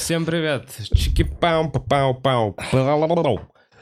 Всем 0.00 0.24
привет. 0.24 0.64
чики 0.94 1.24
пау 1.24 1.70
пау 1.70 2.14
пау 2.14 2.56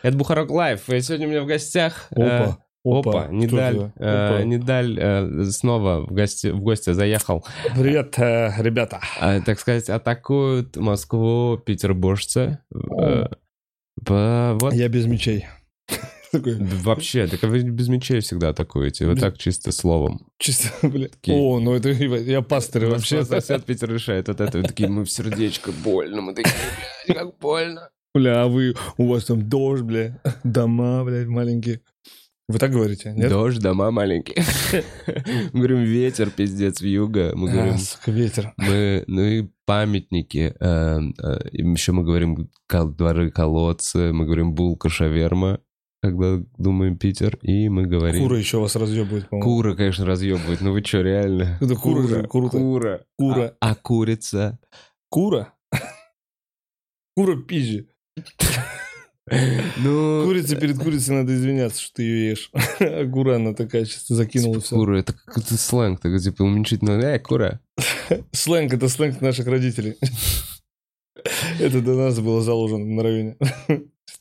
Это 0.02 0.16
Бухарок 0.16 0.50
Лайф. 0.50 0.90
И 0.90 1.00
сегодня 1.00 1.28
у 1.28 1.30
меня 1.30 1.42
в 1.42 1.46
гостях... 1.46 2.08
э, 2.10 2.22
Опа. 2.24 2.58
Опа, 2.84 3.22
Что 3.26 3.32
Недаль, 3.32 3.92
э, 3.96 4.26
Опа. 4.26 4.42
Недаль 4.42 4.98
э, 5.00 5.44
снова 5.44 6.00
в 6.00 6.12
гости, 6.12 6.48
в 6.48 6.60
гости 6.60 6.92
заехал. 6.92 7.46
Привет, 7.76 8.18
э, 8.18 8.52
ребята. 8.58 9.00
А, 9.20 9.40
так 9.40 9.60
сказать, 9.60 9.88
атакуют 9.88 10.76
Москву 10.76 11.56
петербуржцы. 11.56 12.58
Э, 13.00 13.26
по- 14.04 14.58
вот 14.60 14.74
Я 14.74 14.88
без 14.88 15.06
мечей. 15.06 15.46
Вообще, 16.82 17.26
так 17.26 17.42
вы 17.42 17.62
без 17.62 17.88
мечей 17.88 18.20
всегда 18.20 18.50
атакуете. 18.50 19.06
Вот 19.06 19.14
Без- 19.14 19.20
так 19.22 19.38
чисто 19.38 19.72
словом. 19.72 20.26
чисто, 20.38 20.68
бля. 20.88 21.08
Такие. 21.08 21.36
О, 21.36 21.58
ну 21.60 21.72
это 21.74 21.88
я 21.90 22.42
пастырь 22.42 22.86
вообще. 22.86 23.18
Москва 23.18 23.40
сосед 23.40 23.64
Питер 23.64 23.92
решает 23.92 24.28
вот 24.28 24.40
это. 24.40 24.58
Вы 24.58 24.64
такие, 24.64 24.88
мы 24.88 25.04
в 25.04 25.10
сердечко 25.10 25.72
больно. 25.72 26.20
Мы 26.22 26.34
такие, 26.34 26.54
блядь, 27.06 27.18
как 27.18 27.38
больно. 27.38 27.90
Бля, 28.14 28.42
а 28.42 28.46
вы, 28.48 28.74
у 28.96 29.06
вас 29.08 29.24
там 29.26 29.48
дождь, 29.48 29.82
бля, 29.82 30.20
дома, 30.42 31.04
блядь, 31.04 31.26
маленькие. 31.28 31.80
Вы 32.50 32.58
так 32.58 32.70
говорите, 32.72 33.12
нет? 33.12 33.28
Дождь, 33.28 33.60
дома 33.60 33.90
маленькие. 33.90 34.42
Мы 35.52 35.58
говорим, 35.60 35.82
ветер, 35.82 36.30
пиздец, 36.30 36.80
вьюга. 36.80 37.32
Мы 37.34 37.50
А, 37.50 37.52
говорим, 37.52 37.74
ветер. 38.06 38.54
мы, 38.56 39.04
ну 39.06 39.22
и 39.22 39.48
памятники. 39.66 40.54
Еще 41.52 41.92
мы 41.92 42.04
говорим 42.04 42.48
дворы, 42.70 43.30
колодцы. 43.30 44.14
Мы 44.14 44.24
говорим 44.24 44.54
булка, 44.54 44.88
шаверма, 44.88 45.60
когда 46.00 46.42
думаем 46.56 46.96
Питер. 46.96 47.38
И 47.42 47.68
мы 47.68 47.86
говорим... 47.86 48.22
Кура 48.22 48.38
еще 48.38 48.58
вас 48.58 48.76
разъебывает, 48.76 49.28
по-моему. 49.28 49.50
Кура, 49.50 49.74
конечно, 49.74 50.06
разъебывает. 50.06 50.60
Ну 50.60 50.72
вы 50.72 50.82
что, 50.84 51.00
реально? 51.00 51.58
Это 51.60 51.74
кура 51.74 52.06
же, 52.06 52.26
круто. 52.26 52.58
Кура. 52.58 53.04
Кура. 53.16 53.56
А, 53.60 53.70
а 53.70 53.74
курица? 53.74 54.58
Кура? 55.08 55.54
Кура 57.16 57.36
пизжи. 57.36 57.88
Ну... 59.76 60.24
Курице 60.24 60.56
перед 60.56 60.78
курицей 60.78 61.14
надо 61.14 61.34
извиняться, 61.34 61.80
что 61.82 61.96
ты 61.96 62.02
ее 62.02 62.30
ешь. 62.30 62.50
А 62.80 63.06
кура, 63.10 63.36
она 63.36 63.54
такая 63.54 63.84
чисто 63.84 64.14
закинула 64.14 64.54
Типа, 64.54 64.64
все. 64.64 64.76
Кура, 64.76 64.98
это 64.98 65.12
какой-то 65.12 65.56
сленг, 65.56 66.00
такой, 66.00 66.20
типа, 66.20 66.42
уменьшительно, 66.42 66.92
э, 66.92 67.18
кура. 67.18 67.60
Сленг, 68.32 68.72
это 68.72 68.88
сленг 68.88 69.20
наших 69.20 69.46
родителей. 69.46 69.96
Это 71.60 71.82
до 71.82 71.94
нас 71.94 72.18
было 72.20 72.40
заложено 72.40 72.84
на 72.84 73.02
районе. 73.02 73.36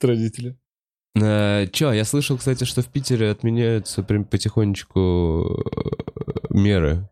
Родители. 0.01 0.57
Э, 1.21 1.67
Чё, 1.71 1.91
я 1.91 2.05
слышал, 2.05 2.37
кстати, 2.37 2.63
что 2.63 2.81
в 2.81 2.87
Питере 2.87 3.29
отменяются 3.29 4.03
прям 4.03 4.25
потихонечку 4.25 5.63
э, 5.65 6.47
меры. 6.49 7.09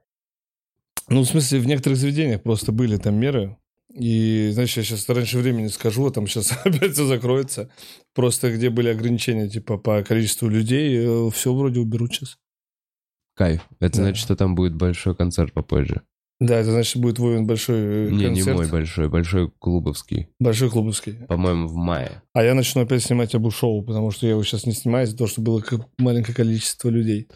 Ну, 1.07 1.21
в 1.21 1.25
смысле, 1.25 1.59
в 1.59 1.67
некоторых 1.67 1.97
заведениях 1.97 2.41
просто 2.43 2.71
были 2.71 2.97
там 2.97 3.15
меры. 3.15 3.57
И, 3.93 4.49
знаешь, 4.51 4.75
я 4.75 4.83
сейчас 4.83 5.07
раньше 5.07 5.37
времени 5.37 5.67
скажу, 5.67 6.05
а 6.05 6.11
там 6.11 6.27
сейчас 6.27 6.51
опять 6.65 6.93
все 6.93 7.05
закроется. 7.05 7.69
Просто 8.13 8.51
где 8.53 8.69
были 8.69 8.89
ограничения, 8.89 9.47
типа, 9.49 9.77
по 9.77 10.03
количеству 10.03 10.49
людей, 10.49 11.29
все 11.31 11.53
вроде 11.53 11.79
уберут 11.79 12.13
сейчас. 12.13 12.37
Кайф. 13.35 13.61
Это 13.79 13.97
Да. 13.97 14.03
значит, 14.03 14.21
что 14.23 14.35
там 14.35 14.55
будет 14.55 14.75
большой 14.75 15.15
концерт 15.15 15.53
попозже. 15.53 16.01
Да, 16.39 16.57
это 16.57 16.71
значит, 16.71 16.97
будет 17.01 17.17
Вовин 17.17 17.47
большой 17.47 17.77
э, 17.77 18.09
Не, 18.09 18.17
не 18.17 18.25
концерт. 18.25 18.57
мой 18.57 18.69
большой, 18.69 19.07
большой 19.07 19.51
клубовский. 19.57 20.27
Большой 20.39 20.69
клубовский. 20.69 21.13
По-моему, 21.27 21.67
в 21.67 21.75
мае. 21.75 22.21
А 22.33 22.43
я 22.43 22.53
начну 22.53 22.81
опять 22.81 23.03
снимать 23.03 23.33
Абу-шоу, 23.33 23.83
потому 23.83 24.11
что 24.11 24.25
я 24.25 24.31
его 24.31 24.43
сейчас 24.43 24.65
не 24.65 24.73
снимаю 24.73 25.05
из-за 25.05 25.17
того, 25.17 25.29
что 25.29 25.41
было 25.41 25.63
маленькое 25.97 26.35
количество 26.35 26.89
людей. 26.89 27.29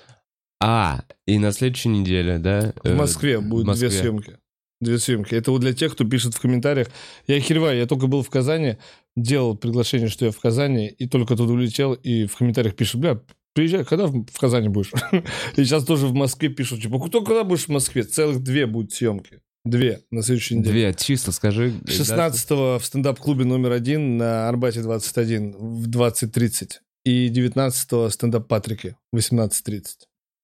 А, 0.62 1.04
и 1.26 1.40
на 1.40 1.54
следующей 1.54 1.90
неделе, 1.90 2.38
да? 2.40 2.74
В 2.84 2.88
э, 2.88 2.96
Москве 2.96 3.40
будет 3.40 3.64
в 3.64 3.68
Москве. 3.68 3.88
две 3.88 3.98
съемки. 3.98 4.38
Две 4.82 5.00
съемки. 5.00 5.34
Это 5.34 5.52
вот 5.52 5.62
для 5.62 5.74
тех, 5.74 5.94
кто 5.94 6.04
пишет 6.04 6.34
в 6.34 6.42
комментариях. 6.42 6.88
Я 7.28 7.38
охереваю, 7.38 7.78
я 7.78 7.86
только 7.86 8.08
был 8.08 8.22
в 8.22 8.30
Казани, 8.30 8.78
делал 9.16 9.56
приглашение, 9.56 10.10
что 10.10 10.26
я 10.26 10.32
в 10.32 10.40
Казани, 10.40 10.88
и 10.88 11.08
только 11.08 11.38
туда 11.38 11.54
улетел, 11.54 11.94
и 11.94 12.26
в 12.26 12.36
комментариях 12.36 12.76
пишут, 12.76 13.00
бля, 13.00 13.22
приезжай, 13.60 13.84
когда 13.84 14.08
в 14.08 14.40
Казани 14.40 14.70
будешь? 14.70 14.94
И 15.12 15.64
сейчас 15.66 15.84
тоже 15.84 16.08
в 16.08 16.14
Москве 16.14 16.48
пишут, 16.48 16.82
типа, 16.82 16.98
кто 17.00 17.22
когда 17.22 17.44
будешь 17.44 17.66
в 17.66 17.70
Москве? 17.70 18.04
Целых 18.04 18.42
две 18.42 18.66
будут 18.66 18.94
съемки. 18.94 19.42
Две 19.66 20.00
на 20.12 20.24
следующей 20.24 20.56
неделе. 20.56 20.72
Две, 20.72 20.94
чисто 20.94 21.34
скажи. 21.34 21.74
16 21.86 22.50
в 22.52 22.80
стендап-клубе 22.82 23.44
номер 23.44 23.74
один 23.74 24.16
на 24.16 24.48
Арбате 24.48 24.82
21 24.82 25.52
в 25.52 25.90
20.30. 25.90 26.76
И 27.04 27.28
19 27.28 27.92
в 27.92 28.10
стендап 28.12 28.48
Патрике 28.48 28.96
в 29.12 29.18
18.30. 29.18 29.84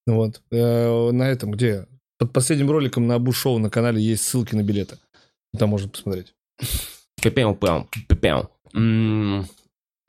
Ну 0.07 0.15
вот. 0.15 0.41
Э, 0.51 1.11
На 1.11 1.29
этом 1.29 1.51
где? 1.51 1.87
Под 2.17 2.33
последним 2.33 2.69
роликом 2.69 3.07
на 3.07 3.15
Абу-шоу 3.15 3.59
на 3.59 3.69
канале 3.69 4.01
есть 4.01 4.23
ссылки 4.23 4.55
на 4.55 4.63
билеты. 4.63 4.97
Там 5.57 5.69
можно 5.69 5.87
посмотреть. 5.87 6.33
Пипяу-пяу, 7.21 7.87
пипяу. 8.09 8.49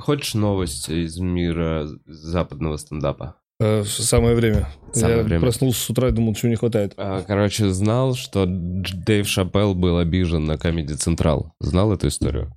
Хочешь 0.06 0.34
новость 0.34 0.88
из 0.88 1.18
мира 1.18 1.88
западного 2.06 2.76
стендапа? 2.76 3.34
Э, 3.58 3.82
Самое 3.84 4.36
время. 4.36 4.68
Самое 4.92 5.16
Я 5.18 5.22
время. 5.24 5.40
проснулся 5.40 5.80
с 5.80 5.90
утра 5.90 6.08
и 6.08 6.12
думал, 6.12 6.32
чего 6.36 6.48
не 6.50 6.54
хватает. 6.54 6.94
А, 6.96 7.22
Короче, 7.22 7.70
знал, 7.70 8.14
что 8.14 8.44
Дэйв 8.46 9.26
Шапелл 9.26 9.74
был 9.74 9.98
обижен 9.98 10.44
на 10.44 10.52
Comedy 10.52 10.96
Central. 10.96 11.46
Знал 11.58 11.92
эту 11.92 12.06
историю? 12.06 12.52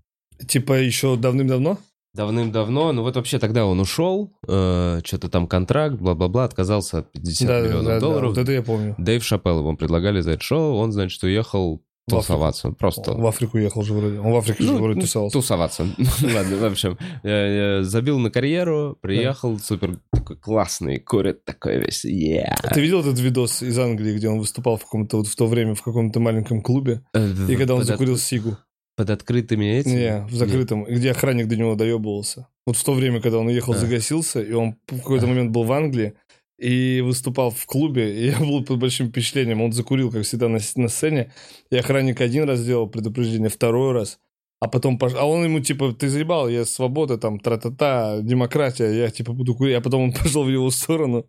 Типа 0.48 0.74
еще 0.74 1.16
давным-давно? 1.18 1.80
Давным-давно, 2.14 2.92
ну 2.92 3.02
вот 3.02 3.16
вообще 3.16 3.40
тогда 3.40 3.66
он 3.66 3.80
ушел, 3.80 4.32
э, 4.48 5.02
что-то 5.04 5.28
там 5.30 5.48
контракт, 5.48 5.96
бла-бла-бла, 5.96 6.44
отказался 6.44 7.00
от 7.00 7.12
50 7.12 7.48
Да, 7.48 7.62
да, 7.62 7.68
миллионов 7.68 7.86
да, 7.86 7.94
да, 7.96 8.00
долларов. 8.00 8.30
вот 8.30 8.38
это 8.38 8.52
я 8.52 8.62
помню. 8.62 8.94
Дэйв 9.00 9.24
Шапелл 9.24 9.60
ему 9.60 9.76
предлагали 9.76 10.22
за 10.22 10.32
это 10.32 10.44
шоу, 10.44 10.76
он, 10.78 10.92
значит, 10.92 11.22
уехал 11.24 11.82
В 12.10 12.18
Африку. 12.18 12.22
тусоваться. 12.34 12.72
Просто 12.72 13.14
В 13.14 13.26
Африку 13.26 13.58
ехал 13.58 13.84
же 13.84 13.94
вроде. 13.94 14.20
Он 14.20 14.32
в 14.32 14.36
Африке 14.38 14.64
же 14.64 14.72
Ну, 14.74 14.78
вроде 14.80 14.96
ну, 14.96 15.02
тусовался. 15.02 15.34
Тусоваться. 15.34 15.84
Ладно, 16.24 16.58
в 16.58 16.64
общем, 16.66 16.98
я- 17.24 17.78
я 17.78 17.84
забил 17.84 18.20
на 18.20 18.30
карьеру, 18.32 18.98
приехал, 19.02 19.58
супер 19.60 20.00
такой 20.12 20.36
классный, 20.38 21.00
курит 21.00 21.46
такой 21.46 21.80
весь, 21.80 22.06
yeah. 22.06 22.56
Ты 22.74 22.82
видел 22.82 23.02
этот 23.02 23.20
видос 23.20 23.62
из 23.64 23.78
Англии, 23.80 24.16
где 24.16 24.30
он 24.30 24.40
выступал 24.40 24.78
в 24.78 24.84
каком-то 24.84 25.18
вот 25.18 25.28
в 25.28 25.36
то 25.36 25.48
время 25.48 25.76
в 25.76 25.82
каком-то 25.82 26.20
маленьком 26.20 26.62
клубе? 26.62 27.02
Э, 27.14 27.28
И 27.48 27.56
когда 27.56 27.76
он 27.76 27.84
закурил 27.84 28.18
сигу. 28.18 28.58
Под 28.96 29.10
открытыми 29.12 29.66
этими? 29.66 29.92
Не, 29.94 30.26
в 30.30 30.34
закрытом, 30.36 30.84
где 30.84 31.12
охранник 31.12 31.48
до 31.48 31.56
него 31.56 31.76
доебывался. 31.76 32.48
Вот 32.66 32.76
в 32.76 32.84
то 32.84 32.94
время, 32.94 33.22
когда 33.22 33.38
он 33.38 33.48
уехал, 33.48 33.72
А. 33.74 33.78
загасился, 33.78 34.42
и 34.42 34.52
он 34.52 34.76
в 34.90 34.98
какой-то 34.98 35.26
момент 35.26 35.52
был 35.52 35.64
в 35.64 35.72
Англии 35.72 36.14
и 36.60 37.02
выступал 37.02 37.52
в 37.52 37.66
клубе, 37.66 38.22
и 38.22 38.26
я 38.32 38.40
был 38.40 38.64
под 38.64 38.80
большим 38.80 39.10
впечатлением. 39.10 39.62
Он 39.62 39.72
закурил, 39.72 40.12
как 40.12 40.24
всегда, 40.24 40.48
на, 40.48 40.60
на 40.76 40.88
сцене, 40.90 41.32
и 41.72 41.78
охранник 41.78 42.22
один 42.22 42.44
раз 42.44 42.60
сделал 42.60 42.88
предупреждение, 42.88 43.50
второй 43.50 43.94
раз, 43.94 44.20
а 44.62 44.68
потом 44.68 44.98
пош... 44.98 45.14
А 45.16 45.26
он 45.26 45.46
ему, 45.46 45.62
типа, 45.62 45.94
ты 45.94 46.10
заебал, 46.10 46.50
я 46.50 46.66
свобода, 46.66 47.18
там, 47.18 47.40
тра-та-та, 47.40 48.20
демократия, 48.22 48.92
я, 48.92 49.10
типа, 49.10 49.32
буду 49.32 49.56
курить. 49.56 49.78
А 49.78 49.82
потом 49.82 50.04
он 50.04 50.12
пошел 50.24 50.44
в 50.44 50.50
его 50.50 50.70
сторону, 50.70 51.26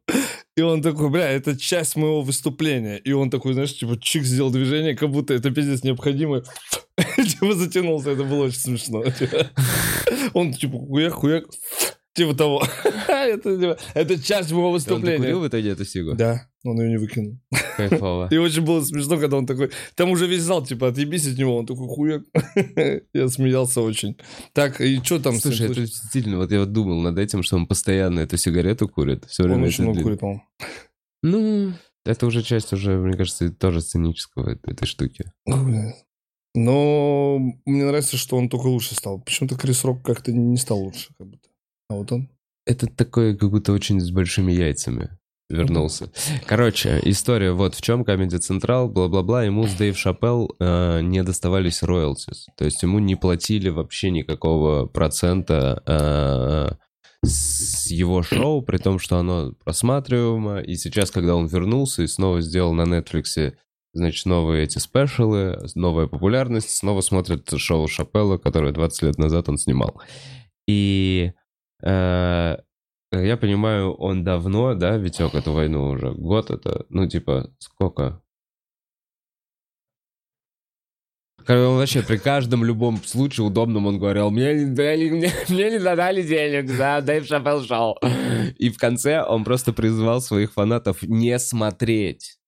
и 0.57 0.63
он 0.63 0.83
такой, 0.83 1.11
бля, 1.11 1.31
это 1.31 1.57
часть 1.57 1.95
моего 1.95 2.23
выступления. 2.23 2.97
И 2.99 3.13
он 3.13 3.31
такой, 3.31 3.53
знаешь, 3.53 3.79
типа, 3.79 4.01
чик 4.01 4.25
сделал 4.25 4.51
движение, 4.51 4.97
как 4.97 5.11
будто 5.11 5.33
это 5.33 5.51
пиздец 5.51 5.85
необходимо. 5.85 6.43
Типа 7.17 7.55
затянулся, 7.55 8.11
это 8.11 8.25
было 8.25 8.45
очень 8.45 8.59
смешно. 8.59 9.05
Он 10.35 10.53
типа 10.53 10.79
хуяк, 10.79 11.13
хуяк, 11.15 11.45
типа 12.15 12.35
того. 12.35 12.63
Это, 13.09 13.59
типа, 13.59 13.79
это 13.95 14.23
часть 14.23 14.51
моего 14.51 14.69
Он 14.69 14.73
выступления. 14.75 15.19
докурил 15.19 15.41
в 15.41 15.49
итоге 15.49 15.71
эту 15.71 15.85
сигу? 15.85 16.15
Да, 16.15 16.49
он 16.65 16.81
ее 16.81 16.91
не 16.91 16.97
выкинул. 16.99 17.39
Кайфово. 17.77 18.29
И 18.33 18.37
очень 18.37 18.63
было 18.63 18.83
смешно, 18.83 19.19
когда 19.19 19.37
он 19.37 19.47
такой... 19.47 19.71
Там 19.95 20.11
уже 20.11 20.27
весь 20.27 20.43
зал, 20.43 20.65
типа, 20.65 20.89
отъебись 20.89 21.27
от 21.27 21.39
него. 21.39 21.57
Он 21.57 21.67
такой, 21.67 21.89
хуяк. 21.89 22.23
Я 23.13 23.29
смеялся 23.29 23.81
очень. 23.81 24.17
Так, 24.53 24.81
и 24.81 25.01
что 25.03 25.19
там? 25.19 25.35
Слушай, 25.37 25.67
это 25.71 25.81
действительно, 25.81 26.39
вот 26.39 26.51
я 26.51 26.61
вот 26.61 26.73
думал 26.73 27.01
над 27.01 27.19
этим, 27.19 27.43
что 27.43 27.57
он 27.57 27.67
постоянно 27.67 28.21
эту 28.21 28.37
сигарету 28.37 28.89
курит. 28.89 29.25
Все 29.27 29.43
время 29.45 29.59
Он 29.59 29.65
очень 29.65 29.85
много 29.85 30.03
курит, 30.03 30.21
по-моему. 30.21 30.43
Ну, 31.23 31.73
это 32.05 32.27
уже 32.27 32.43
часть 32.43 32.73
уже, 32.73 32.97
мне 32.97 33.17
кажется, 33.17 33.51
тоже 33.51 33.81
сценического 33.81 34.59
этой, 34.65 34.87
штуки. 34.87 35.33
Но 36.55 37.39
мне 37.65 37.85
нравится, 37.85 38.17
что 38.17 38.37
он 38.37 38.49
только 38.49 38.67
лучше 38.67 38.95
стал. 38.95 39.21
Почему-то 39.21 39.57
Крис 39.57 39.85
Рок 39.85 40.03
как-то 40.03 40.33
не 40.33 40.57
стал 40.57 40.81
лучше, 40.81 41.15
как 41.17 41.29
будто. 41.29 41.50
А 41.91 41.95
вот 41.95 42.13
он. 42.13 42.29
Это 42.67 42.87
такой, 42.87 43.37
как 43.37 43.51
будто 43.51 43.73
очень 43.73 44.01
с 44.01 44.11
большими 44.13 44.53
яйцами 44.53 45.11
вернулся. 45.49 46.13
Короче, 46.47 47.01
история 47.03 47.51
вот 47.51 47.75
в 47.75 47.83
чем. 47.83 48.03
Comedy 48.03 48.39
Central, 48.39 48.89
бла-бла-бла. 48.89 49.43
Ему 49.43 49.67
с 49.67 49.75
Дэйв 49.75 49.99
Шапелл 49.99 50.55
э, 50.61 51.01
не 51.03 51.25
доставались 51.25 51.83
роялтис. 51.83 52.47
То 52.57 52.65
есть 52.65 52.81
ему 52.85 53.01
не 53.01 53.17
платили 53.17 53.71
вообще 53.71 54.11
никакого 54.11 54.87
процента 54.87 55.83
э, 55.85 57.27
с 57.27 57.91
его 57.91 58.23
шоу, 58.23 58.63
при 58.63 58.79
том, 58.79 59.01
что 59.01 59.19
оно 59.19 59.53
просматриваемо. 59.65 60.61
И 60.61 60.77
сейчас, 60.77 61.11
когда 61.11 61.35
он 61.35 61.47
вернулся 61.47 62.03
и 62.03 62.07
снова 62.07 62.41
сделал 62.41 62.73
на 62.73 62.83
Netflix 62.83 63.53
значит, 63.93 64.27
новые 64.27 64.63
эти 64.63 64.79
спешалы, 64.79 65.59
новая 65.75 66.07
популярность, 66.07 66.71
снова 66.71 67.01
смотрят 67.01 67.51
шоу 67.57 67.89
Шапелла, 67.89 68.39
которое 68.39 68.73
20 68.73 69.03
лет 69.03 69.19
назад 69.19 69.49
он 69.49 69.59
снимал. 69.59 70.01
И 70.69 71.33
я 71.83 73.37
понимаю, 73.37 73.93
он 73.95 74.25
давно, 74.25 74.75
да, 74.75 74.97
Витек, 74.97 75.35
эту 75.35 75.53
войну 75.53 75.89
уже, 75.89 76.13
год 76.13 76.51
это, 76.51 76.87
ну, 76.89 77.09
типа, 77.09 77.51
сколько? 77.59 78.23
Он 81.49 81.79
вообще 81.79 82.03
при 82.03 82.19
каждом 82.19 82.65
любом 82.65 82.99
случае 82.99 83.47
удобном 83.47 83.87
он 83.87 83.99
говорил, 83.99 84.31
мне, 84.31 84.55
не 84.55 84.75
дали- 84.75 85.11
мне, 85.11 85.33
мне 85.49 85.71
не 85.71 85.79
додали 85.79 86.23
денег 86.23 86.69
за 86.69 87.01
Дэйв 87.03 87.27
Шапелл 87.27 87.65
шоу. 87.65 87.99
И 88.59 88.71
в 88.71 88.79
конце 88.79 89.23
он 89.23 89.45
просто 89.45 89.73
призвал 89.73 90.21
своих 90.21 90.53
фанатов 90.53 91.03
не 91.03 91.39
смотреть 91.39 92.40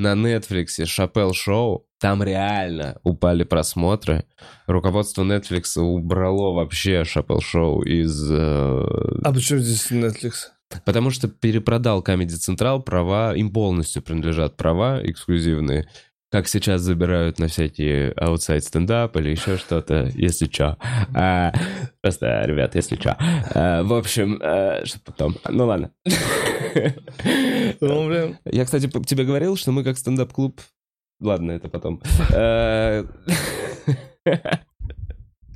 на 0.00 0.14
Netflix 0.14 0.84
Шапел 0.86 1.32
шоу. 1.34 1.86
Там 2.00 2.22
реально 2.22 2.98
упали 3.04 3.44
просмотры. 3.44 4.24
Руководство 4.66 5.22
Netflix 5.22 5.78
убрало 5.78 6.54
вообще 6.54 7.04
Шапел 7.04 7.40
шоу 7.40 7.82
из... 7.82 8.30
э, 8.30 8.34
А 9.22 9.32
почему 9.32 9.58
здесь 9.60 9.90
Netflix? 9.90 10.32
Потому 10.84 11.10
что 11.10 11.28
перепродал 11.28 12.02
Comedy 12.02 12.28
Central 12.28 12.80
права, 12.82 13.34
им 13.36 13.52
полностью 13.52 14.02
принадлежат 14.02 14.56
права 14.56 15.00
эксклюзивные. 15.02 15.86
Как 16.32 16.46
сейчас 16.46 16.82
забирают 16.82 17.40
на 17.40 17.48
всякие 17.48 18.12
аутсайд 18.12 18.62
стендап 18.62 19.16
или 19.16 19.30
еще 19.30 19.56
что-то, 19.58 20.08
если 20.14 20.46
чё. 20.46 20.76
А, 21.12 21.52
просто, 22.00 22.42
ребят, 22.46 22.76
если 22.76 22.94
чё. 22.94 23.16
А, 23.18 23.82
в 23.82 23.92
общем, 23.92 24.38
а, 24.40 24.80
что 24.86 25.00
потом? 25.04 25.34
Ну 25.48 25.66
ладно. 25.66 25.90
Ну, 27.80 28.06
блин. 28.08 28.38
Я, 28.44 28.64
кстати, 28.64 28.88
тебе 29.06 29.24
говорил, 29.24 29.56
что 29.56 29.72
мы 29.72 29.84
как 29.84 29.96
стендап-клуб... 29.98 30.60
Ладно, 31.20 31.52
это 31.52 31.68
потом. 31.68 32.00
Э, 32.32 33.04
Мне 34.24 34.38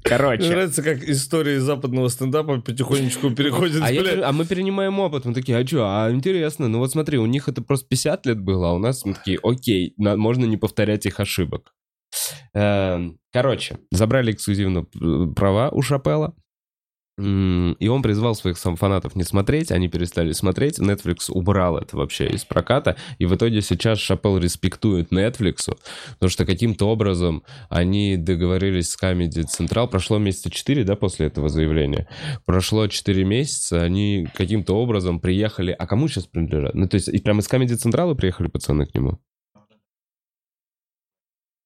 Короче. 0.02 0.50
нравится, 0.50 0.82
как 0.82 1.02
история 1.04 1.60
западного 1.60 2.08
стендапа 2.08 2.60
потихонечку 2.60 3.30
переходит, 3.30 3.82
А, 3.82 3.90
я 3.90 4.00
блядь. 4.02 4.12
пере- 4.14 4.24
а 4.24 4.32
мы 4.32 4.44
перенимаем 4.44 5.00
опыт. 5.00 5.24
Мы 5.24 5.32
такие, 5.32 5.56
а 5.56 5.66
что, 5.66 5.84
а 5.86 6.10
интересно. 6.10 6.68
Ну 6.68 6.78
вот 6.78 6.90
смотри, 6.92 7.16
у 7.18 7.24
них 7.24 7.48
это 7.48 7.62
просто 7.62 7.88
50 7.88 8.26
лет 8.26 8.38
было, 8.40 8.70
а 8.70 8.72
у 8.74 8.78
нас 8.78 9.04
мы 9.06 9.14
такие, 9.14 9.38
окей, 9.42 9.94
на- 9.96 10.16
можно 10.16 10.44
не 10.44 10.58
повторять 10.58 11.06
их 11.06 11.20
ошибок. 11.20 11.72
Эм, 12.52 13.18
Короче, 13.32 13.78
забрали 13.90 14.32
эксклюзивно 14.32 14.86
э, 15.00 15.32
права 15.34 15.70
у 15.70 15.80
Шапела. 15.80 16.34
И 17.16 17.88
он 17.88 18.02
призвал 18.02 18.34
своих 18.34 18.58
сам 18.58 18.74
фанатов 18.74 19.14
не 19.14 19.22
смотреть, 19.22 19.70
они 19.70 19.88
перестали 19.88 20.32
смотреть, 20.32 20.80
Netflix 20.80 21.30
убрал 21.30 21.78
это 21.78 21.96
вообще 21.96 22.26
из 22.26 22.44
проката, 22.44 22.96
и 23.18 23.26
в 23.26 23.36
итоге 23.36 23.62
сейчас 23.62 24.00
Шапел 24.00 24.38
респектует 24.38 25.12
Netflix, 25.12 25.76
потому 26.14 26.28
что 26.28 26.44
каким-то 26.44 26.88
образом 26.88 27.44
они 27.68 28.16
договорились 28.16 28.90
с 28.90 29.00
Comedy 29.00 29.44
Central, 29.46 29.86
прошло 29.86 30.18
месяца 30.18 30.50
4, 30.50 30.82
да, 30.82 30.96
после 30.96 31.26
этого 31.26 31.48
заявления, 31.48 32.08
прошло 32.46 32.88
4 32.88 33.24
месяца, 33.24 33.80
они 33.80 34.26
каким-то 34.34 34.76
образом 34.76 35.20
приехали, 35.20 35.70
а 35.70 35.86
кому 35.86 36.08
сейчас 36.08 36.26
принадлежат? 36.26 36.74
Ну, 36.74 36.88
то 36.88 36.96
есть, 36.96 37.06
и 37.06 37.20
прямо 37.20 37.42
из 37.42 37.48
Comedy 37.48 37.76
Central 37.76 38.12
приехали 38.16 38.48
пацаны 38.48 38.86
к 38.86 38.94
нему? 38.94 39.20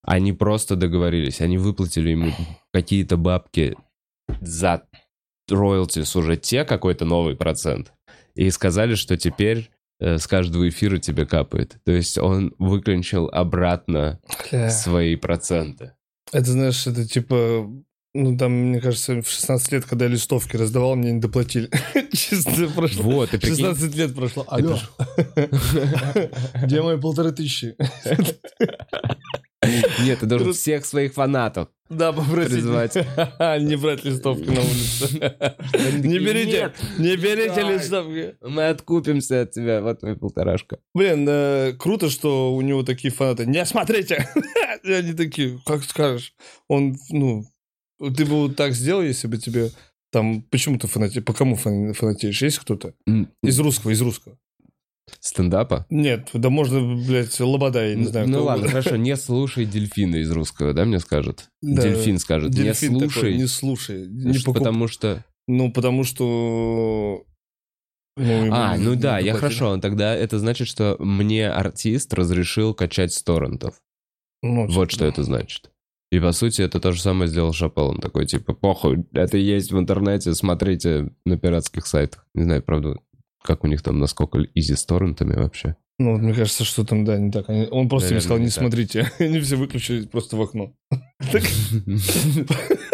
Они 0.02 0.34
просто 0.34 0.76
договорились, 0.76 1.40
они 1.40 1.56
выплатили 1.56 2.10
ему 2.10 2.32
какие-то 2.70 3.16
бабки 3.16 3.76
за 4.40 4.82
роялтис 5.50 6.16
уже 6.16 6.36
те, 6.36 6.64
какой-то 6.64 7.04
новый 7.04 7.36
процент, 7.36 7.92
и 8.34 8.50
сказали, 8.50 8.94
что 8.94 9.16
теперь 9.16 9.70
э, 10.00 10.18
с 10.18 10.26
каждого 10.26 10.68
эфира 10.68 10.98
тебе 10.98 11.26
капает. 11.26 11.76
То 11.84 11.92
есть 11.92 12.18
он 12.18 12.54
выклинчил 12.58 13.28
обратно 13.28 14.20
Бля. 14.50 14.70
свои 14.70 15.16
проценты. 15.16 15.92
Это, 16.32 16.46
знаешь, 16.46 16.86
это 16.86 17.06
типа... 17.06 17.68
Ну, 18.14 18.36
там, 18.38 18.52
мне 18.52 18.80
кажется, 18.80 19.20
в 19.20 19.28
16 19.28 19.72
лет, 19.72 19.84
когда 19.84 20.06
я 20.06 20.10
листовки 20.10 20.56
раздавал, 20.56 20.96
мне 20.96 21.12
не 21.12 21.20
доплатили. 21.20 21.70
Чисто 22.12 22.68
прошло. 22.74 23.02
Вот, 23.02 23.34
и 23.34 23.38
прикинь, 23.38 23.56
16 23.56 23.94
лет 23.96 24.14
прошло. 24.14 24.44
Алло. 24.48 24.78
Где 26.62 26.82
мои 26.82 26.98
полторы 26.98 27.32
тысячи? 27.32 27.76
нет, 30.02 30.20
ты 30.20 30.26
должен 30.26 30.52
всех 30.52 30.84
своих 30.84 31.14
фанатов. 31.14 31.68
Да, 31.88 32.12
попросить. 32.12 32.52
Призвать. 32.52 32.94
Не 33.60 33.76
брать 33.76 34.04
листовки 34.04 34.48
на 34.48 34.60
улице. 34.60 35.08
Не 36.06 36.18
берите, 36.18 36.74
не 36.98 37.16
берите 37.16 37.62
листовки. 37.62 38.36
мы 38.42 38.68
откупимся 38.68 39.42
от 39.42 39.52
тебя, 39.52 39.80
вот 39.80 40.00
твоя 40.00 40.14
полторашка. 40.14 40.78
Блин, 40.94 41.26
э, 41.28 41.72
круто, 41.78 42.10
что 42.10 42.54
у 42.54 42.60
него 42.60 42.82
такие 42.82 43.10
фанаты. 43.12 43.46
Не 43.46 43.64
смотрите! 43.64 44.28
И 44.84 44.92
они 44.92 45.14
такие, 45.14 45.58
как 45.64 45.82
скажешь. 45.82 46.34
Он, 46.68 46.96
ну, 47.08 47.44
ты 47.98 48.24
бы 48.26 48.32
вот 48.32 48.56
так 48.56 48.74
сделал, 48.74 49.02
если 49.02 49.26
бы 49.26 49.38
тебе 49.38 49.70
там... 50.12 50.42
Почему 50.50 50.78
ты 50.78 50.86
фанатеешь? 50.86 51.24
По 51.24 51.32
кому 51.32 51.56
фан- 51.56 51.94
фанатеешь? 51.94 52.42
Есть 52.42 52.58
кто-то? 52.58 52.94
Из 53.42 53.58
русского, 53.58 53.90
из 53.92 54.00
русского. 54.02 54.38
Стендапа? 55.20 55.86
Нет, 55.90 56.30
да 56.32 56.50
можно, 56.50 56.80
блядь, 56.94 57.38
Лобода, 57.40 57.84
я 57.86 57.94
не 57.94 58.04
знаю. 58.06 58.28
ну 58.28 58.44
ладно, 58.44 58.64
угодно. 58.66 58.82
хорошо, 58.82 58.96
не 58.96 59.16
слушай 59.16 59.64
дельфина 59.64 60.16
из 60.16 60.30
русского, 60.30 60.72
да, 60.72 60.84
мне 60.84 61.00
скажет? 61.00 61.48
Да. 61.62 61.82
Дельфин 61.82 62.18
скажет, 62.18 62.50
Дельфин 62.50 62.94
не 62.94 63.00
такой, 63.00 63.12
слушай, 63.12 63.36
не 63.36 63.46
слушай. 63.46 64.06
Не 64.08 64.38
покуп- 64.38 64.54
потому 64.54 64.88
что... 64.88 65.24
Ну, 65.46 65.72
потому 65.72 66.04
что... 66.04 67.24
ну, 68.16 68.48
А, 68.52 68.76
ну 68.76 68.96
да, 68.96 69.18
я 69.18 69.34
хорошо, 69.34 69.78
тогда 69.78 70.14
это 70.14 70.38
значит, 70.38 70.68
что 70.68 70.96
мне 70.98 71.48
артист 71.48 72.12
разрешил 72.14 72.74
качать 72.74 73.12
с 73.12 73.22
торрентов. 73.22 73.74
Ну, 74.42 74.66
Вот 74.66 74.90
типа, 74.90 74.90
что 74.90 75.04
это 75.06 75.24
значит. 75.24 75.70
И 76.10 76.20
по 76.20 76.32
сути 76.32 76.62
это 76.62 76.80
то 76.80 76.92
же 76.92 77.02
самое 77.02 77.28
сделал 77.28 77.52
Шапел. 77.52 77.88
Он 77.88 77.98
такой, 77.98 78.24
типа, 78.24 78.54
похуй, 78.54 79.04
это 79.12 79.36
есть 79.36 79.72
в 79.72 79.78
интернете, 79.78 80.34
смотрите 80.34 81.10
на 81.26 81.36
пиратских 81.36 81.86
сайтах. 81.86 82.26
Не 82.34 82.44
знаю, 82.44 82.62
правда, 82.62 82.96
как 83.42 83.64
у 83.64 83.66
них 83.66 83.82
там, 83.82 83.98
насколько 83.98 84.38
изи 84.54 84.74
с 84.74 84.84
торрентами 84.84 85.34
вообще. 85.34 85.76
Ну, 86.00 86.12
вот 86.12 86.20
мне 86.20 86.32
кажется, 86.32 86.64
что 86.64 86.84
там, 86.84 87.04
да, 87.04 87.18
не 87.18 87.32
так. 87.32 87.48
Они- 87.48 87.66
Он 87.70 87.88
просто 87.88 88.10
Наверное, 88.10 88.24
сказал, 88.24 88.38
не 88.38 88.50
смотрите. 88.50 89.10
Они 89.18 89.40
все 89.40 89.56
выключили 89.56 90.06
просто 90.06 90.36
в 90.36 90.42
окно. 90.42 90.72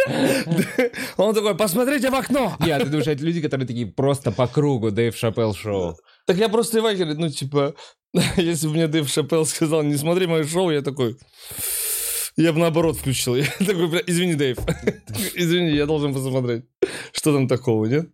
Он 1.16 1.34
такой, 1.34 1.54
посмотрите 1.54 2.10
в 2.10 2.14
окно! 2.14 2.56
Нет, 2.60 2.82
ты 2.82 2.88
думаешь, 2.88 3.06
это 3.06 3.22
люди, 3.24 3.40
которые 3.40 3.66
такие 3.66 3.86
просто 3.86 4.32
по 4.32 4.46
кругу, 4.46 4.90
Дэйв 4.90 5.16
Шапел 5.16 5.54
шоу. 5.54 5.96
Так 6.26 6.36
я 6.36 6.48
просто 6.48 6.78
Ивахер, 6.78 7.14
ну, 7.14 7.28
типа, 7.28 7.74
если 8.36 8.66
бы 8.68 8.74
мне 8.74 8.88
Дэйв 8.88 9.08
Шапелл 9.08 9.46
сказал, 9.46 9.82
не 9.82 9.96
смотри 9.96 10.26
мое 10.26 10.44
шоу, 10.44 10.70
я 10.70 10.82
такой... 10.82 11.16
Я 12.36 12.52
бы 12.52 12.58
наоборот 12.58 12.96
включил. 12.96 13.36
Я 13.36 13.44
такой, 13.58 13.88
бля, 13.88 14.00
извини, 14.06 14.34
Дэйв. 14.34 14.58
Извини, 15.34 15.70
я 15.76 15.86
должен 15.86 16.12
посмотреть. 16.12 16.64
Что 17.12 17.32
там 17.32 17.46
такого, 17.46 17.86
нет? 17.86 18.08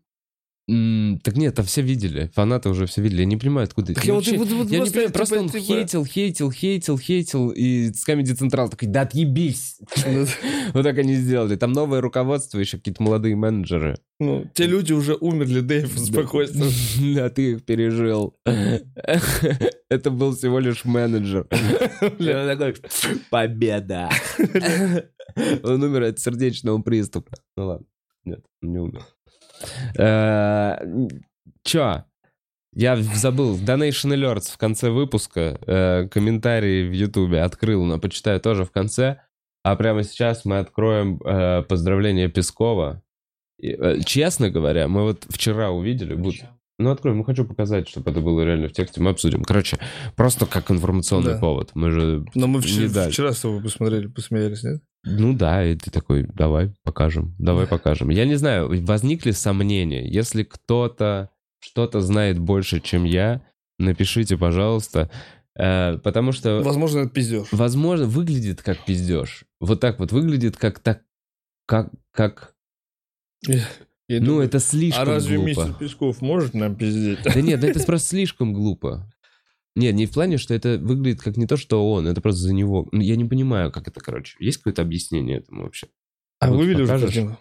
Так 1.25 1.37
нет, 1.37 1.55
там 1.55 1.65
все 1.67 1.83
видели. 1.83 2.31
Фанаты 2.35 2.69
уже 2.69 2.87
все 2.87 3.03
видели. 3.03 3.21
Я 3.21 3.27
не 3.27 3.37
понимаю, 3.37 3.65
откуда... 3.65 3.93
Так 3.95 4.05
я 4.05 4.15
вообще, 4.15 4.37
вот- 4.37 4.49
вот 4.51 4.71
я 4.71 4.79
не 4.81 4.87
понимаю, 4.91 5.11
просто 5.13 5.35
типа, 5.37 5.43
он 5.45 5.49
типа- 5.51 5.65
хейтил, 5.65 6.05
хейтил, 6.05 6.51
хейтил, 6.53 6.99
хейтил, 6.99 7.51
и 7.51 7.93
с 7.93 8.09
Comedy 8.09 8.37
Central 8.39 8.69
такой, 8.69 8.89
да 8.89 9.03
отъебись. 9.03 9.79
Вот 10.73 10.85
так 10.85 10.99
они 10.99 11.15
сделали. 11.15 11.57
Там 11.57 11.73
новое 11.73 12.01
руководство, 12.01 12.59
еще 12.59 12.77
какие-то 12.79 13.03
молодые 13.03 13.35
менеджеры. 13.35 13.97
Ну, 14.21 14.49
те 14.55 14.67
люди 14.67 14.93
уже 14.93 15.15
умерли, 15.15 15.61
Дэйв, 15.61 15.97
успокойся. 15.97 16.55
А 17.25 17.31
ты 17.31 17.53
их 17.53 17.65
пережил. 17.65 18.37
Это 18.45 20.11
был 20.11 20.37
всего 20.37 20.59
лишь 20.61 20.85
менеджер. 20.85 21.47
Он 22.01 22.09
такой, 22.19 22.75
победа. 23.31 24.09
Он 25.63 25.83
умер 25.83 26.03
от 26.05 26.19
сердечного 26.21 26.81
приступа. 26.83 27.33
Ну 27.57 27.67
ладно. 27.67 27.87
Нет, 28.25 28.45
не 28.63 28.79
умер. 28.79 29.03
Э, 29.99 30.77
Чё? 31.65 32.05
Я 32.75 32.97
забыл, 32.97 33.59
Donation 33.59 34.15
Alerts 34.15 34.53
в 34.53 34.57
конце 34.59 34.91
выпуска, 34.91 35.59
э, 35.67 36.09
комментарии 36.09 36.89
в 36.89 36.93
Ютубе 36.93 37.43
открыл, 37.43 37.85
но 37.85 37.99
почитаю 37.99 38.41
тоже 38.41 38.65
в 38.65 38.71
конце. 38.71 39.21
А 39.65 39.77
прямо 39.77 40.05
сейчас 40.05 40.45
мы 40.45 40.59
откроем 40.59 41.21
э, 41.25 41.63
поздравление 41.65 42.29
Пескова. 42.29 43.03
И, 43.61 43.69
э, 43.73 44.01
честно 44.07 44.51
говоря, 44.51 44.89
мы 44.89 45.03
вот 45.03 45.27
вчера 45.29 45.71
увидели, 45.71 46.15
буд- 46.15 46.37
ну 46.79 46.91
открой, 46.93 47.13
мы 47.15 47.25
хочу 47.27 47.45
показать, 47.45 47.89
чтобы 47.89 48.11
это 48.13 48.21
было 48.21 48.41
реально 48.43 48.69
в 48.69 48.73
тексте, 48.73 49.03
мы 49.03 49.11
обсудим. 49.11 49.43
Короче, 49.43 49.79
просто 50.17 50.47
как 50.47 50.71
информационный 50.71 51.35
Да. 51.35 51.39
повод. 51.41 51.73
Мы 51.75 51.91
же, 51.91 52.25
Но 52.35 52.47
мы 52.47 52.63
вчера, 52.63 53.09
вчера 53.11 53.33
с 53.33 53.41
тобой 53.41 53.63
посмотрели, 53.63 54.07
посмеялись, 54.07 54.63
нет? 54.63 54.81
Ну 55.05 55.33
да, 55.35 55.65
и 55.65 55.77
ты 55.77 55.91
такой, 55.91 56.25
давай 56.35 56.73
покажем, 56.83 57.35
давай 57.39 57.67
покажем. 57.67 58.11
Я 58.11 58.25
не 58.27 58.35
знаю, 58.37 58.69
возникли 58.85 59.31
сомнения, 59.31 60.07
если 60.07 60.43
кто-то 60.43 61.31
что-то 61.63 62.01
знает 62.01 62.39
больше, 62.39 62.81
чем 62.81 63.05
я, 63.05 63.43
напишите, 63.79 64.37
пожалуйста, 64.39 65.11
Э, 65.61 65.99
потому 65.99 66.33
что... 66.33 66.63
Возможно, 66.63 67.01
это 67.01 67.11
пиздеж. 67.11 67.49
возможно, 67.53 68.07
выглядит 68.07 68.63
как 68.63 68.85
пиздеж. 68.85 69.45
Вот 69.61 69.81
так 69.81 69.99
вот 69.99 70.13
выглядит 70.13 70.57
как 70.57 70.79
так, 70.79 71.03
как, 71.67 71.91
как, 72.13 72.55
Я 73.47 74.21
ну 74.21 74.27
думаю, 74.27 74.47
это 74.47 74.59
слишком 74.59 75.03
А 75.03 75.05
разве 75.05 75.37
глупо. 75.37 75.49
мистер 75.49 75.75
Песков 75.75 76.23
может 76.23 76.55
нам 76.55 76.77
пиздеть? 76.77 77.19
Да 77.25 77.41
нет, 77.41 77.61
да 77.61 77.69
это 77.69 77.81
просто 77.87 78.09
слишком 78.09 78.55
глупо. 78.55 79.10
Нет, 79.77 79.95
не 79.95 80.07
в 80.07 80.13
плане, 80.13 80.37
что 80.37 80.53
это 80.53 80.79
выглядит 80.79 81.23
как 81.23 81.37
не 81.37 81.47
то, 81.47 81.57
что 81.57 81.91
он, 81.91 82.07
это 82.07 82.21
просто 82.21 82.41
за 82.43 82.53
него. 82.53 82.89
Ну, 82.93 83.01
Я 83.01 83.17
не 83.17 83.25
понимаю, 83.25 83.71
как 83.71 83.87
это, 83.89 84.01
короче. 84.01 84.37
Есть 84.41 84.59
какое-то 84.59 84.83
объяснение 84.83 85.39
этому 85.39 85.63
вообще? 85.63 85.89
А 86.41 86.49
Вот 86.51 86.59
вы 86.59 86.67
видели 86.67 86.83
уже 86.83 86.99
картинку? 86.99 87.39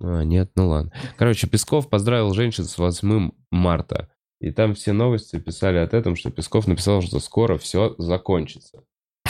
А, 0.00 0.22
нет, 0.24 0.50
ну 0.56 0.68
ладно. 0.68 0.92
Короче, 1.16 1.46
Песков 1.46 1.90
поздравил 1.90 2.32
женщин 2.32 2.64
с 2.64 2.78
8 2.78 3.30
марта. 3.50 4.10
И 4.40 4.50
там 4.52 4.74
все 4.74 4.92
новости 4.92 5.38
писали 5.38 5.76
от 5.76 5.92
этом, 5.92 6.16
что 6.16 6.30
Песков 6.30 6.66
написал, 6.66 7.02
что 7.02 7.20
скоро 7.20 7.58
все 7.58 7.94
закончится. 7.98 8.82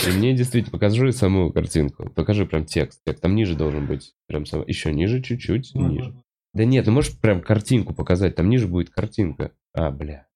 И 0.06 0.10
мне 0.12 0.34
действительно, 0.34 0.70
покажи 0.70 1.12
саму 1.12 1.52
картинку. 1.52 2.08
Покажи 2.10 2.46
прям 2.46 2.64
текст. 2.64 3.00
Текст 3.04 3.22
Там 3.22 3.34
ниже 3.34 3.56
должен 3.56 3.86
быть. 3.86 4.14
Прям 4.28 4.46
сам- 4.46 4.64
еще 4.66 4.92
ниже, 4.92 5.20
чуть-чуть 5.20 5.74
ниже. 5.74 6.14
Да 6.54 6.64
нет, 6.64 6.86
ну 6.86 6.92
можешь 6.92 7.18
прям 7.18 7.42
картинку 7.42 7.92
показать. 7.92 8.36
Там 8.36 8.48
ниже 8.48 8.68
будет 8.68 8.90
картинка. 8.90 9.52
А, 9.72 9.90
бля. 9.90 10.26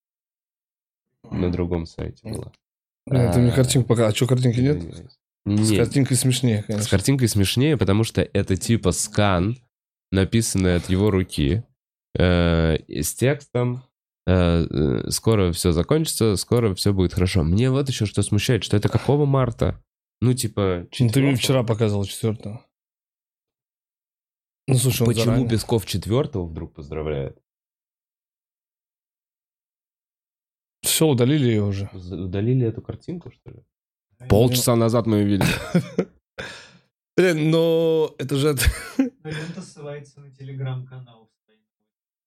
На 1.30 1.50
другом 1.50 1.86
сайте 1.86 2.28
была. 2.28 2.52
Бля, 3.06 3.32
ты 3.32 3.40
мне 3.40 3.50
А. 3.50 3.54
картинку 3.54 3.88
пока. 3.88 4.08
А 4.08 4.14
что, 4.14 4.26
картинки 4.26 4.60
нет? 4.60 4.82
Не, 5.44 5.62
С 5.62 5.76
картинкой 5.76 6.16
смешнее, 6.16 6.62
С 6.62 6.66
конечно. 6.66 6.88
картинкой 6.90 7.28
смешнее, 7.28 7.76
потому 7.76 8.02
что 8.04 8.22
это 8.22 8.56
типа 8.56 8.92
скан, 8.92 9.58
написанный 10.10 10.76
от 10.76 10.88
его 10.88 11.10
руки, 11.10 11.62
э, 12.18 12.78
с 12.88 13.14
текстом. 13.14 13.82
э, 14.26 14.66
э, 14.70 15.10
скоро 15.10 15.52
все 15.52 15.72
закончится, 15.72 16.36
скоро 16.36 16.74
все 16.74 16.94
будет 16.94 17.12
хорошо. 17.12 17.42
Мне 17.42 17.70
вот 17.70 17.90
еще 17.90 18.06
что 18.06 18.22
смущает, 18.22 18.64
что 18.64 18.74
это 18.78 18.88
какого 18.88 19.26
марта? 19.26 19.82
Ну, 20.22 20.32
типа... 20.32 20.86
Ну, 20.98 21.08
ты 21.10 21.20
мне 21.20 21.34
вчера 21.36 21.62
показывал 21.62 22.06
четвертого. 22.06 22.64
Ну, 24.66 24.76
слушай, 24.76 25.02
он 25.02 25.08
Почему 25.08 25.24
заранее. 25.26 25.48
Песков 25.50 25.84
четвертого 25.84 26.46
вдруг 26.46 26.72
поздравляет? 26.72 27.38
Все, 30.84 31.06
удалили 31.06 31.46
ее 31.46 31.64
уже. 31.64 31.88
Удалили 31.92 32.66
эту 32.66 32.82
картинку, 32.82 33.30
что 33.30 33.50
ли? 33.50 33.62
Полчаса 34.28 34.76
назад 34.76 35.06
мы 35.06 35.16
ее 35.18 35.24
видели. 35.24 35.48
Блин, 37.16 37.50
но 37.50 38.14
это 38.18 38.36
же... 38.36 38.54
лента 38.98 39.62
ссылается 39.62 40.20
на 40.20 40.30
телеграм-канал. 40.30 41.30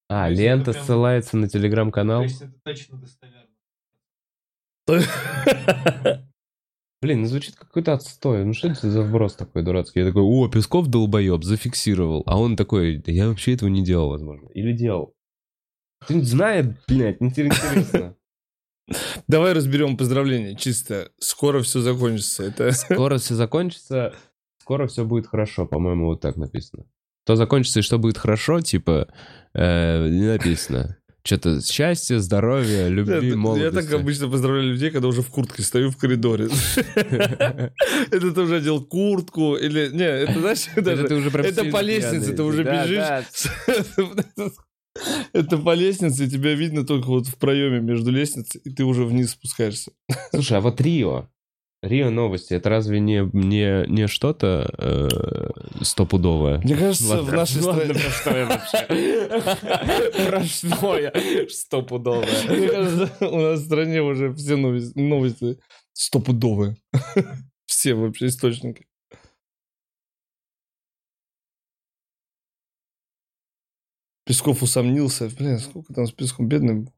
А, 0.08 0.28
То 0.28 0.34
лента 0.34 0.72
ссылается 0.72 1.36
на 1.36 1.46
То 1.46 1.52
телеграм-канал. 1.52 2.22
есть 2.22 2.40
это 2.40 2.54
точно 2.64 2.98
достоверно. 2.98 3.48
Блин, 7.00 7.20
ну 7.20 7.26
звучит 7.26 7.54
как 7.54 7.68
какой-то 7.68 7.92
отстой. 7.92 8.44
Ну 8.44 8.54
что 8.54 8.68
это 8.68 8.90
за 8.90 9.02
вброс 9.02 9.34
такой 9.34 9.62
дурацкий? 9.62 10.00
Я 10.00 10.06
такой, 10.06 10.22
о, 10.22 10.48
Песков 10.48 10.88
долбоеб, 10.88 11.44
зафиксировал. 11.44 12.22
А 12.26 12.40
он 12.40 12.56
такой, 12.56 12.96
да 12.96 13.12
я 13.12 13.28
вообще 13.28 13.54
этого 13.54 13.68
не 13.68 13.84
делал, 13.84 14.08
возможно. 14.08 14.48
Или 14.48 14.72
делал. 14.72 15.14
Кто-нибудь 16.00 16.28
знает, 16.28 16.76
блядь, 16.88 17.20
интересно. 17.20 18.16
Давай 19.26 19.52
разберем 19.52 19.96
поздравления. 19.96 20.54
Чисто. 20.54 21.10
Скоро 21.18 21.62
все 21.62 21.80
закончится. 21.80 22.44
Это... 22.44 22.72
Скоро 22.72 23.18
все 23.18 23.34
закончится, 23.34 24.14
скоро 24.60 24.86
все 24.86 25.04
будет 25.04 25.26
хорошо, 25.26 25.66
по-моему, 25.66 26.06
вот 26.06 26.20
так 26.20 26.36
написано. 26.36 26.84
То 27.24 27.36
закончится 27.36 27.80
и 27.80 27.82
что 27.82 27.98
будет 27.98 28.16
хорошо, 28.16 28.60
типа, 28.60 29.08
э, 29.54 30.08
не 30.08 30.26
написано. 30.26 30.96
Что-то 31.22 31.60
счастье, 31.60 32.20
здоровье, 32.20 32.88
любви, 32.88 33.30
Я 33.30 33.36
молодости. 33.36 33.86
так 33.86 34.00
обычно 34.00 34.30
поздравляю 34.30 34.72
людей, 34.72 34.90
когда 34.90 35.08
уже 35.08 35.20
в 35.20 35.28
куртке 35.28 35.62
стою 35.62 35.90
в 35.90 35.98
коридоре. 35.98 36.46
Это 36.76 38.32
ты 38.32 38.40
уже 38.40 38.56
одел 38.56 38.82
куртку 38.82 39.56
или... 39.56 39.90
Не, 39.92 40.04
это 40.04 40.40
знаешь, 40.40 40.66
даже... 40.76 41.04
Это 41.04 41.64
по 41.64 41.82
лестнице, 41.82 42.32
ты 42.32 42.42
уже 42.42 42.62
бежишь. 42.64 43.04
Это 45.32 45.58
по 45.58 45.74
лестнице, 45.74 46.24
и 46.24 46.30
тебя 46.30 46.54
видно 46.54 46.84
только 46.84 47.06
вот 47.06 47.26
в 47.26 47.36
проеме 47.36 47.80
между 47.80 48.10
лестницей, 48.10 48.60
и 48.64 48.70
ты 48.70 48.84
уже 48.84 49.04
вниз 49.04 49.30
спускаешься. 49.30 49.92
Слушай, 50.30 50.58
а 50.58 50.60
вот 50.60 50.80
Рио. 50.80 51.28
Рио 51.80 52.10
новости, 52.10 52.54
это 52.54 52.70
разве 52.70 52.98
не, 52.98 53.30
не, 53.32 53.86
не 53.88 54.08
что-то 54.08 54.68
э, 54.78 55.08
стопудовое? 55.82 56.58
Мне 56.58 56.76
кажется, 56.76 57.08
Ладно, 57.08 57.30
в 57.30 57.32
нашей 57.32 57.62
ладно, 57.62 57.82
стране... 57.84 58.00
про 58.00 58.10
что 58.10 58.36
я 58.36 58.46
вообще? 58.46 60.28
Про 60.28 60.44
что 60.44 60.98
я? 60.98 61.48
Стопудовое. 61.48 62.26
Мне 62.48 62.68
кажется, 62.68 63.12
у 63.20 63.40
нас 63.40 63.60
в 63.60 63.64
стране 63.66 64.02
уже 64.02 64.34
все 64.34 64.56
новости 64.56 65.58
стопудовые. 65.92 66.76
Все 67.66 67.94
вообще 67.94 68.26
источники. 68.26 68.86
Песков 74.28 74.62
усомнился. 74.62 75.30
Блин, 75.38 75.58
сколько 75.58 75.94
там 75.94 76.06
с 76.06 76.12
Песком? 76.12 76.48
Бедным. 76.48 76.92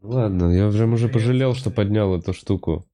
Ладно, 0.00 0.50
я 0.50 0.70
прям 0.70 0.94
уже 0.94 1.10
пожалел, 1.10 1.54
что 1.54 1.70
поднял 1.70 2.16
эту 2.16 2.32
штуку. 2.32 2.86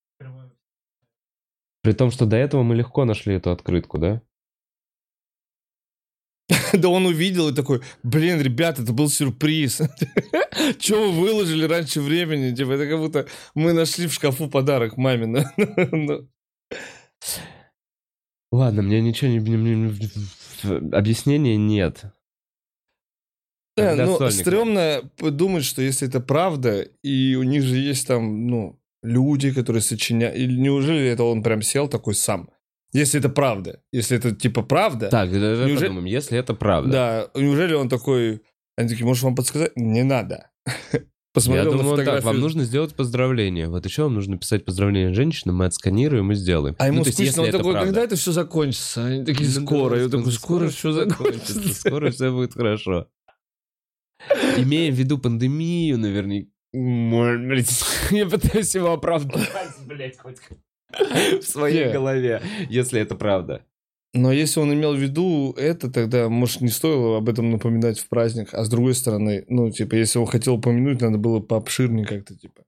При 1.83 1.93
том, 1.93 2.11
что 2.11 2.27
до 2.27 2.37
этого 2.37 2.65
мы 2.65 2.75
легко 2.75 3.05
нашли 3.05 3.37
эту 3.37 3.53
открытку, 3.53 3.99
да? 3.99 4.21
Да 6.73 6.89
он 6.89 7.07
увидел 7.07 7.49
и 7.49 7.55
такой, 7.55 7.81
блин, 8.03 8.41
ребят, 8.41 8.81
это 8.81 8.93
был 8.93 9.09
сюрприз. 9.09 9.83
Че 10.81 10.97
вы 11.01 11.13
выложили 11.21 11.65
раньше 11.65 12.01
времени? 12.01 12.53
Типа, 12.53 12.73
это 12.73 12.89
как 12.89 12.99
будто 12.99 13.29
мы 13.55 13.73
нашли 13.73 14.09
в 14.09 14.13
шкафу 14.13 14.51
подарок 14.51 14.97
маме. 14.97 15.47
Ну, 15.93 16.29
Ладно, 18.51 18.83
мне 18.83 19.01
ничего 19.01 19.31
не- 19.31 20.93
Объяснения 20.97 21.57
нет. 21.57 22.07
Да, 23.77 23.95
ну, 24.07 24.17
сольник. 24.19 24.41
стрёмно 24.41 25.03
думать, 25.19 25.65
что 25.65 25.83
если 25.83 26.09
это 26.09 26.21
правда, 26.21 26.81
и 27.03 27.35
у 27.35 27.43
них 27.43 27.63
же 27.63 27.77
есть 27.77 28.07
там, 28.07 28.47
ну, 28.47 28.81
люди, 29.03 29.53
которые 29.53 29.83
сочиняют... 29.83 30.37
Или 30.37 30.57
неужели 30.59 31.05
это 31.07 31.25
он 31.25 31.43
прям 31.43 31.63
сел 31.63 31.87
такой 31.89 32.15
сам? 32.15 32.49
Если 32.93 33.21
это 33.21 33.29
правда. 33.29 33.81
Если 33.93 34.17
это 34.17 34.35
типа 34.35 34.63
правда, 34.63 35.09
Так, 35.09 35.31
давай 35.31 35.67
Неужели- 35.67 35.89
подумаем, 35.89 36.07
если 36.07 36.39
это 36.39 36.55
правда. 36.55 36.91
да, 37.35 37.41
неужели 37.41 37.75
он 37.75 37.89
такой... 37.89 38.41
Они 38.79 38.89
такие, 38.89 39.05
может, 39.07 39.23
вам 39.25 39.35
подсказать? 39.35 39.73
Не 39.77 40.03
надо. 40.05 40.51
Я 40.93 41.01
Посмотрел 41.39 41.73
на 41.73 41.79
думаю, 41.83 42.03
так, 42.07 42.25
вам 42.25 42.41
нужно 42.41 42.65
сделать 42.65 42.95
поздравление. 42.95 43.69
Вот 43.69 43.85
еще 43.85 44.05
вам 44.05 44.15
нужно 44.15 44.39
писать 44.39 44.65
поздравление 44.65 45.13
женщинам, 45.13 45.57
мы 45.57 45.67
отсканируем 45.67 46.33
и 46.33 46.35
сделаем. 46.35 46.75
А 46.79 46.87
ему 46.87 47.01
Ну, 47.01 47.05
есть, 47.05 47.19
скучно, 47.19 47.43
он 47.43 47.51
такой, 47.51 47.73
правда. 47.73 47.87
когда 47.89 48.03
это 48.05 48.17
все 48.17 48.33
закончится? 48.33 49.05
Они 49.05 49.23
такие, 49.23 49.51
Ну, 49.55 49.67
скоро. 49.67 50.01
Я 50.01 50.09
такой, 50.09 50.33
скоро 50.33 50.61
скоро 50.61 50.69
все 50.71 50.93
закончится. 50.93 51.75
Скоро 51.75 52.11
все 52.11 52.33
будет 52.33 52.55
хорошо. 52.55 53.09
Имея 54.59 54.93
в 54.93 54.95
виду 54.95 55.19
пандемию, 55.19 55.99
наверняка. 55.99 56.49
Я 58.11 58.27
пытаюсь 58.27 58.75
его 58.75 58.93
оправдать, 58.93 59.49
блядь, 59.87 60.19
хоть 60.19 60.39
в 61.41 61.43
своей 61.43 61.93
голове, 61.93 62.43
если 62.69 63.01
это 63.01 63.15
правда. 63.15 63.65
Но 64.15 64.33
если 64.33 64.61
он 64.61 64.73
имел 64.73 64.95
в 64.95 64.99
виду 64.99 65.53
это, 65.59 65.91
тогда, 65.91 66.29
может, 66.29 66.63
не 66.63 66.69
стоило 66.69 67.19
об 67.19 67.29
этом 67.29 67.51
напоминать 67.51 67.99
в 67.99 68.09
праздник. 68.09 68.55
А 68.55 68.65
с 68.65 68.69
другой 68.69 68.95
стороны, 68.95 69.45
ну, 69.49 69.71
типа, 69.71 69.95
если 69.95 70.19
он 70.19 70.27
хотел 70.27 70.55
упомянуть, 70.55 71.03
надо 71.03 71.19
было 71.19 71.41
пообширнее 71.41 72.07
как-то, 72.07 72.35
типа. 72.35 72.63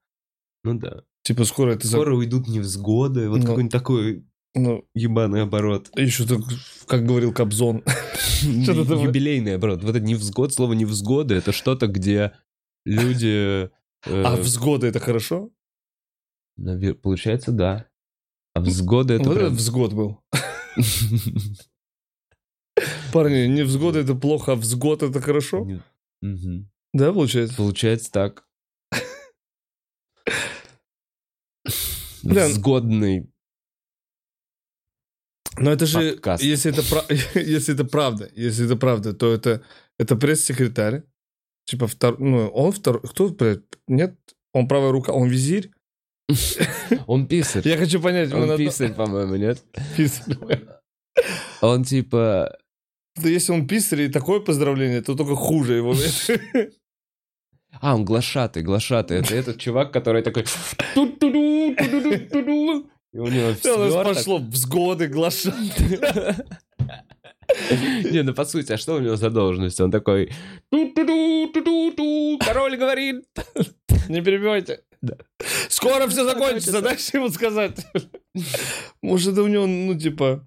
Ну 0.64 0.74
да. 0.74 1.02
Типа, 1.22 1.44
скоро 1.44 1.72
это... 1.72 1.86
Скоро 1.86 2.14
уйдут 2.14 2.48
невзгоды, 2.48 3.28
вот 3.30 3.40
Ну. 3.40 3.46
какой-нибудь 3.46 3.72
такой 3.72 4.24
Ну, 4.62 4.84
ебаный 4.94 5.42
оборот. 5.42 5.90
еще 5.96 6.26
так, 6.26 6.40
как 6.86 7.04
говорил 7.06 7.32
Кобзон. 7.32 7.82
Юбилейный 8.42 9.54
оборот. 9.56 9.82
Вот 9.82 9.90
это 9.96 10.00
невзгод, 10.04 10.52
слово 10.52 10.72
невзгоды, 10.74 11.34
это 11.36 11.52
что-то, 11.52 11.86
где 11.86 12.32
люди... 12.84 13.70
э, 14.06 14.22
А 14.24 14.36
взгоды 14.36 14.86
это 14.88 14.98
хорошо? 15.00 15.50
Получается, 17.02 17.52
да. 17.52 17.86
А 18.54 18.60
взгоды 18.60 19.14
это 19.14 19.28
Вот 19.28 19.52
взгод 19.52 19.92
был. 19.92 20.20
Парни, 23.12 23.46
не 23.46 23.62
взгоды 23.62 24.00
это 24.00 24.14
плохо, 24.14 24.52
а 24.52 24.56
взгод 24.56 25.02
это 25.02 25.20
хорошо? 25.20 25.66
Да, 26.92 27.12
получается? 27.12 27.56
Получается 27.56 28.10
так. 28.10 28.44
Взгодный. 32.22 33.30
Но 35.60 35.72
это 35.72 35.86
же, 35.86 36.12
Подкаст. 36.12 36.42
если 36.42 36.72
это, 36.72 36.82
если 37.38 37.74
это 37.74 37.84
правда, 37.84 38.30
если 38.34 38.66
это 38.66 38.76
правда, 38.76 39.12
то 39.12 39.32
это, 39.32 39.62
это 39.98 40.16
пресс-секретарь. 40.16 41.02
Типа, 41.64 41.86
втор... 41.86 42.18
ну, 42.18 42.48
он 42.48 42.72
второй, 42.72 43.02
кто, 43.02 43.28
блядь, 43.28 43.60
нет, 43.86 44.16
он 44.52 44.68
правая 44.68 44.92
рука, 44.92 45.12
он 45.12 45.28
визирь. 45.28 45.70
Он 47.06 47.26
писарь. 47.26 47.66
Я 47.66 47.78
хочу 47.78 48.02
понять, 48.02 48.30
Он 48.34 48.54
писарь, 48.58 48.92
по-моему, 48.92 49.36
нет? 49.36 49.62
писарь. 49.96 50.36
Он 51.62 51.84
типа... 51.84 52.54
Да 53.16 53.28
если 53.30 53.52
он 53.52 53.66
писарь 53.66 54.02
и 54.02 54.08
такое 54.08 54.40
поздравление, 54.40 55.00
то 55.00 55.14
только 55.14 55.34
хуже 55.34 55.74
его. 55.74 55.94
А, 57.80 57.94
он 57.94 58.04
глашатый, 58.04 58.62
глашатый. 58.62 59.18
Это 59.18 59.34
этот 59.34 59.58
чувак, 59.58 59.90
который 59.90 60.22
такой... 60.22 60.44
И 63.18 63.20
у 63.20 63.26
него 63.26 63.52
Всё, 63.54 63.76
у 63.76 64.04
нас 64.04 64.16
пошло 64.16 64.38
взгоды, 64.38 65.08
глаша. 65.08 65.52
Не, 68.12 68.22
ну 68.22 68.32
по 68.32 68.44
сути, 68.44 68.70
а 68.70 68.78
что 68.78 68.94
у 68.94 69.00
него 69.00 69.16
за 69.16 69.30
должность? 69.30 69.80
Он 69.80 69.90
такой... 69.90 70.30
«Ту-ту-ду, 70.70 71.50
ту-ду-ду, 71.52 72.38
Король 72.38 72.76
говорит. 72.76 73.24
Не 74.08 74.20
перебивайте. 74.20 74.82
Да. 75.02 75.16
Скоро 75.68 76.06
все 76.06 76.24
закончится, 76.24 76.80
дайте 76.80 77.18
ему 77.18 77.28
сказать. 77.30 77.84
Может, 79.02 79.32
это 79.32 79.42
у 79.42 79.48
него, 79.48 79.66
ну, 79.66 79.98
типа, 79.98 80.46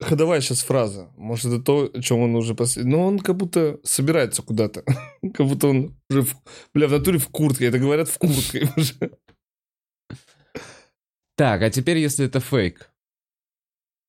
ходовая 0.00 0.40
сейчас 0.40 0.62
фраза. 0.62 1.10
Может, 1.18 1.52
это 1.52 1.60
то, 1.60 1.90
о 1.92 2.00
чем 2.00 2.20
он 2.20 2.34
уже 2.34 2.54
после... 2.54 2.84
Но 2.84 3.04
он 3.06 3.18
как 3.18 3.36
будто 3.36 3.78
собирается 3.82 4.40
куда-то. 4.40 4.84
Как 5.34 5.46
будто 5.46 5.68
он 5.68 5.94
уже, 6.08 6.22
в... 6.22 6.34
бля, 6.72 6.88
в 6.88 6.92
натуре 6.92 7.18
в 7.18 7.28
куртке. 7.28 7.66
Это 7.66 7.78
говорят 7.78 8.08
в 8.08 8.16
куртке 8.16 8.70
уже. 8.74 8.94
Так, 11.36 11.62
а 11.62 11.70
теперь, 11.70 11.98
если 11.98 12.26
это 12.26 12.40
фейк. 12.40 12.90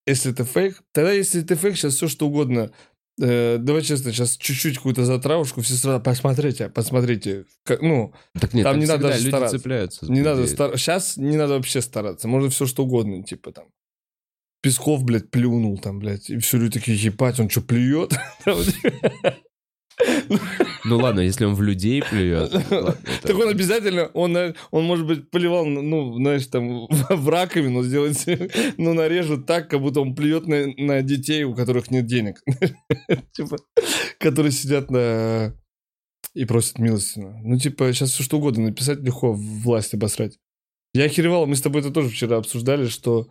Если 0.07 0.31
это 0.31 0.45
фейк, 0.45 0.83
тогда 0.91 1.11
если 1.11 1.41
это 1.41 1.55
фейк, 1.55 1.75
сейчас 1.75 1.95
все 1.95 2.07
что 2.07 2.27
угодно. 2.27 2.71
Э, 3.19 3.57
давай 3.57 3.81
честно, 3.81 4.11
сейчас 4.11 4.35
чуть-чуть 4.37 4.75
какую-то 4.77 5.05
затравушку, 5.05 5.61
все 5.61 5.73
сразу 5.75 6.03
посмотрите, 6.03 6.69
посмотрите. 6.69 7.45
Как- 7.63 7.81
ну, 7.81 8.13
Так 8.39 8.53
нет, 8.53 8.65
Там 8.65 8.77
не 8.77 8.85
надо 8.85 9.15
люди 9.15 9.29
стараться. 9.29 9.57
цепляются. 9.57 10.05
не 10.11 10.21
надо 10.21 10.45
стар... 10.47 10.77
Сейчас 10.77 11.17
не 11.17 11.37
надо 11.37 11.53
вообще 11.53 11.81
стараться. 11.81 12.27
Можно 12.27 12.49
все 12.49 12.65
что 12.65 12.83
угодно, 12.83 13.23
типа 13.23 13.51
там. 13.51 13.65
Песков, 14.61 15.03
блядь, 15.03 15.31
плюнул 15.31 15.77
там, 15.77 15.99
блядь. 15.99 16.29
И 16.29 16.37
все 16.39 16.57
люди 16.57 16.79
такие, 16.79 16.97
ебать, 16.97 17.39
он 17.39 17.49
что, 17.49 17.61
плюет? 17.61 18.13
Ну 20.87 20.97
ладно, 20.97 21.21
если 21.21 21.45
он 21.45 21.55
в 21.55 21.61
людей 21.61 22.01
плюет. 22.01 22.51
ладно, 22.71 22.95
это- 23.07 23.27
Так 23.27 23.37
он 23.37 23.49
обязательно, 23.49 24.05
он, 24.13 24.33
на- 24.33 24.53
он 24.71 24.85
может 24.85 25.05
быть, 25.07 25.29
поливал, 25.31 25.65
ну, 25.65 26.13
знаешь, 26.15 26.45
там, 26.47 26.87
в 27.09 27.29
раковину 27.29 27.83
сделать, 27.83 28.23
ну, 28.77 28.93
нарежут 28.93 29.45
так, 29.45 29.69
как 29.69 29.81
будто 29.81 30.01
он 30.01 30.15
плюет 30.15 30.47
на, 30.47 30.67
на 30.77 31.01
детей, 31.01 31.43
у 31.43 31.55
которых 31.55 31.91
нет 31.91 32.05
денег. 32.05 32.41
Типа, 33.33 33.57
которые 34.19 34.51
сидят 34.51 34.91
на... 34.91 35.53
и 36.33 36.45
просят 36.45 36.79
милостина. 36.79 37.39
Ну, 37.43 37.57
типа, 37.57 37.91
сейчас 37.93 38.11
все 38.11 38.23
что 38.23 38.37
угодно 38.37 38.65
написать 38.65 38.99
легко, 39.01 39.33
власть 39.33 39.93
обосрать. 39.93 40.37
Я 40.93 41.05
охеревал, 41.05 41.45
мы 41.45 41.55
с 41.55 41.61
тобой 41.61 41.81
это 41.81 41.91
тоже 41.91 42.09
вчера 42.09 42.37
обсуждали, 42.37 42.87
что 42.87 43.27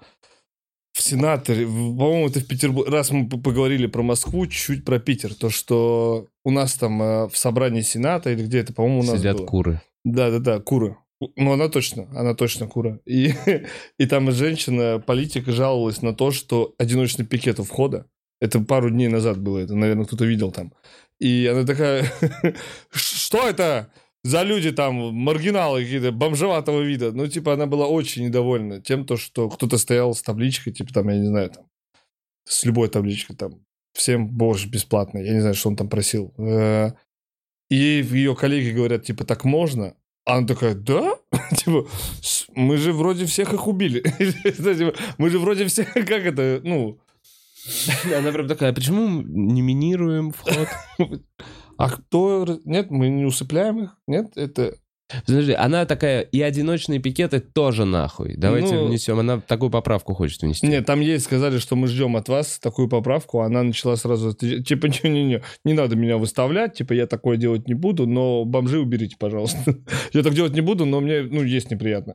в 0.94 1.02
сенаторе, 1.02 1.66
по-моему, 1.66 2.28
это 2.28 2.38
в 2.38 2.46
Петербурге, 2.46 2.92
раз 2.92 3.10
мы 3.10 3.28
поговорили 3.28 3.86
про 3.86 4.02
Москву, 4.02 4.46
чуть 4.46 4.84
про 4.84 5.00
Питер, 5.00 5.34
то, 5.34 5.50
что 5.50 6.28
у 6.44 6.52
нас 6.52 6.74
там 6.74 7.02
э, 7.02 7.28
в 7.28 7.36
собрании 7.36 7.80
сената, 7.80 8.30
или 8.30 8.44
где 8.44 8.60
это, 8.60 8.72
по-моему, 8.72 9.00
у 9.00 9.02
нас 9.02 9.18
Сидят 9.18 9.38
было. 9.38 9.46
куры. 9.46 9.80
Да-да-да, 10.04 10.60
кура. 10.60 10.96
Ну, 11.34 11.52
она 11.52 11.68
точно, 11.68 12.08
она 12.14 12.34
точно 12.34 12.68
кура. 12.68 13.00
И, 13.06 13.34
и 13.98 14.06
там 14.06 14.30
женщина, 14.30 15.02
политика, 15.04 15.50
жаловалась 15.50 16.00
на 16.00 16.14
то, 16.14 16.30
что 16.30 16.76
одиночный 16.78 17.26
пикет 17.26 17.58
у 17.58 17.64
входа, 17.64 18.06
это 18.40 18.60
пару 18.60 18.88
дней 18.88 19.08
назад 19.08 19.38
было, 19.38 19.58
это, 19.58 19.74
наверное, 19.74 20.04
кто-то 20.04 20.24
видел 20.24 20.52
там. 20.52 20.72
И 21.18 21.48
она 21.50 21.64
такая, 21.66 22.06
что 22.92 23.48
это 23.48 23.90
за 24.24 24.42
люди 24.42 24.72
там, 24.72 24.94
маргиналы 25.14 25.82
какие-то, 25.84 26.10
бомжеватого 26.12 26.80
вида? 26.82 27.12
Ну, 27.12 27.26
типа, 27.28 27.52
она 27.54 27.66
была 27.66 27.86
очень 27.86 28.24
недовольна 28.24 28.80
тем, 28.80 29.04
то, 29.06 29.16
что 29.16 29.48
кто-то 29.48 29.78
стоял 29.78 30.14
с 30.14 30.22
табличкой, 30.22 30.72
типа, 30.72 30.92
там, 30.92 31.08
я 31.10 31.18
не 31.18 31.26
знаю, 31.26 31.50
там, 31.50 31.64
с 32.48 32.64
любой 32.64 32.88
табличкой, 32.88 33.36
там, 33.36 33.60
всем 33.92 34.26
борщ 34.28 34.66
бесплатно, 34.66 35.18
я 35.18 35.32
не 35.34 35.40
знаю, 35.40 35.54
что 35.54 35.68
он 35.68 35.76
там 35.76 35.88
просил. 35.88 36.32
Э, 36.38 36.90
И 37.70 37.76
ее 38.10 38.34
коллеги 38.34 38.70
говорят, 38.76 39.04
типа, 39.04 39.24
так 39.24 39.44
можно? 39.44 39.94
А 40.26 40.36
она 40.38 40.46
такая, 40.46 40.74
да? 40.74 41.16
Типа, 41.56 41.86
«С- 42.22 42.46
мы 42.54 42.76
же 42.78 42.92
вроде 42.92 43.26
всех 43.26 43.52
их 43.52 43.66
убили. 43.68 44.00
Типа, 44.78 44.94
Мы 45.18 45.28
же 45.30 45.38
вроде 45.38 45.66
всех, 45.66 45.92
как 45.94 46.10
это, 46.10 46.60
ну... 46.64 46.98
Она 48.14 48.32
прям 48.32 48.48
такая, 48.48 48.70
«А 48.70 48.74
почему 48.74 49.22
не 49.22 49.62
минируем 49.62 50.32
вход? 50.32 50.68
А 51.76 51.90
кто... 51.90 52.60
Нет, 52.64 52.90
мы 52.90 53.08
не 53.08 53.24
усыпляем 53.24 53.84
их? 53.84 53.96
Нет, 54.06 54.36
это... 54.36 54.74
Подожди, 55.26 55.52
она 55.52 55.84
такая, 55.84 56.22
и 56.22 56.40
одиночные 56.40 56.98
пикеты 56.98 57.38
тоже 57.38 57.84
нахуй. 57.84 58.36
Давайте 58.36 58.74
Ну- 58.74 58.86
внесем. 58.86 59.18
Она 59.18 59.38
такую 59.38 59.70
поправку 59.70 60.14
хочет 60.14 60.40
внести. 60.42 60.66
Нет, 60.66 60.86
там 60.86 61.00
есть, 61.00 61.26
сказали, 61.26 61.58
что 61.58 61.76
мы 61.76 61.88
ждем 61.88 62.16
от 62.16 62.28
вас 62.30 62.58
такую 62.58 62.88
поправку. 62.88 63.40
Она 63.40 63.62
начала 63.62 63.96
сразу... 63.96 64.32
Типа, 64.34 64.86
не-не-не, 64.86 65.42
не 65.64 65.72
надо 65.74 65.94
меня 65.94 66.16
выставлять, 66.16 66.74
типа, 66.74 66.94
я 66.94 67.06
такое 67.06 67.36
делать 67.36 67.68
не 67.68 67.74
буду, 67.74 68.06
но 68.06 68.44
бомжи 68.46 68.78
уберите, 68.78 69.16
пожалуйста. 69.18 69.76
Я 70.12 70.22
так 70.22 70.32
делать 70.34 70.54
не 70.54 70.62
буду, 70.62 70.86
но 70.86 71.00
мне, 71.00 71.22
ну, 71.22 71.42
есть 71.42 71.70
неприятно. 71.70 72.14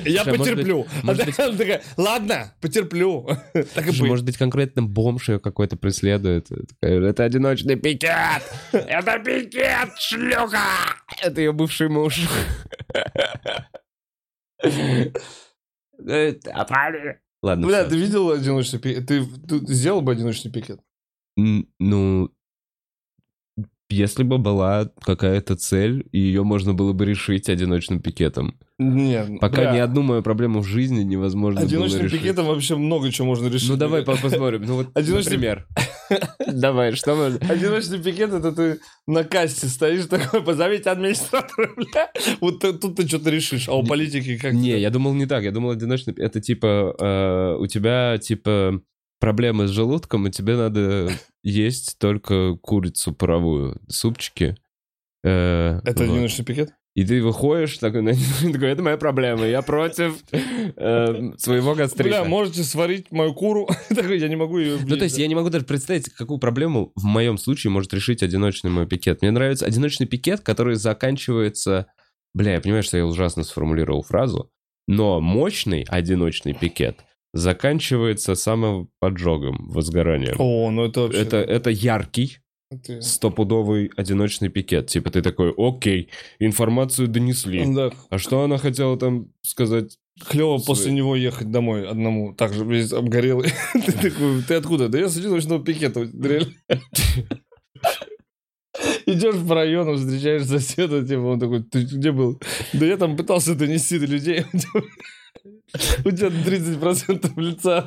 Я 0.04 0.22
а 0.22 0.24
потерплю. 0.24 0.86
ладно, 1.96 2.54
потерплю. 2.60 3.28
Может 4.00 4.24
быть, 4.24 4.36
конкретно 4.36 4.82
бомж 4.82 5.28
ее 5.28 5.38
какой-то 5.38 5.76
преследует. 5.76 6.48
Это 6.80 7.24
одиночный 7.24 7.76
пикет! 7.76 8.42
Это 8.72 9.18
пикет, 9.18 9.90
шлюха! 9.98 10.58
Это 11.22 11.40
ее 11.40 11.52
бывший 11.52 11.88
муж. 11.88 12.20
Ладно, 17.42 17.66
Бля, 17.66 17.84
ты 17.84 17.96
видел 17.96 18.30
одиночный 18.30 18.78
пикет? 18.78 19.06
Ты, 19.06 19.22
сделал 19.72 20.00
бы 20.00 20.12
одиночный 20.12 20.50
пикет? 20.50 20.80
Ну, 21.36 22.30
если 23.90 24.22
бы 24.22 24.38
была 24.38 24.90
какая-то 25.02 25.56
цель, 25.56 26.06
и 26.12 26.18
ее 26.18 26.42
можно 26.42 26.74
было 26.74 26.92
бы 26.92 27.04
решить 27.04 27.48
одиночным 27.48 28.00
пикетом. 28.00 28.58
Нет. 28.78 29.38
Пока 29.40 29.60
бля, 29.62 29.72
ни 29.72 29.78
одну 29.78 30.02
мою 30.02 30.22
проблему 30.22 30.60
в 30.60 30.66
жизни 30.66 31.02
невозможно 31.02 31.60
было 31.60 31.68
Одиночным 31.68 32.02
решить. 32.06 32.20
пикетом 32.20 32.46
вообще 32.46 32.76
много 32.76 33.12
чего 33.12 33.28
можно 33.28 33.46
решить. 33.48 33.68
Ну 33.68 33.76
давай 33.76 34.02
по- 34.02 34.16
посмотрим. 34.16 34.62
Ну 34.66 34.74
вот, 34.76 34.88
Одиночный- 34.94 35.34
например. 35.34 35.66
Давай, 36.52 36.92
что 36.94 37.14
мы... 37.14 37.26
Одиночный 37.48 37.98
пикет 38.02 38.32
это 38.32 38.52
ты 38.52 38.78
на 39.06 39.24
кассе 39.24 39.68
стоишь 39.68 40.04
такой, 40.06 40.42
позовите 40.42 40.90
администратора, 40.90 41.70
бля. 41.76 42.10
Вот 42.40 42.60
тут 42.60 42.96
ты 42.96 43.08
что-то 43.08 43.30
решишь, 43.30 43.68
а 43.68 43.74
у 43.74 43.84
политики 43.84 44.36
как 44.36 44.52
Не, 44.52 44.78
я 44.78 44.90
думал 44.90 45.14
не 45.14 45.24
так. 45.26 45.44
Я 45.44 45.50
думал 45.50 45.70
одиночный... 45.70 46.12
Это 46.18 46.40
типа... 46.42 46.94
э, 46.98 47.56
у 47.58 47.66
тебя, 47.66 48.18
типа, 48.18 48.80
проблемы 49.20 49.66
с 49.66 49.70
желудком, 49.70 50.26
и 50.26 50.30
тебе 50.30 50.56
надо 50.56 51.10
есть 51.42 51.98
только 51.98 52.56
курицу 52.60 53.12
паровую, 53.12 53.80
супчики. 53.88 54.56
Э, 55.22 55.80
Это 55.84 56.04
вот. 56.04 56.12
одиночный 56.12 56.44
пикет? 56.44 56.74
И 56.94 57.04
ты 57.04 57.20
выходишь 57.22 57.78
такой, 57.78 58.04
такой, 58.52 58.68
это 58.68 58.82
моя 58.82 58.96
проблема, 58.96 59.44
я 59.44 59.62
против 59.62 60.22
э, 60.30 61.32
своего 61.38 61.74
гастрита. 61.74 62.20
Бля, 62.20 62.24
можете 62.24 62.62
сварить 62.62 63.10
мою 63.10 63.34
куру? 63.34 63.68
Такой, 63.88 64.18
я 64.18 64.28
не 64.28 64.36
могу 64.36 64.58
ее 64.58 64.78
Ну, 64.80 64.96
то 64.96 65.04
есть 65.04 65.18
я 65.18 65.26
не 65.26 65.34
могу 65.34 65.50
даже 65.50 65.64
представить, 65.64 66.08
какую 66.10 66.38
проблему 66.38 66.92
в 66.94 67.04
моем 67.04 67.36
случае 67.36 67.72
может 67.72 67.92
решить 67.92 68.22
одиночный 68.22 68.70
мой 68.70 68.86
пикет. 68.86 69.22
Мне 69.22 69.32
нравится 69.32 69.66
одиночный 69.66 70.06
пикет, 70.06 70.40
который 70.40 70.76
заканчивается... 70.76 71.86
Бля, 72.32 72.54
я 72.54 72.60
понимаю, 72.60 72.84
что 72.84 72.96
я 72.96 73.06
ужасно 73.06 73.42
сформулировал 73.42 74.02
фразу, 74.02 74.52
но 74.86 75.20
мощный 75.20 75.84
одиночный 75.88 76.52
пикет 76.52 77.04
заканчивается 77.34 78.34
самоподжогом, 78.34 79.68
возгоранием. 79.68 80.36
О, 80.38 80.70
ну 80.70 80.84
это 80.86 81.00
вообще... 81.02 81.18
Это, 81.20 81.36
это 81.38 81.68
яркий, 81.70 82.38
это- 82.70 83.00
стопудовый 83.02 83.90
одиночный 83.96 84.48
пикет. 84.48 84.86
Типа 84.86 85.10
ты 85.10 85.20
такой, 85.20 85.52
окей, 85.56 86.08
информацию 86.38 87.08
донесли. 87.08 87.64
Да, 87.74 87.90
А 88.08 88.18
что 88.18 88.42
она 88.42 88.56
хотела 88.58 88.96
там 88.96 89.28
сказать? 89.42 89.98
клево 90.28 90.58
Свой. 90.58 90.66
после 90.76 90.92
него 90.92 91.16
ехать 91.16 91.50
домой 91.50 91.88
одному, 91.88 92.34
так 92.34 92.54
же 92.54 92.64
весь 92.64 92.92
обгорелый. 92.92 93.50
Ты 93.74 93.92
такой, 94.10 94.42
ты 94.46 94.54
откуда? 94.54 94.88
Да 94.88 94.96
я 94.96 95.08
с 95.08 95.16
одиночного 95.16 95.62
пикета, 95.64 96.02
реально. 96.02 96.52
Идешь 99.06 99.46
по 99.46 99.54
району, 99.56 99.96
встречаешь 99.96 100.44
соседа, 100.46 101.06
типа, 101.06 101.20
он 101.20 101.40
такой, 101.40 101.62
ты 101.64 101.82
где 101.82 102.10
был? 102.12 102.40
Да 102.72 102.86
я 102.86 102.96
там 102.96 103.16
пытался 103.16 103.54
донести 103.56 103.98
до 103.98 104.06
людей. 104.06 104.44
У 106.04 106.10
тебя 106.10 106.28
30% 106.28 107.32
лица. 107.40 107.82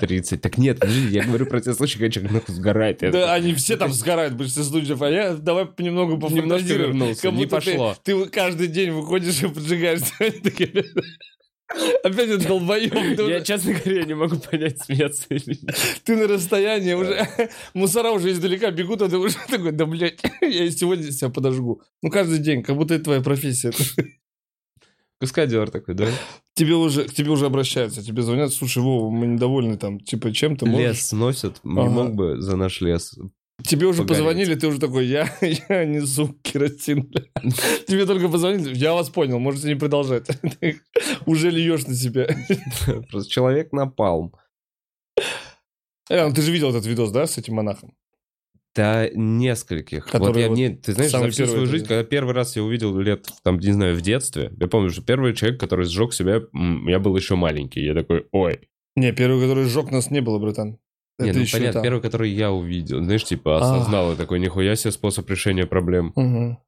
30. 0.00 0.40
Так 0.40 0.58
нет, 0.58 0.80
подожди, 0.80 1.08
я 1.08 1.24
говорю 1.24 1.46
про 1.46 1.60
те 1.60 1.72
случаи, 1.74 1.98
когда 1.98 2.10
человек 2.10 2.32
нахуй 2.32 2.54
сгорает. 2.54 2.98
Да, 3.00 3.32
они 3.34 3.54
все 3.54 3.76
там 3.76 3.92
сгорают, 3.92 4.34
большинство 4.34 4.64
случаев. 4.64 5.00
А 5.02 5.08
я 5.10 5.34
давай 5.34 5.66
понемногу 5.66 6.18
пофантазирую. 6.18 6.88
вернулся, 6.88 7.22
Как 7.22 7.32
не 7.32 7.44
будто 7.46 7.60
ты- 7.60 7.70
пошло. 7.72 7.96
Ты 8.02 8.26
каждый 8.26 8.66
день 8.68 8.90
выходишь 8.90 9.42
и 9.42 9.48
поджигаешь. 9.48 10.00
Опять 12.02 12.28
это 12.30 12.48
долбоёб. 12.48 12.90
Ты 12.92 13.22
Я, 13.22 13.36
уже- 13.36 13.44
честно 13.44 13.74
говоря, 13.74 14.04
не 14.04 14.14
могу 14.14 14.36
понять, 14.38 14.80
смеяться 14.82 15.26
или 15.30 15.56
нет. 15.62 15.76
Ты 16.02 16.16
на 16.16 16.26
расстоянии 16.26 16.94
уже... 16.94 17.28
Мусора 17.74 18.10
уже 18.10 18.32
издалека 18.32 18.72
бегут, 18.72 19.02
а 19.02 19.08
ты 19.08 19.16
уже 19.18 19.36
такой, 19.48 19.70
да, 19.70 19.86
блядь, 19.86 20.18
я 20.40 20.64
и 20.64 20.70
сегодня 20.70 21.12
себя 21.12 21.30
подожгу. 21.30 21.82
Ну, 22.02 22.10
каждый 22.10 22.38
день, 22.40 22.64
как 22.64 22.74
будто 22.76 22.94
это 22.94 23.04
твоя 23.04 23.20
профессия. 23.20 23.70
Каскадер 25.20 25.70
такой, 25.70 25.94
да? 25.94 26.08
Тебе 26.60 26.74
уже, 26.74 27.04
к 27.04 27.14
тебе 27.14 27.30
уже 27.30 27.46
обращаются, 27.46 28.02
тебе 28.04 28.22
звонят, 28.22 28.52
слушай, 28.52 28.82
Вова, 28.82 29.10
мы 29.10 29.26
недовольны 29.26 29.78
там, 29.78 29.98
типа, 29.98 30.30
чем 30.30 30.56
ты 30.56 30.66
можешь? 30.66 30.88
Лес 30.88 31.08
сносят, 31.08 31.58
не 31.64 31.80
Ага. 31.80 31.88
мог 31.90 32.14
бы 32.14 32.38
за 32.38 32.54
наш 32.56 32.82
лес. 32.82 33.18
Тебе 33.66 33.86
уже 33.86 34.02
Погореть. 34.02 34.18
позвонили, 34.18 34.54
ты 34.56 34.66
уже 34.66 34.78
такой, 34.78 35.06
я, 35.06 35.26
я 35.70 35.84
несу 35.86 36.34
керосин. 36.42 37.10
Тебе 37.88 38.04
только 38.04 38.28
позвонили, 38.28 38.74
я 38.74 38.92
вас 38.92 39.08
понял, 39.08 39.38
можете 39.38 39.68
не 39.68 39.74
продолжать. 39.74 40.26
Ты 40.60 40.80
Уже 41.26 41.48
льешь 41.50 41.86
на 41.86 41.94
себя. 41.94 42.26
Просто 43.10 43.30
человек 43.30 43.72
напалм. 43.72 44.34
Э, 46.10 46.26
ну 46.28 46.34
ты 46.34 46.42
же 46.42 46.52
видел 46.52 46.68
этот 46.70 46.84
видос, 46.84 47.10
да, 47.10 47.26
с 47.26 47.38
этим 47.38 47.54
монахом? 47.54 47.94
Да, 48.74 49.08
нескольких. 49.12 50.12
вот 50.14 50.36
я 50.36 50.48
вот 50.48 50.56
не, 50.56 50.70
ты 50.70 50.92
знаешь, 50.92 51.10
за 51.10 51.28
всю 51.30 51.46
свою 51.46 51.66
жизнь, 51.66 51.86
когда 51.86 52.04
первый 52.04 52.34
раз 52.34 52.54
я 52.54 52.62
увидел 52.62 52.96
лет, 52.98 53.26
там, 53.42 53.58
не 53.58 53.72
знаю, 53.72 53.96
в 53.96 54.00
детстве, 54.00 54.52
я 54.58 54.68
помню, 54.68 54.90
что 54.90 55.02
первый 55.02 55.34
человек, 55.34 55.58
который 55.58 55.86
сжег 55.86 56.12
себя, 56.12 56.40
я 56.86 56.98
был 57.00 57.16
еще 57.16 57.34
маленький. 57.34 57.80
Я 57.84 57.94
такой, 57.94 58.26
ой. 58.30 58.60
Не, 58.94 59.12
первый, 59.12 59.40
который 59.40 59.64
сжег 59.64 59.90
нас, 59.90 60.10
не 60.10 60.20
было, 60.20 60.38
братан. 60.38 60.78
Не, 61.18 61.32
ну 61.32 61.44
понятно, 61.52 61.72
там. 61.74 61.82
первый, 61.82 62.00
который 62.00 62.30
я 62.30 62.50
увидел. 62.50 63.02
Знаешь, 63.02 63.24
типа 63.24 63.58
осознал, 63.58 64.12
и 64.12 64.16
такой, 64.16 64.40
нихуя 64.40 64.74
себе 64.76 64.92
способ 64.92 65.28
решения 65.28 65.66
проблем. 65.66 66.12
Мгм. 66.16 66.58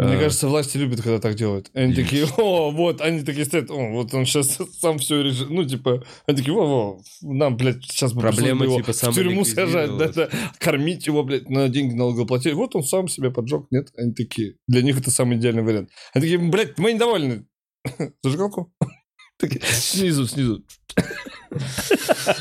Мне 0.00 0.16
Э, 0.16 0.20
кажется, 0.20 0.48
власти 0.48 0.78
любят, 0.78 1.02
когда 1.02 1.18
так 1.18 1.34
делают. 1.34 1.70
Они 1.74 1.94
такие, 1.94 2.26
о, 2.38 2.70
вот, 2.70 3.00
они 3.00 3.22
такие 3.22 3.44
стоят, 3.44 3.70
о, 3.70 3.90
вот 3.90 4.14
он 4.14 4.24
сейчас 4.24 4.58
сам 4.78 4.98
все 4.98 5.20
решит. 5.22 5.50
Ну, 5.50 5.64
типа, 5.64 6.02
они 6.26 6.38
такие, 6.38 6.54
во, 6.54 6.66
во, 6.66 7.02
нам, 7.20 7.56
блядь, 7.56 7.84
сейчас 7.84 8.12
бы 8.12 8.22
Проблема, 8.22 8.60
бы 8.60 8.76
типа, 8.76 8.90
его 8.90 9.12
в 9.12 9.14
тюрьму 9.14 9.44
сажать, 9.44 9.96
да, 9.98 10.08
да, 10.08 10.28
кормить 10.58 11.06
его, 11.06 11.22
блядь, 11.22 11.50
на 11.50 11.68
деньги 11.68 11.94
налогоплательщика. 11.94 12.56
Вот 12.56 12.74
он 12.76 12.82
сам 12.82 13.08
себя 13.08 13.30
поджег, 13.30 13.66
нет? 13.70 13.88
Они 13.96 14.14
такие, 14.14 14.56
для 14.66 14.82
них 14.82 14.98
это 14.98 15.10
самый 15.10 15.36
идеальный 15.36 15.62
вариант. 15.62 15.90
Они 16.14 16.22
такие, 16.22 16.38
блядь, 16.38 16.78
мы 16.78 16.92
недовольны. 16.92 17.46
Зажигалку? 18.22 18.72
Такие, 19.38 19.62
снизу, 19.64 20.26
снизу. 20.26 20.64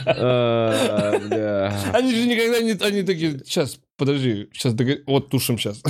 а. 0.05 1.11
Они 1.93 2.13
же 2.13 2.27
никогда 2.27 2.61
не... 2.61 2.71
Они 2.71 3.03
такие, 3.03 3.39
сейчас, 3.39 3.79
подожди, 3.97 4.49
сейчас, 4.53 4.75
вот 5.07 5.29
тушим 5.29 5.57
сейчас. 5.57 5.81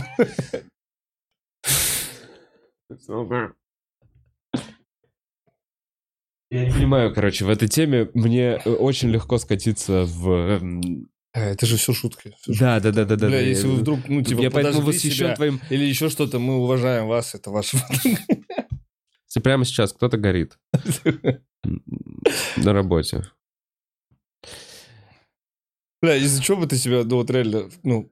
Я 6.52 6.65
не 6.65 6.71
понимаю, 6.71 7.13
короче, 7.13 7.45
в 7.45 7.49
этой 7.49 7.67
теме 7.67 8.10
мне 8.15 8.60
э, 8.65 8.69
очень 8.71 9.10
легко 9.10 9.38
скатиться 9.38 10.06
в... 10.06 10.28
эм, 10.32 11.08
Это 11.32 11.65
же 11.67 11.78
все 11.78 11.93
шутки. 11.93 12.34
всё 12.39 12.54
шутки. 12.54 12.60
Да, 12.60 12.80
да, 12.80 12.91
да, 12.91 13.06
да, 13.06 13.15
да. 13.15 13.28
Бля, 13.28 13.38
да, 13.38 13.41
если 13.41 13.67
я- 13.67 13.73
вы 13.73 13.80
вдруг, 13.82 13.99
ну, 14.08 14.23
типа, 14.23 14.41
Я 14.41 14.49
поэтому 14.49 14.82
восхищен 14.82 15.12
себя 15.28 15.36
твоим... 15.36 15.60
или 15.69 15.84
еще 15.84 16.10
что-то, 16.10 16.39
мы 16.39 16.58
уважаем 16.58 17.08
вас, 17.08 17.36
это 17.36 17.52
ваше... 17.52 17.78
Если 19.28 19.41
прямо 19.41 19.63
сейчас 19.63 19.93
кто-то 19.93 20.17
горит 20.17 20.58
на 22.58 22.73
работе. 22.73 23.25
Бля, 26.02 26.15
из-за 26.15 26.41
чего 26.41 26.58
бы 26.62 26.65
ты 26.65 26.78
себя, 26.78 27.04
ну, 27.04 27.17
вот 27.17 27.30
реально, 27.30 27.69
ну, 27.84 28.12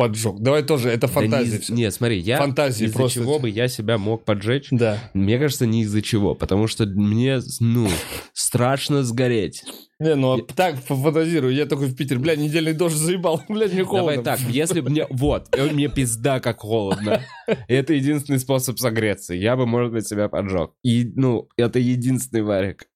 поджег? 0.00 0.36
Давай 0.40 0.62
тоже, 0.62 0.88
это 0.88 1.02
Да 1.02 1.08
фантазия 1.08 1.50
не 1.52 1.56
из- 1.58 1.62
всё. 1.64 1.74
Нет, 1.74 1.92
смотри, 1.92 2.18
я 2.20 2.38
Фантазии 2.38 2.86
из-за 2.86 2.96
просто. 2.96 3.20
чего 3.20 3.38
бы 3.38 3.50
я 3.50 3.68
себя 3.68 3.98
мог 3.98 4.24
поджечь? 4.24 4.68
Да. 4.70 4.98
Мне 5.12 5.38
кажется, 5.38 5.66
не 5.66 5.82
из-за 5.82 6.00
чего, 6.00 6.34
потому 6.34 6.66
что 6.68 6.86
мне, 6.86 7.40
ну, 7.60 7.86
страшно 8.32 9.04
сгореть. 9.04 9.62
Не, 9.98 10.14
ну, 10.14 10.32
а 10.32 10.36
Я- 10.38 10.44
так 10.54 10.76
фантазирую. 10.76 11.52
Я 11.54 11.66
такой 11.66 11.88
в 11.88 11.94
Питер, 11.94 12.18
бля, 12.18 12.34
недельный 12.34 12.72
дождь 12.72 12.96
заебал, 12.96 13.42
блядь, 13.50 13.74
мне 13.74 13.84
холодно. 13.84 14.22
Давай 14.22 14.38
так, 14.38 14.48
если 14.48 14.80
бы 14.80 14.88
мне... 14.88 15.06
Вот, 15.10 15.48
э, 15.54 15.70
мне 15.70 15.88
пизда 15.88 16.40
как 16.40 16.60
холодно. 16.60 17.20
Это 17.68 17.92
единственный 17.92 18.38
способ 18.38 18.78
согреться. 18.78 19.34
Я 19.34 19.56
бы, 19.56 19.66
может 19.66 19.92
быть, 19.92 20.08
себя 20.08 20.30
поджег. 20.30 20.70
И, 20.82 21.12
ну, 21.14 21.48
это 21.58 21.78
единственный 21.78 22.42
варик. 22.42 22.86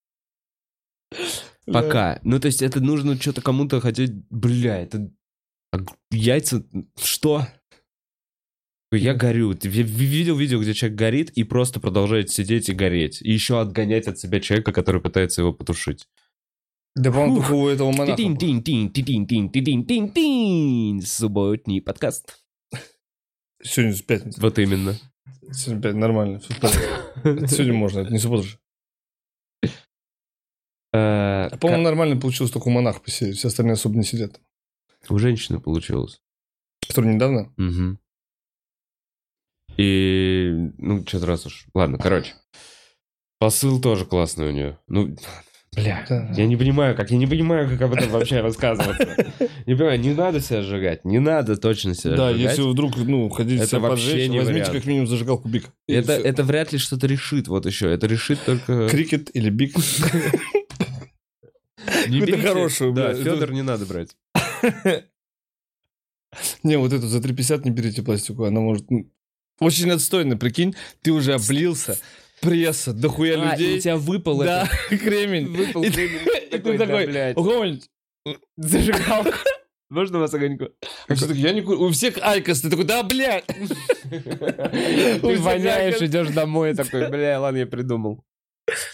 Бля. 1.67 1.83
Пока. 1.83 2.21
Ну, 2.25 2.39
то 2.41 2.47
есть 2.47 2.61
это 2.63 2.81
нужно 2.81 3.17
что-то 3.21 3.41
кому-то 3.43 3.81
хотеть... 3.81 4.13
Бля, 4.31 4.79
это... 4.83 5.11
а 5.75 5.85
Яйца... 6.11 6.65
Что? 6.97 7.47
Я 8.93 9.15
горю. 9.15 9.53
Ви- 9.61 9.83
видел 9.83 10.37
видео, 10.37 10.61
где 10.61 10.73
человек 10.73 10.99
горит 10.99 11.31
и 11.31 11.43
просто 11.43 11.81
продолжает 11.81 12.31
сидеть 12.31 12.69
и 12.69 12.75
гореть. 12.75 13.21
И 13.23 13.33
еще 13.33 13.61
отгонять 13.61 14.07
от 14.07 14.19
себя 14.19 14.41
человека, 14.41 14.73
который 14.73 15.01
пытается 15.01 15.41
его 15.43 15.53
потушить. 15.53 16.07
Да, 16.95 17.11
по-моему, 17.11 17.37
только 17.41 17.53
у 17.53 17.69
этого 17.69 17.91
монаха. 17.91 18.17
Субботний 21.03 21.83
подкаст. 21.83 22.39
Сегодня 23.63 23.99
пятница. 24.01 24.41
Вот 24.41 24.59
именно. 24.61 24.95
Сегодня 25.51 25.83
пятница, 25.83 25.99
нормально. 25.99 26.41
Сегодня 27.49 27.73
можно, 27.73 28.01
это 28.01 28.13
не 28.13 28.19
суббота 28.19 28.45
же. 28.45 28.59
Э, 29.65 29.69
А, 30.93 31.57
По-моему, 31.57 31.83
нормально 31.83 32.17
получилось, 32.21 32.53
только 32.53 32.69
у 32.69 32.71
монаха 32.71 33.01
посидеть. 33.01 33.39
Все 33.39 33.49
остальные 33.49 33.73
особо 33.73 33.97
не 33.97 34.05
сидят. 34.05 34.41
У 35.09 35.19
женщины 35.19 35.61
получилось. 35.61 36.21
Который 36.87 37.15
недавно? 37.15 37.53
Мгм. 37.57 37.99
И, 39.77 40.53
ну, 40.79 41.05
что-то 41.07 41.27
раз 41.27 41.47
уж. 41.47 41.67
Ладно, 41.75 41.99
короче. 41.99 42.35
Посыл 43.39 43.81
тоже 43.81 44.05
классный 44.05 44.49
у 44.49 44.53
нее. 44.53 44.79
Ну, 44.87 45.17
бля, 45.75 46.05
Да. 46.09 46.31
я 46.37 46.47
не 46.47 46.57
понимаю, 46.57 46.95
как, 46.97 47.11
я 47.11 47.17
не 47.19 47.27
понимаю, 47.27 47.69
как 47.69 47.83
об 47.83 47.93
этом 47.95 48.11
вообще 48.11 48.41
рассказываться. 48.43 49.35
Не 49.67 49.75
понимаю, 49.75 49.99
не 50.01 50.15
надо 50.15 50.41
себя 50.41 50.63
сжигать, 50.63 51.05
не 51.05 51.19
надо 51.19 51.57
точно 51.57 51.95
себя 51.95 52.17
Да, 52.17 52.33
сжигать. 52.33 52.51
если 52.51 52.63
вы 52.63 52.71
вдруг, 52.71 52.97
ну, 52.97 53.29
хотите 53.31 53.57
Это 53.57 53.67
себя 53.67 53.81
поджечь, 53.81 54.31
не 54.31 54.39
возьмите 54.39 54.61
вариант. 54.61 54.73
как 54.77 54.87
минимум 54.87 55.07
зажигалку 55.09 55.49
Биг. 55.49 55.65
И 55.89 55.93
Это, 55.95 56.13
это 56.13 56.45
вряд 56.45 56.73
ли 56.73 56.79
что-то 56.79 57.07
решит, 57.09 57.49
вот 57.49 57.67
еще. 57.67 57.91
Это 57.91 58.07
решит 58.07 58.39
только... 58.47 58.89
Крикет 58.91 59.35
или 59.35 59.51
Биг. 59.51 59.75
Не 62.09 62.21
какую-то 62.21 62.27
берите. 62.27 62.49
хорошую, 62.49 62.93
Да. 62.95 63.13
Федор 63.15 63.53
не 63.53 63.63
надо 63.63 63.85
брать. 63.87 64.17
Не, 66.63 66.79
вот 66.79 66.93
эту 66.93 67.07
за 67.07 67.19
3,50 67.19 67.63
не 67.65 67.71
берите 67.71 68.03
пластику, 68.03 68.45
она 68.45 68.61
может... 68.61 68.87
Очень 69.61 69.91
отстойно, 69.93 70.37
прикинь, 70.37 70.75
ты 71.01 71.13
уже 71.13 71.35
облился, 71.35 71.97
пресса, 72.41 72.93
дохуя 72.93 73.41
А, 73.41 73.55
и 73.55 73.59
людей. 73.59 73.79
у 73.79 73.81
тебя 73.81 73.97
выпал 73.97 74.39
Да, 74.39 74.69
этот- 74.91 75.01
кремень. 75.05 75.47
Выпал 75.47 75.85
И 75.85 75.91
кремень. 75.91 76.25
ты- 76.25 76.39
и 76.39 76.51
Такой, 76.51 76.73
ты 76.73 76.79
да, 76.79 76.87
такой, 76.87 77.07
блядь. 77.07 77.35
кого-нибудь 77.37 77.91
зажигалку. 78.57 79.31
Можно 79.91 80.19
вас 80.19 80.35
огоньку? 80.35 80.71
А 81.07 81.15
все 81.15 81.33
я 81.35 81.53
не 81.53 81.61
курю. 81.61 81.83
У 81.85 81.91
всех 81.91 82.19
IQOS, 82.21 82.63
ты 82.63 82.71
такой, 82.71 82.85
да, 82.85 83.03
блядь. 83.05 83.45
Ты 84.11 85.39
воняешь, 85.39 86.03
идешь 86.03 86.31
домой, 86.31 86.75
такой, 86.75 87.09
бля, 87.11 87.39
ладно, 87.41 87.59
я 87.59 87.67
придумал. 87.67 88.25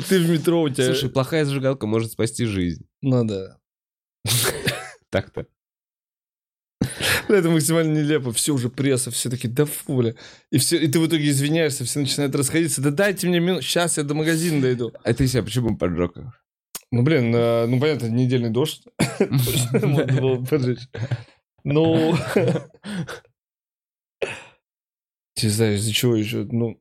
Ты 0.08 0.18
в 0.20 0.28
метро 0.28 0.60
у 0.62 0.68
тебя... 0.68 0.86
Слушай, 0.86 1.08
плохая 1.08 1.44
зажигалка 1.46 1.86
может 1.86 2.12
спасти 2.12 2.44
жизнь. 2.44 2.84
Ну 3.00 3.24
да. 3.24 3.58
Так-то. 5.10 5.46
Это 7.34 7.48
максимально 7.48 7.98
нелепо. 7.98 8.32
Все 8.32 8.52
уже 8.52 8.68
пресса, 8.68 9.10
все 9.10 9.30
такие, 9.30 9.48
да 9.48 9.64
фу, 9.64 9.96
бля. 9.96 10.14
И, 10.50 10.58
все, 10.58 10.76
и 10.78 10.88
ты 10.88 10.98
в 10.98 11.06
итоге 11.06 11.30
извиняешься, 11.30 11.84
все 11.84 12.00
начинают 12.00 12.34
расходиться. 12.34 12.82
Да 12.82 12.90
дайте 12.90 13.28
мне 13.28 13.38
минут, 13.40 13.62
сейчас 13.62 13.98
я 13.98 14.02
до 14.02 14.14
магазина 14.14 14.60
дойду. 14.60 14.92
А 15.04 15.14
ты 15.14 15.26
себя 15.26 15.42
почему 15.42 15.76
поджег? 15.76 16.14
Ну, 16.90 17.02
блин, 17.02 17.32
э, 17.34 17.66
ну, 17.66 17.78
понятно, 17.78 18.06
недельный 18.06 18.50
дождь. 18.50 18.82
Можно 19.72 20.20
было 20.20 20.44
поджечь. 20.44 20.88
Ну... 21.62 22.16
Не 25.42 25.48
знаю, 25.48 25.76
из-за 25.76 25.92
чего 25.92 26.16
еще. 26.16 26.46
Ну, 26.50 26.78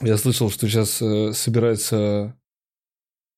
я 0.00 0.16
слышал, 0.18 0.50
что 0.50 0.68
сейчас 0.68 1.00
э, 1.00 1.32
собирается 1.32 2.36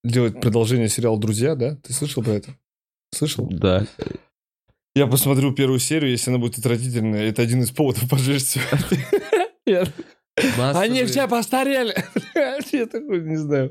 делать 0.02 0.40
продолжение 0.40 0.88
сериала 0.88 1.20
«Друзья», 1.20 1.54
да? 1.54 1.76
Ты 1.76 1.92
слышал 1.92 2.22
про 2.22 2.32
это? 2.32 2.56
Слышал? 3.12 3.46
Да. 3.48 3.86
Я 4.96 5.06
посмотрю 5.08 5.52
первую 5.52 5.80
серию, 5.80 6.10
если 6.12 6.30
она 6.30 6.38
будет 6.38 6.58
отвратительная. 6.58 7.28
Это 7.28 7.42
один 7.42 7.62
из 7.62 7.70
поводов 7.72 8.08
пожечь 8.08 8.42
себя. 8.44 8.62
Они 10.78 11.04
все 11.04 11.26
постарели. 11.26 11.94
Я 12.72 12.86
такой, 12.86 13.22
не 13.22 13.36
знаю. 13.36 13.70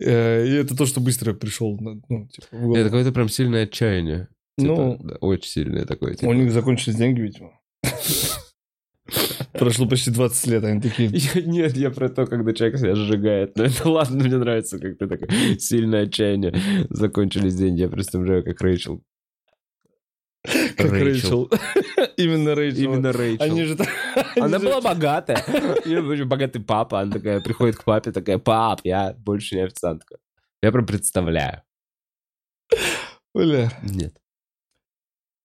Э, 0.00 0.44
И 0.46 0.50
это 0.54 0.76
то, 0.76 0.86
что 0.86 1.00
быстро 1.00 1.34
пришел. 1.34 1.78
на- 1.78 2.00
Ну, 2.08 2.26
типа. 2.28 2.46
Это 2.76 2.84
какое-то 2.84 3.12
прям 3.12 3.28
сильное 3.28 3.64
отчаяние. 3.64 4.28
Типа, 4.58 4.72
Ну, 4.74 4.98
да, 5.02 5.14
очень 5.20 5.48
сильное 5.50 5.84
такое. 5.84 6.12
у 6.12 6.16
типа. 6.16 6.30
них 6.32 6.50
закончились 6.52 6.96
деньги, 6.96 7.20
видимо. 7.20 7.52
Прошло 9.52 9.86
почти 9.88 10.10
20 10.10 10.46
лет, 10.48 10.64
они 10.64 10.80
такие... 10.80 11.08
Я- 11.12 11.42
Нет, 11.42 11.76
я 11.76 11.90
про 11.90 12.08
то, 12.08 12.26
когда 12.26 12.52
человек 12.52 12.78
себя 12.78 12.94
сжигает. 12.94 13.56
Но 13.56 13.64
это 13.64 13.88
ладно, 13.88 14.22
мне 14.24 14.36
нравится, 14.36 14.78
как 14.78 14.98
ты 14.98 15.06
такое 15.06 15.58
сильное 15.58 16.04
отчаяние. 16.04 16.54
Закончились 16.90 17.54
деньги. 17.56 17.80
Я 17.82 17.88
представляю, 17.88 18.44
как 18.44 18.60
Рэйчел. 18.60 19.02
Как 20.78 20.92
Рэйчел. 20.92 21.50
Именно 22.16 22.54
Рэйчел. 22.54 22.82
Именно 22.84 23.12
Рэйчел. 23.12 23.44
Они 23.44 23.64
же... 23.64 23.76
Она 24.36 24.58
была 24.58 24.80
богатая. 24.80 25.44
Богатый 26.24 26.60
папа. 26.60 27.00
Она 27.00 27.12
такая 27.12 27.40
приходит 27.40 27.76
к 27.76 27.84
папе, 27.84 28.12
такая, 28.12 28.38
пап, 28.38 28.80
я 28.84 29.12
больше 29.12 29.56
не 29.56 29.62
официантка. 29.62 30.18
Я 30.62 30.70
прям 30.72 30.86
представляю. 30.86 31.62
Бля. 33.34 33.72
Нет. 33.82 34.14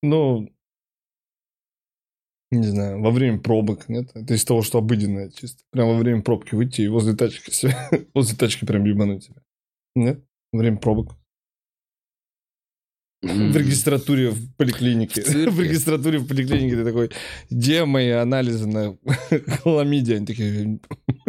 Ну, 0.03 0.49
не 2.51 2.67
знаю, 2.67 3.01
во 3.01 3.09
время 3.09 3.39
пробок, 3.39 3.89
нет? 3.89 4.11
Это 4.13 4.35
из 4.35 4.45
того, 4.45 4.61
что 4.61 4.77
обыденное 4.77 5.31
чисто. 5.31 5.63
Прям 5.71 5.87
во 5.87 5.97
время 5.97 6.21
пробки 6.21 6.53
выйти 6.53 6.81
и 6.81 6.87
возле 6.87 7.15
тачки 7.15 7.51
возле 8.13 8.37
тачки 8.37 8.65
прям 8.65 8.83
ебануть 8.83 9.23
себя. 9.23 9.41
Нет? 9.95 10.23
Во 10.51 10.59
время 10.59 10.77
пробок. 10.77 11.15
В 13.23 13.55
регистратуре 13.55 14.31
в 14.31 14.53
поликлинике. 14.57 15.21
В 15.49 15.59
регистратуре 15.61 16.19
в 16.19 16.27
поликлинике 16.27 16.75
ты 16.75 16.83
такой, 16.83 17.09
где 17.49 17.85
мои 17.85 18.09
анализы 18.09 18.67
на 18.67 18.97
хламиде? 19.61 20.17
Они 20.17 20.25
такие, 20.25 20.79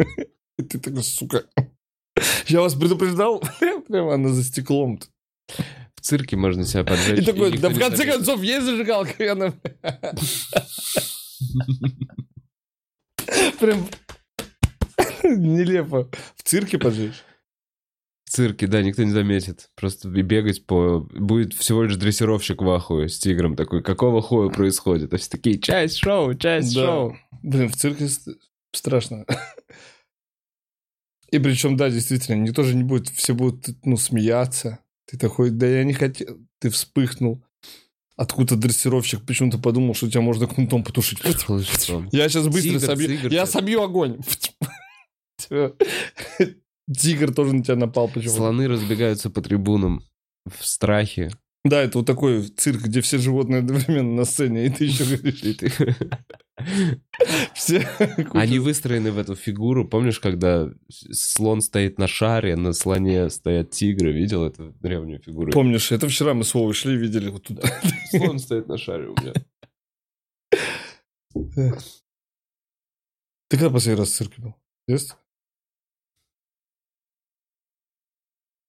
и 0.59 0.63
ты 0.63 0.77
такой, 0.77 1.03
сука, 1.03 1.45
я 2.47 2.59
вас 2.59 2.75
предупреждал? 2.75 3.41
Прямо 3.87 4.15
она 4.15 4.29
за 4.29 4.43
стеклом. 4.43 4.99
В 5.95 6.01
цирке 6.01 6.35
можно 6.35 6.65
себя 6.65 6.83
поджечь. 6.83 7.19
И 7.19 7.25
такой, 7.25 7.53
никто 7.53 7.69
да 7.69 7.75
в 7.75 7.79
конце 7.79 8.05
концов, 8.05 8.43
есть 8.43 8.65
зажигалка? 8.65 9.23
И. 9.23 9.51
Прям 13.57 13.87
нелепо. 15.23 16.09
В 16.35 16.43
цирке 16.43 16.77
поджечь? 16.77 17.23
Цирке, 18.35 18.67
да, 18.67 18.81
никто 18.81 19.01
не 19.01 19.11
заметит. 19.11 19.69
Просто 19.75 20.09
бегать 20.09 20.65
по... 20.65 20.99
Будет 20.99 21.53
всего 21.53 21.83
лишь 21.83 21.95
дрессировщик 21.95 22.61
в 22.61 22.69
ахуе 22.69 23.07
с 23.07 23.17
тигром 23.17 23.55
такой, 23.55 23.81
какого 23.81 24.21
хуя 24.21 24.49
происходит? 24.49 25.11
То 25.11 25.15
есть 25.15 25.31
такие, 25.31 25.57
часть 25.57 25.95
шоу, 25.99 26.33
часть 26.33 26.75
Да. 26.75 26.85
шоу. 26.85 27.17
Блин, 27.43 27.69
в 27.69 27.77
цирке 27.77 28.09
страшно. 28.73 29.25
И 31.31 31.39
причем, 31.39 31.77
да, 31.77 31.89
действительно, 31.89 32.35
никто 32.35 32.63
же 32.63 32.75
не 32.75 32.83
будет, 32.83 33.07
все 33.07 33.33
будут, 33.33 33.69
ну, 33.85 33.95
смеяться. 33.95 34.79
Ты 35.05 35.17
такой, 35.17 35.49
да 35.49 35.65
я 35.65 35.85
не 35.85 35.93
хотел, 35.93 36.37
ты 36.59 36.69
вспыхнул. 36.69 37.41
Откуда 38.17 38.57
дрессировщик 38.57 39.25
почему-то 39.25 39.59
подумал, 39.59 39.93
что 39.95 40.09
тебя 40.09 40.19
можно 40.19 40.45
кнутом 40.45 40.83
потушить. 40.83 41.19
Я 42.11 42.27
сейчас 42.27 42.49
быстро 42.49 42.79
собью. 42.79 43.29
я 43.29 43.45
собью 43.45 43.81
огонь. 43.81 44.19
Тигр 46.93 47.33
тоже 47.33 47.55
на 47.55 47.63
тебя 47.63 47.75
напал 47.75 48.07
почему-то. 48.07 48.37
Слоны 48.37 48.67
разбегаются 48.67 49.29
по 49.29 49.41
трибунам 49.41 50.03
в 50.45 50.65
страхе. 50.65 51.31
Да, 51.65 51.81
это 51.81 51.97
вот 51.97 52.05
такой 52.05 52.43
цирк, 52.43 52.83
где 52.83 53.01
все 53.01 53.17
животные 53.17 53.59
одновременно 53.59 54.13
на 54.13 54.25
сцене, 54.25 54.67
и 54.67 54.69
ты 54.69 54.85
еще 54.85 55.03
говоришь, 55.17 55.41
все... 57.55 57.89
Они 58.33 58.59
выстроены 58.59 59.11
в 59.11 59.17
эту 59.17 59.35
фигуру. 59.35 59.87
Помнишь, 59.87 60.19
когда 60.19 60.69
слон 60.89 61.61
стоит 61.61 61.97
на 61.97 62.07
шаре, 62.07 62.55
на 62.55 62.71
слоне 62.73 63.31
стоят 63.31 63.71
тигры? 63.71 64.11
Видел 64.13 64.45
эту 64.45 64.73
древнюю 64.73 65.19
фигуру? 65.19 65.51
Помнишь, 65.51 65.91
это 65.91 66.07
вчера 66.07 66.35
мы 66.35 66.43
с 66.43 66.53
Вовой 66.53 66.73
шли, 66.73 66.95
видели 66.95 67.29
вот 67.29 67.43
туда. 67.43 67.63
Слон 68.11 68.37
стоит 68.37 68.67
на 68.67 68.77
шаре 68.77 69.07
у 69.07 69.15
меня. 69.19 69.33
Ты 73.47 73.57
когда 73.57 73.71
последний 73.71 73.99
раз 73.99 74.09
в 74.09 74.15
цирке 74.15 74.39
был? 74.39 74.55
Есть? 74.87 75.15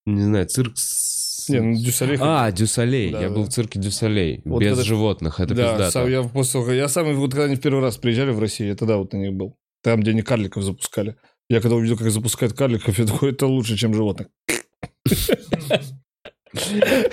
Не 0.07 0.23
знаю, 0.23 0.47
цирк 0.47 0.73
с... 0.77 1.49
Не, 1.49 1.61
ну 1.61 1.75
дю 1.75 1.89
Солей. 1.89 2.17
А, 2.21 2.51
дю 2.53 2.73
Солей. 2.73 3.13
Да, 3.13 3.21
Я 3.23 3.29
да. 3.29 3.35
был 3.35 3.45
в 3.45 3.49
цирке 3.49 3.79
дю 3.79 3.99
Солей. 3.99 4.41
Вот 4.45 4.61
без 4.61 4.71
когда- 4.71 4.83
животных. 4.85 5.41
Это 5.41 5.55
да, 5.55 5.71
пиздато. 5.73 5.91
сам, 5.91 6.09
я 6.11 6.23
после 6.23 6.77
я 6.77 6.89
сам 6.89 7.15
вот 7.15 7.31
когда 7.33 7.45
они 7.45 7.57
в 7.57 7.61
первый 7.61 7.81
раз 7.83 7.97
приезжали 7.99 8.31
в 8.31 8.39
Россию, 8.41 8.71
я 8.71 8.77
тогда 8.77 8.97
вот 8.97 9.13
на 9.13 9.19
них 9.19 9.33
был. 9.35 9.57
Там, 9.83 10.01
где 10.01 10.11
они 10.13 10.23
карликов 10.23 10.63
запускали. 10.63 11.17
Я 11.49 11.61
когда 11.61 11.77
увидел, 11.77 11.97
как 11.97 12.11
запускают 12.11 12.55
карликов, 12.55 12.99
я 12.99 13.07
такой, 13.07 13.33
это 13.33 13.47
лучше, 13.47 13.77
чем 13.77 13.95
животных. 13.95 14.29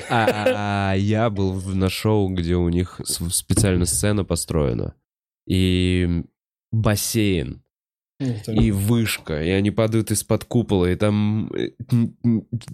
А 0.10 0.93
я 0.97 1.29
был 1.29 1.60
на 1.62 1.89
шоу, 1.89 2.29
где 2.29 2.56
у 2.56 2.69
них 2.69 3.01
специально 3.06 3.86
сцена 3.86 4.23
построена. 4.23 4.95
И 5.47 6.23
бассейн. 6.71 7.62
И 8.19 8.71
вышка, 8.71 9.43
и 9.43 9.49
они 9.49 9.71
падают 9.71 10.12
из-под 10.12 10.45
купола, 10.45 10.91
и 10.91 10.95
там 10.95 11.52
э, 11.54 11.71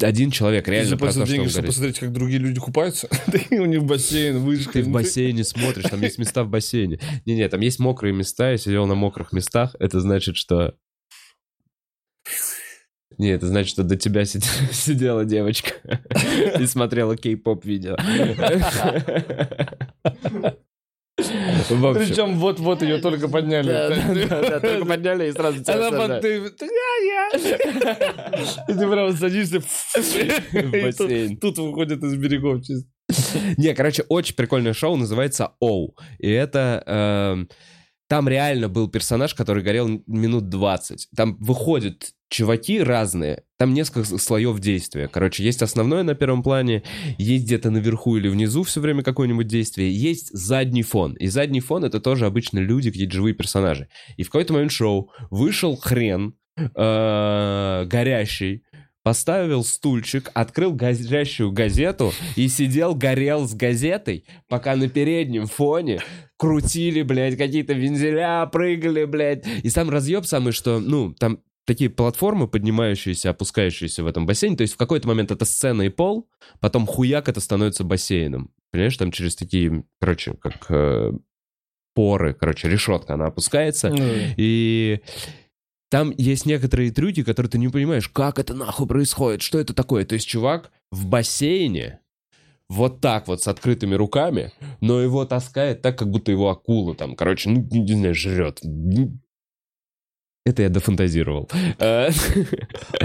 один 0.02 0.32
человек 0.32 0.66
Ты 0.66 0.72
реально 0.72 0.98
про 0.98 1.14
то, 1.14 1.26
деньги, 1.26 1.48
чтобы 1.48 1.68
посмотреть, 1.68 2.00
как 2.00 2.12
другие 2.12 2.40
люди 2.40 2.60
купаются. 2.60 3.08
у 3.52 3.66
них 3.66 3.84
бассейн, 3.84 4.40
вышка. 4.40 4.74
Ты 4.74 4.84
в 4.84 4.90
бассейне 4.90 5.44
смотришь, 5.44 5.90
там 5.90 6.02
есть 6.02 6.18
места 6.18 6.44
в 6.44 6.50
бассейне. 6.50 7.00
Не-не, 7.26 7.48
там 7.48 7.62
есть 7.62 7.80
мокрые 7.80 8.14
места, 8.14 8.52
я 8.52 8.58
сидел 8.58 8.86
на 8.86 8.96
мокрых 8.96 9.32
местах, 9.32 9.76
это 9.80 10.00
значит, 10.02 10.36
что... 10.36 10.76
Не, 13.18 13.30
это 13.30 13.48
значит, 13.48 13.72
что 13.72 13.84
до 13.84 13.96
тебя 13.96 14.22
сид- 14.22 14.46
сидела 14.72 15.26
девочка 15.26 15.74
и 16.60 16.66
смотрела 16.66 17.18
кей-поп 17.18 17.66
видео. 17.66 17.98
Причем 21.20 22.36
вот-вот 22.36 22.82
ее 22.82 23.00
только 23.00 23.28
подняли. 23.28 23.68
Да, 23.68 24.60
только 24.62 24.86
подняли 24.86 25.30
и 25.30 25.32
сразу 25.32 25.64
тебя 25.64 25.88
Она 25.88 26.20
ты-. 26.20 26.38
И 28.68 28.74
ты 28.74 28.90
прям 28.90 29.16
садишься 29.16 29.60
В 30.52 30.72
бассейн. 30.72 31.38
Тут 31.38 31.58
выходит 31.58 32.04
из 32.04 32.16
берегов 32.16 32.64
чисто. 32.64 32.90
Не, 33.58 33.74
короче, 33.74 34.04
очень 34.08 34.36
прикольное 34.36 34.74
шоу, 34.74 34.96
называется 34.96 35.54
Оу. 35.60 35.96
И 36.20 36.30
это... 36.30 37.48
там 38.10 38.28
реально 38.28 38.70
был 38.70 38.90
персонаж, 38.90 39.36
который 39.36 39.62
горел 39.62 40.02
минут 40.08 40.50
20. 40.50 41.10
Там 41.16 41.38
выходят 41.40 42.10
чуваки 42.28 42.82
разные, 42.82 43.44
там 43.58 43.76
несколько 43.76 44.18
слоев 44.18 44.60
действия. 44.60 45.08
Короче, 45.08 45.44
есть 45.44 45.62
основное 45.62 46.02
на 46.02 46.16
первом 46.16 46.42
плане, 46.42 46.82
есть 47.20 47.46
где-то 47.46 47.70
наверху 47.70 48.18
или 48.18 48.28
внизу 48.28 48.64
все 48.64 48.82
время 48.82 49.04
какое-нибудь 49.04 49.46
действие, 49.46 49.96
есть 49.96 50.32
задний 50.34 50.82
фон. 50.82 51.14
И 51.14 51.28
задний 51.28 51.60
фон 51.60 51.84
это 51.84 52.00
тоже 52.00 52.26
обычно 52.26 52.58
люди, 52.58 52.90
какие-то 52.90 53.14
живые 53.14 53.36
персонажи. 53.36 53.90
И 54.18 54.24
в 54.24 54.32
какой-то 54.32 54.54
момент 54.54 54.72
шоу 54.72 55.12
вышел 55.30 55.76
хрен, 55.76 56.34
э, 56.58 57.86
горящий, 57.86 58.64
поставил 59.10 59.64
стульчик, 59.64 60.30
открыл 60.36 60.72
горящую 60.72 61.52
газету 61.52 62.14
и 62.36 62.48
сидел, 62.48 62.94
горел 62.94 63.48
с 63.48 63.56
газетой, 63.56 64.24
пока 64.48 64.76
на 64.76 64.88
переднем 64.88 65.48
фоне 65.48 66.00
крутили, 66.38 67.02
блядь, 67.02 67.36
какие-то 67.36 67.74
вензеля, 67.74 68.46
прыгали, 68.46 69.06
блядь. 69.06 69.48
И 69.64 69.70
сам 69.72 69.90
разъеб 69.90 70.28
самый, 70.28 70.52
что, 70.52 70.80
ну, 70.80 71.12
там 71.16 71.40
такие 71.66 71.90
платформы, 71.90 72.48
поднимающиеся, 72.48 73.32
опускающиеся 73.32 74.04
в 74.04 74.06
этом 74.06 74.28
бассейне. 74.28 74.56
То 74.56 74.62
есть 74.62 74.76
в 74.76 74.78
какой-то 74.78 75.08
момент 75.08 75.32
это 75.32 75.44
сцена 75.44 75.82
и 75.82 75.90
пол, 75.90 76.30
потом 76.60 76.86
хуяк 76.86 77.30
это 77.30 77.40
становится 77.40 77.84
бассейном. 77.84 78.52
Понимаешь, 78.70 78.98
там 78.98 79.12
через 79.12 79.36
такие, 79.36 79.86
короче, 80.00 80.36
как 80.40 80.68
э, 80.70 81.14
поры, 81.96 82.36
короче, 82.36 82.70
решетка, 82.70 83.16
она 83.16 83.26
опускается. 83.26 83.90
Ну, 83.90 84.06
И 84.38 85.00
там 85.90 86.14
есть 86.18 86.46
некоторые 86.46 86.92
трюки, 86.92 87.24
которые 87.24 87.50
ты 87.50 87.58
не 87.58 87.68
понимаешь, 87.68 88.10
как 88.10 88.40
это 88.40 88.54
нахуй 88.54 88.88
происходит, 88.88 89.42
что 89.42 89.60
это 89.60 89.74
такое. 89.74 90.06
То 90.06 90.14
есть 90.14 90.28
чувак 90.28 90.72
в 90.92 91.08
бассейне 91.08 92.00
вот 92.70 93.02
так 93.02 93.28
вот 93.28 93.42
с 93.42 93.48
открытыми 93.48 93.96
руками, 93.96 94.52
но 94.80 95.02
его 95.02 95.26
таскает 95.26 95.82
так, 95.82 95.98
как 95.98 96.10
будто 96.10 96.32
его 96.32 96.50
акула 96.50 96.94
там, 96.96 97.16
короче, 97.16 97.50
ну, 97.50 97.68
не, 97.72 97.94
знаю, 97.94 98.14
жрет. 98.14 98.62
Это 100.46 100.62
я 100.64 100.70
дофантазировал. 100.70 101.50
А 101.80 102.10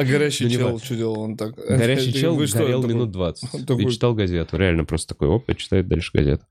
горящий 0.04 0.46
не 0.46 0.52
чел, 0.52 0.78
что 0.78 0.96
делал 0.96 1.20
он 1.20 1.36
так? 1.36 1.54
Горящий 1.56 2.12
Ты- 2.12 2.20
чел 2.20 2.36
горел 2.36 2.82
минут 2.86 3.10
20 3.10 3.70
он 3.70 3.80
и 3.80 3.90
читал 3.90 4.14
газету. 4.14 4.56
Реально 4.56 4.84
просто 4.84 5.08
такой, 5.14 5.28
оп, 5.28 5.44
читает 5.56 5.88
дальше 5.88 6.10
газету. 6.14 6.44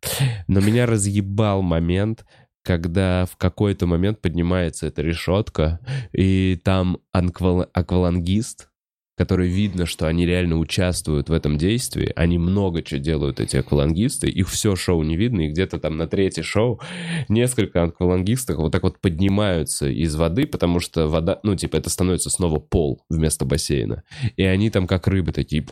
Но 0.48 0.60
меня 0.60 0.86
разъебал 0.86 1.62
момент, 1.62 2.26
когда 2.64 3.26
в 3.26 3.36
какой-то 3.38 3.86
момент 3.86 4.22
поднимается 4.22 4.88
эта 4.88 5.02
решетка, 5.02 5.80
и 6.14 6.60
там 6.64 7.00
анквал- 7.14 7.70
аквалангист, 7.74 8.70
который 9.16 9.48
видно, 9.48 9.86
что 9.86 10.08
они 10.08 10.26
реально 10.26 10.58
участвуют 10.58 11.30
в 11.30 11.34
этом 11.34 11.58
действии, 11.58 12.12
они 12.16 12.40
много 12.40 12.82
чего 12.82 13.00
делают, 13.00 13.40
эти 13.40 13.58
аквалангисты, 13.58 14.28
их 14.28 14.50
все 14.50 14.76
шоу 14.76 15.04
не 15.04 15.16
видно, 15.16 15.42
и 15.42 15.50
где-то 15.50 15.78
там 15.78 15.98
на 15.98 16.08
третье 16.08 16.42
шоу 16.42 16.82
несколько 17.30 17.84
аквалангистов 17.84 18.58
вот 18.58 18.72
так 18.72 18.84
вот 18.84 19.00
поднимаются 19.00 19.88
из 19.88 20.16
воды, 20.16 20.48
потому 20.48 20.80
что 20.80 21.08
вода, 21.08 21.40
ну, 21.44 21.56
типа, 21.56 21.78
это 21.78 21.90
становится 21.90 22.30
снова 22.30 22.60
пол 22.60 23.04
вместо 23.10 23.46
бассейна. 23.46 24.04
И 24.36 24.44
они 24.44 24.70
там 24.70 24.88
как 24.88 25.08
рыбы 25.08 25.32
такие... 25.32 25.66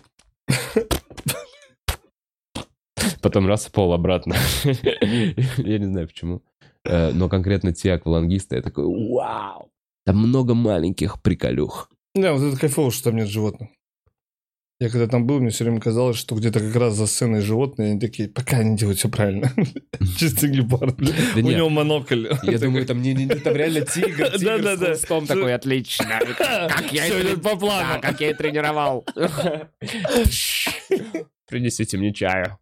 Потом 3.22 3.48
раз 3.48 3.68
пол 3.68 3.94
обратно. 3.94 4.36
Я 4.64 5.78
не 5.80 5.86
знаю 5.86 6.08
почему. 6.08 6.42
Э, 6.86 7.12
Но 7.12 7.30
конкретно 7.30 7.74
те 7.74 7.94
аквалангисты, 7.94 8.58
я 8.58 8.62
такой, 8.62 8.86
вау! 8.86 9.70
Там 10.06 10.18
много 10.18 10.54
маленьких 10.54 11.22
приколюх. 11.22 11.90
Да, 12.16 12.34
вот 12.34 12.42
это 12.42 12.60
кайфово, 12.60 12.92
что 12.92 13.06
там 13.06 13.18
нет 13.18 13.28
животных. 13.28 13.70
Я 14.82 14.90
когда 14.90 15.08
там 15.08 15.28
был, 15.28 15.40
мне 15.40 15.52
все 15.52 15.64
время 15.64 15.80
казалось, 15.80 16.18
что 16.18 16.34
где-то 16.34 16.60
как 16.60 16.76
раз 16.76 16.96
за 16.96 17.06
сценой 17.06 17.42
животные, 17.42 17.92
они 17.92 18.00
такие, 18.00 18.28
пока 18.28 18.58
они 18.58 18.76
делают 18.76 18.98
все 18.98 19.10
правильно. 19.10 19.54
Чисто 20.18 20.48
гепард. 20.48 21.00
У 21.00 21.40
него 21.40 21.70
монокль. 21.70 22.28
я 22.42 22.58
думаю, 22.58 22.88
там, 22.88 23.00
не, 23.00 23.28
там 23.28 23.56
реально 23.56 23.82
тигр, 23.82 24.32
тигр 24.40 24.98
с 24.98 25.06
хвостом 25.06 25.28
такой, 25.28 25.54
отлично. 25.54 26.20
Как 26.38 26.92
я, 26.92 27.08
идет 27.22 27.44
по 27.44 27.56
плану. 27.56 28.02
Как 28.02 28.20
я 28.22 28.32
и 28.32 28.34
тренировал. 28.34 29.06
Принесите 31.48 31.98
мне 31.98 32.12
чаю. 32.12 32.58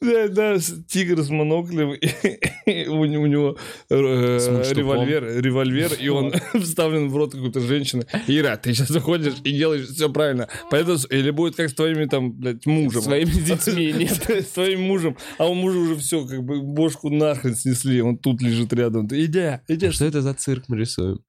Да, 0.00 0.28
да, 0.28 0.58
с- 0.58 0.74
тигр 0.88 1.22
с 1.22 1.28
моноклем, 1.30 1.92
и- 1.92 2.86
у 2.88 3.04
не- 3.04 3.18
у 3.18 3.26
него 3.26 3.56
э, 3.90 4.38
С 4.40 4.72
револьвер, 4.72 5.40
револьвер, 5.40 5.92
и 6.00 6.08
он 6.08 6.32
вставлен 6.60 7.08
в 7.08 7.16
рот 7.16 7.32
какой-то 7.32 7.60
женщины. 7.60 8.04
Ира, 8.26 8.56
ты 8.56 8.74
сейчас 8.74 8.88
заходишь 8.88 9.34
и 9.44 9.52
делаешь 9.52 9.86
все 9.88 10.08
правильно. 10.10 10.48
Поэтому, 10.70 10.98
с- 10.98 11.06
или 11.10 11.30
будет 11.30 11.54
как 11.56 11.70
с 11.70 11.74
твоими 11.74 12.06
там, 12.06 12.32
блядь, 12.32 12.66
мужем. 12.66 13.02
Своими 13.02 13.30
детьми, 13.46 13.92
нет. 13.92 14.28
С 14.28 14.52
твоим 14.52 14.82
мужем. 14.82 15.16
А 15.38 15.46
у 15.48 15.54
мужа 15.54 15.78
уже 15.78 15.96
все, 15.96 16.26
как 16.26 16.42
бы 16.42 16.60
бошку 16.60 17.08
нахрен 17.10 17.54
снесли. 17.54 18.02
Он 18.02 18.18
тут 18.18 18.42
лежит 18.42 18.72
рядом. 18.72 19.06
Иди, 19.06 19.60
иди. 19.68 19.90
Что 19.90 20.04
это 20.06 20.22
за 20.22 20.34
цирк 20.34 20.64
мы 20.68 20.76
рисуем? 20.78 21.20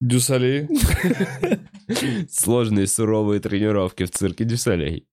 Дюсалей. 0.00 0.66
Сложные 2.30 2.86
суровые 2.86 3.40
тренировки 3.40 4.04
в 4.04 4.10
цирке 4.10 4.44
Дюсалей. 4.44 5.06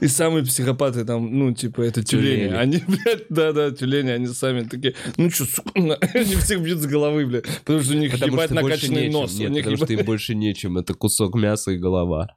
И 0.00 0.06
самые 0.08 0.44
психопаты 0.44 1.04
там, 1.04 1.38
ну, 1.38 1.52
типа, 1.52 1.82
это 1.82 2.02
тюлени. 2.02 2.48
Тюлени. 2.48 2.54
Они, 2.54 2.82
блядь, 2.86 3.26
да-да, 3.28 3.70
тюлени, 3.70 4.10
они 4.10 4.26
сами 4.28 4.62
такие, 4.64 4.94
ну 5.16 5.30
что, 5.30 5.44
сука, 5.44 5.70
они 6.14 6.34
всех 6.36 6.60
бьют 6.62 6.78
с 6.80 6.86
головы, 6.86 7.26
блядь, 7.26 7.46
потому 7.64 7.80
что 7.82 7.94
у 7.94 7.98
них 7.98 8.12
Потому 8.12 8.32
ебать 8.34 8.46
что 8.50 8.54
накачанный 8.54 9.10
нос. 9.10 9.34
у 9.34 9.38
Нет, 9.42 9.50
них 9.50 9.64
потому 9.64 9.76
что 9.76 9.86
ебать- 9.92 10.00
им 10.00 10.06
больше 10.06 10.34
нечем. 10.34 10.78
Это 10.78 10.94
кусок 10.94 11.34
мяса 11.34 11.72
и 11.72 11.76
голова. 11.78 12.28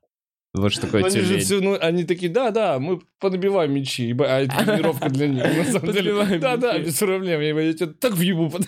Вот 0.54 0.72
что 0.72 0.82
такое 0.84 1.02
Ну, 1.02 1.08
они 1.08 1.16
тюлень. 1.22 1.40
все, 1.42 1.60
ну, 1.62 1.78
они 1.80 2.04
такие, 2.04 2.32
да, 2.32 2.52
да, 2.52 2.80
мы 2.80 3.02
подбиваем 3.20 3.74
мячи, 3.74 4.16
а 4.20 4.40
это 4.42 4.56
тренировка 4.66 5.10
для 5.10 5.28
них. 5.28 5.44
На 5.44 5.66
самом 5.66 5.92
деле, 5.94 6.12
Подбиваем 6.14 6.40
да, 6.42 6.58
да, 6.58 6.74
мячи. 6.74 6.86
без 6.86 6.98
проблем, 6.98 7.42
я, 7.42 7.74
тебя 7.74 7.88
так 8.00 8.14
въебу. 8.14 8.50
под- 8.50 8.66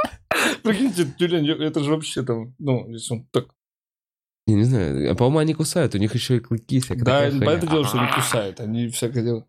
Прикиньте, 0.62 1.06
тюлень, 1.18 1.48
это 1.50 1.82
же 1.82 1.90
вообще 1.90 2.22
там, 2.22 2.54
ну, 2.58 2.88
если 2.90 3.14
он 3.14 3.26
так... 3.32 3.46
Я 4.46 4.54
не 4.54 4.64
знаю, 4.64 5.10
а, 5.10 5.14
по-моему, 5.14 5.38
они 5.38 5.54
кусают, 5.54 5.94
у 5.94 5.98
них 5.98 6.14
еще 6.14 6.36
и 6.36 6.40
клыки 6.40 6.80
всякая 6.80 7.04
Да, 7.04 7.20
понятное 7.30 7.70
дело, 7.70 7.84
что 7.84 7.98
они 7.98 8.12
кусают, 8.12 8.60
они 8.60 8.88
всякое 8.88 9.24
делают. 9.24 9.46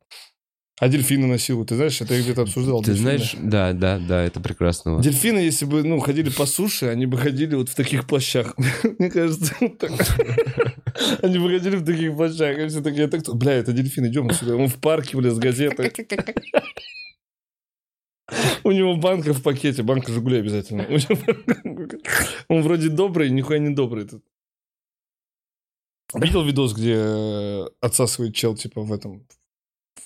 А 0.79 0.89
дельфины 0.89 1.25
насилуют, 1.25 1.69
ты 1.69 1.75
знаешь, 1.75 1.99
это 2.01 2.13
я 2.13 2.21
где-то 2.21 2.43
обсуждал. 2.43 2.83
Ты 2.83 2.91
дельфины. 2.91 3.17
знаешь, 3.17 3.35
да, 3.39 3.73
да, 3.73 3.99
да, 3.99 4.23
это 4.23 4.39
прекрасно. 4.39 5.01
Дельфины, 5.01 5.39
если 5.39 5.65
бы, 5.65 5.83
ну, 5.83 5.99
ходили 5.99 6.29
по 6.29 6.45
суше, 6.45 6.85
они 6.87 7.07
бы 7.07 7.17
ходили 7.17 7.55
вот 7.55 7.69
в 7.69 7.75
таких 7.75 8.05
плащах. 8.05 8.55
Мне 8.99 9.09
кажется, 9.09 9.55
вот 9.59 9.79
так. 9.79 9.91
Они 11.23 11.39
бы 11.39 11.49
ходили 11.49 11.77
в 11.77 11.85
таких 11.85 12.15
плащах. 12.15 12.59
И 12.59 12.67
все 12.67 12.81
такие, 12.81 13.05
это 13.05 13.19
кто? 13.19 13.33
Бля, 13.33 13.53
это 13.53 13.71
дельфин, 13.71 14.05
идем 14.05 14.29
отсюда. 14.29 14.55
Он 14.55 14.67
в 14.67 14.75
парке, 14.75 15.17
бля, 15.17 15.31
с 15.31 15.39
газетой. 15.39 15.91
У 18.63 18.71
него 18.71 18.97
банка 18.97 19.33
в 19.33 19.41
пакете, 19.41 19.81
банка 19.81 20.11
Жигули 20.11 20.39
обязательно. 20.39 20.85
Он 22.49 22.61
вроде 22.61 22.89
добрый, 22.89 23.29
нихуя 23.29 23.59
не 23.59 23.69
добрый 23.69 24.05
тут. 24.05 24.23
Видел 26.13 26.43
видос, 26.43 26.73
где 26.73 26.95
э, 26.95 27.65
отсасывает 27.81 28.33
чел, 28.33 28.55
типа, 28.55 28.81
в 28.81 28.93
этом, 28.93 29.27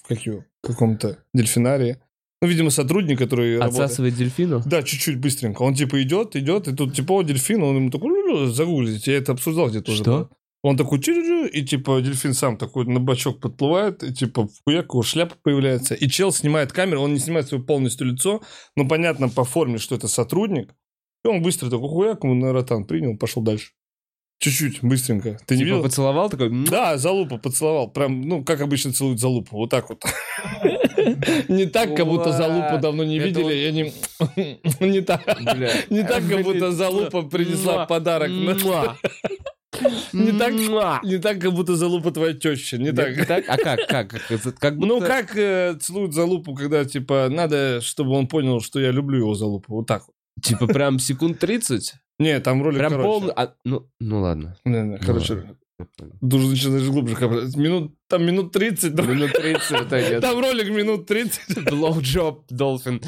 в 0.08 0.46
каком-то 0.62 1.24
дельфинарии? 1.34 2.02
Ну, 2.42 2.48
видимо, 2.48 2.72
сотрудник, 2.72 3.20
который 3.20 3.60
работает. 3.60 3.84
Отсасывает 3.84 4.16
дельфину? 4.16 4.64
Да, 4.66 4.82
чуть-чуть 4.82 5.20
быстренько. 5.20 5.62
Он 5.62 5.76
типа 5.76 6.02
идет, 6.02 6.36
идет, 6.36 6.68
и 6.68 6.76
тут 6.76 6.96
типа 6.96 7.14
о, 7.14 7.22
дельфин, 7.22 7.62
он 7.62 7.76
ему 7.76 7.92
такой, 7.92 8.10
«Лю-лю-лю», 8.10 8.48
загуглите, 8.48 9.12
я 9.12 9.18
это 9.20 9.34
обсуждал 9.34 9.70
где-то 9.70 9.92
уже. 9.92 10.02
Что? 10.02 10.30
Он 10.64 10.76
такой, 10.76 11.00
«Тю-лю-лю», 11.00 11.48
и 11.48 11.62
типа 11.64 12.02
дельфин 12.02 12.34
сам 12.34 12.58
такой 12.58 12.86
на 12.86 13.00
бачок 13.00 13.40
подплывает, 13.40 14.04
и 14.04 14.12
типа 14.12 14.48
в 14.48 14.64
хуяк 14.64 14.86
его 14.86 15.04
шляпа 15.04 15.36
появляется. 15.44 15.94
И 15.94 16.08
чел 16.08 16.32
снимает 16.32 16.72
камеру, 16.72 17.02
он 17.02 17.14
не 17.14 17.20
снимает 17.20 17.48
свое 17.48 17.64
полностью 17.64 18.08
лицо, 18.08 18.42
но 18.76 18.88
понятно 18.88 19.30
по 19.30 19.44
форме, 19.44 19.78
что 19.78 19.94
это 19.94 20.08
сотрудник. 20.08 20.74
И 21.24 21.28
он 21.28 21.44
быстро 21.44 21.70
такой 21.70 21.90
хуяк 21.90 22.24
ему 22.24 22.34
на 22.34 22.54
ротан 22.54 22.86
принял, 22.86 23.16
пошел 23.18 23.44
дальше. 23.44 23.74
Чуть-чуть, 24.41 24.80
быстренько. 24.82 25.38
Ты 25.45 25.54
не 25.56 25.60
Типа 25.60 25.75
видел? 25.75 25.84
поцеловал 25.84 26.27
такой? 26.27 26.47
«М, 26.47 26.65
Да, 26.65 26.97
залупа 26.97 27.38
поцеловал. 27.38 27.89
Прям, 27.91 28.21
ну, 28.23 28.43
как 28.43 28.60
обычно 28.62 28.91
целуют 28.91 29.19
залупу. 29.19 29.56
Вот 29.56 29.69
так 29.69 29.88
вот. 29.89 30.04
Не 31.47 31.67
так, 31.67 31.95
как 31.95 32.08
будто 32.08 32.32
залупу 32.32 32.80
давно 32.82 33.04
не 33.04 33.19
видели. 33.19 33.54
и 33.54 33.65
они... 33.65 33.93
Не 34.80 35.01
так. 35.01 35.21
Не 35.91 36.04
так, 36.04 36.27
как 36.27 36.41
будто 36.41 36.71
залупа 36.71 37.21
принесла 37.21 37.86
подарок. 37.86 38.32
Не 40.13 40.32
так, 40.38 40.54
не 41.04 41.17
так, 41.19 41.39
как 41.39 41.54
будто 41.54 41.75
залупа 41.75 42.12
твоя 42.12 42.34
теща. 42.34 42.77
Не 42.77 42.86
Не 42.86 42.91
так. 42.91 43.25
так? 43.27 43.45
А 43.47 43.58
как? 43.58 43.88
Как? 43.88 44.10
Как, 44.10 44.60
как 44.60 44.75
будто... 44.77 44.88
Ну, 44.88 44.99
как 44.99 45.38
э, 45.38 45.75
целуют 45.80 46.13
залупу, 46.13 46.54
когда, 46.56 46.84
типа, 46.84 47.27
надо, 47.30 47.80
чтобы 47.82 48.12
он 48.12 48.27
понял, 48.27 48.60
что 48.60 48.80
я 48.80 48.91
люблю 48.91 49.19
его 49.19 49.34
залупу. 49.36 49.75
Вот 49.75 49.88
так 49.88 50.04
вот. 50.08 50.15
Типа 50.43 50.67
прям 50.67 50.99
секунд 50.99 51.39
30? 51.39 51.93
Не, 52.19 52.39
там 52.39 52.62
ролик, 52.62 52.80
Прям 52.80 52.91
короче. 52.91 53.08
полный... 53.08 53.34
а, 53.36 53.54
ну, 53.65 53.89
ну 53.99 54.21
ладно. 54.21 54.56
Не, 54.65 54.82
не, 54.82 54.97
короче. 54.99 55.58
Я 55.80 55.86
понял. 55.97 56.13
должен 56.21 56.51
начинаешь 56.51 56.88
глубже 56.88 57.15
копать. 57.15 57.56
Минут, 57.56 57.95
там 58.08 58.23
минут 58.23 58.51
30. 58.51 58.93
да. 58.93 59.04
Минут 59.04 59.34
30 59.34 59.71
это 59.71 60.01
нет. 60.01 60.21
Там 60.21 60.39
ролик 60.39 60.69
минут 60.69 61.08
30. 61.08 61.58
Blowjob 61.67 62.43
Dolphin. 62.51 63.04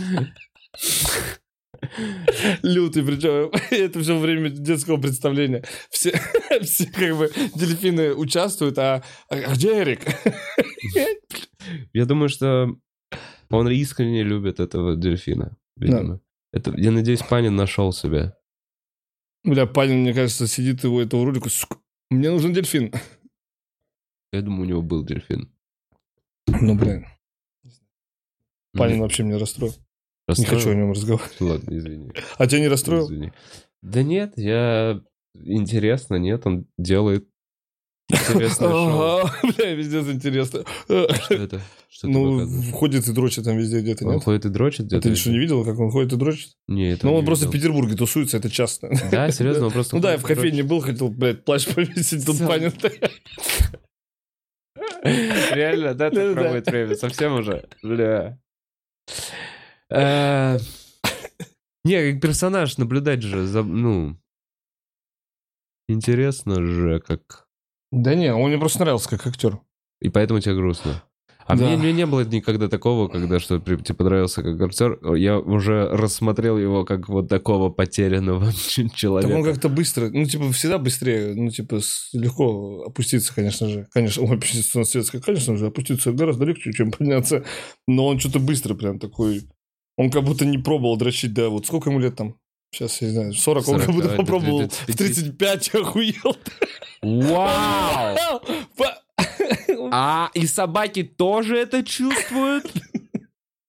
Лютый, 2.64 3.04
причем 3.04 3.52
это 3.72 4.00
все 4.02 4.18
время 4.18 4.50
детского 4.50 4.98
представления. 4.98 5.64
Все, 5.90 6.12
все 6.62 6.86
как 6.88 7.18
бы 7.18 7.32
дельфины 7.56 8.14
участвуют, 8.16 8.78
а, 8.80 9.04
а 9.30 9.54
где 9.54 9.82
Эрик? 9.82 10.02
Я 11.94 12.06
думаю, 12.06 12.30
что 12.30 12.76
он 13.50 13.70
искренне 13.70 14.24
любит 14.24 14.60
этого 14.60 14.96
дельфина. 14.96 15.56
Видимо. 15.76 16.20
Это, 16.54 16.72
я 16.78 16.92
надеюсь, 16.92 17.24
Панин 17.24 17.56
нашел 17.56 17.92
себя. 17.92 18.38
Бля, 19.44 19.66
Панин, 19.66 20.02
мне 20.02 20.14
кажется, 20.14 20.48
сидит 20.48 20.84
его 20.84 21.02
этого 21.02 21.26
ролика, 21.26 21.50
сука, 21.50 21.80
мне 22.10 22.30
нужен 22.30 22.54
дельфин. 22.54 22.94
Я 24.32 24.42
думаю, 24.42 24.62
у 24.62 24.70
него 24.70 24.82
был 24.82 25.04
дельфин. 25.04 25.52
Ну, 26.48 26.76
блин, 26.76 27.08
Панин 28.74 29.02
вообще 29.02 29.24
меня 29.24 29.40
расстроил. 29.40 29.74
Не 30.38 30.46
хочу 30.46 30.70
о 30.70 30.76
нем 30.76 30.92
разговаривать. 30.92 31.42
Ладно, 31.42 31.78
извини. 31.78 32.12
А 32.38 32.48
тебя 32.48 32.62
не 32.62 32.68
расстроил? 32.68 33.06
извини. 33.06 33.34
Да 33.82 34.04
нет, 34.04 34.34
я... 34.38 35.04
Интересно, 35.36 36.16
нет, 36.16 36.46
он 36.46 36.68
делает 36.78 37.28
интересное 38.10 38.70
шоу. 38.70 39.30
Бля, 39.44 39.76
пиздец 39.76 40.08
интересно. 40.08 40.64
Что 40.86 41.08
это? 41.30 41.62
Что 41.90 42.08
ты 42.08 42.14
Ну, 42.14 42.72
ходит 42.74 43.08
и 43.08 43.14
дрочит 43.14 43.44
там 43.46 43.58
везде 43.58 43.82
где-то, 43.82 44.06
Он 44.08 44.16
нет? 44.16 44.24
ходит 44.24 44.46
и 44.46 44.50
дрочит 44.50 44.82
А 44.82 44.84
где-то? 44.84 45.10
Ты 45.10 45.16
что, 45.16 45.30
не 45.30 45.40
видел, 45.40 45.64
как 45.64 45.78
он 45.80 45.92
ходит 45.92 46.14
и 46.14 46.16
дрочит? 46.18 46.54
Не, 46.68 46.92
это 46.94 47.06
Ну, 47.06 47.14
он 47.16 47.26
просто 47.26 47.48
в. 47.48 47.52
Петербурге 47.52 47.96
тусуется, 47.96 48.38
это 48.38 48.50
часто. 48.50 48.90
Да, 49.12 49.30
серьезно, 49.32 49.68
он 49.68 49.72
просто 49.74 49.96
Ну 49.96 50.02
да, 50.02 50.14
я 50.14 50.18
в 50.18 50.24
кофейне 50.24 50.64
был, 50.64 50.80
хотел, 50.82 51.10
блядь, 51.10 51.46
плащ 51.46 51.68
повесить, 51.68 52.26
тут. 52.26 52.40
Панин 52.40 52.74
Реально, 55.04 55.94
да, 55.94 56.10
Да-да. 56.10 56.26
так 56.28 56.34
проводит 56.34 56.68
время? 56.68 56.96
Совсем 56.96 57.34
уже? 57.36 57.68
Бля. 57.84 58.40
Э, 59.90 60.58
Не, 61.84 62.12
как 62.14 62.22
персонаж 62.22 62.78
наблюдать 62.78 63.22
же, 63.22 63.46
за- 63.46 63.64
ну... 63.64 64.18
Интересно 65.90 66.64
же, 66.66 67.02
как... 67.02 67.43
Да 67.94 68.16
не, 68.16 68.34
он 68.34 68.50
мне 68.50 68.58
просто 68.58 68.80
нравился 68.80 69.08
как 69.08 69.28
актер. 69.28 69.60
И 70.02 70.10
поэтому 70.10 70.40
тебе 70.40 70.56
грустно. 70.56 71.04
А 71.46 71.56
Да. 71.56 71.66
мне, 71.68 71.78
мне 71.78 71.94
не 71.94 72.06
было 72.08 72.24
никогда 72.26 72.68
такого, 72.68 73.08
когда 73.08 73.40
что 73.40 73.60
тебе 73.60 73.94
понравился 73.96 74.42
как 74.42 74.60
актер. 74.62 74.98
Я 75.16 75.38
уже 75.38 75.90
рассмотрел 75.90 76.58
его 76.58 76.86
как 76.86 77.08
вот 77.08 77.30
такого 77.30 77.70
потерянного 77.70 78.52
человека. 78.96 79.32
он 79.32 79.44
как-то 79.44 79.70
быстро, 79.70 80.10
ну, 80.10 80.26
типа, 80.26 80.52
всегда 80.54 80.80
быстрее, 80.80 81.36
ну, 81.36 81.52
типа, 81.52 81.82
легко 82.14 82.84
опуститься, 82.88 83.36
конечно 83.36 83.70
же. 83.70 83.88
Конечно, 83.94 84.24
ой, 84.24 84.38
опуститься 84.38 84.80
на 84.80 84.86
светское, 84.86 85.22
конечно 85.22 85.56
же, 85.56 85.68
опуститься 85.68 86.14
гораздо 86.14 86.46
легче, 86.46 86.74
чем 86.74 86.92
подняться. 86.92 87.44
Но 87.88 88.08
он 88.08 88.20
что-то 88.20 88.40
быстро 88.40 88.74
прям 88.74 88.98
такой... 88.98 89.44
Он 89.98 90.10
как 90.10 90.24
будто 90.24 90.46
не 90.46 90.58
пробовал 90.58 90.98
дрочить, 90.98 91.34
да, 91.36 91.50
вот 91.50 91.68
сколько 91.68 91.92
ему 91.92 92.00
лет 92.00 92.16
там? 92.16 92.38
Сейчас, 92.74 93.02
я 93.02 93.08
не 93.08 93.14
знаю, 93.14 93.34
40, 93.34 93.68
он 93.68 93.80
40, 93.80 93.86
как 93.86 93.96
будто 93.96 94.16
попробовал 94.16 94.60
да, 94.62 94.68
в 94.68 94.88
да, 94.88 94.94
35, 94.94 95.76
охуел. 95.76 96.38
Вау! 97.02 98.42
А, 99.92 100.32
и 100.34 100.48
собаки 100.48 101.04
тоже 101.04 101.58
это 101.58 101.84
чувствуют? 101.84 102.72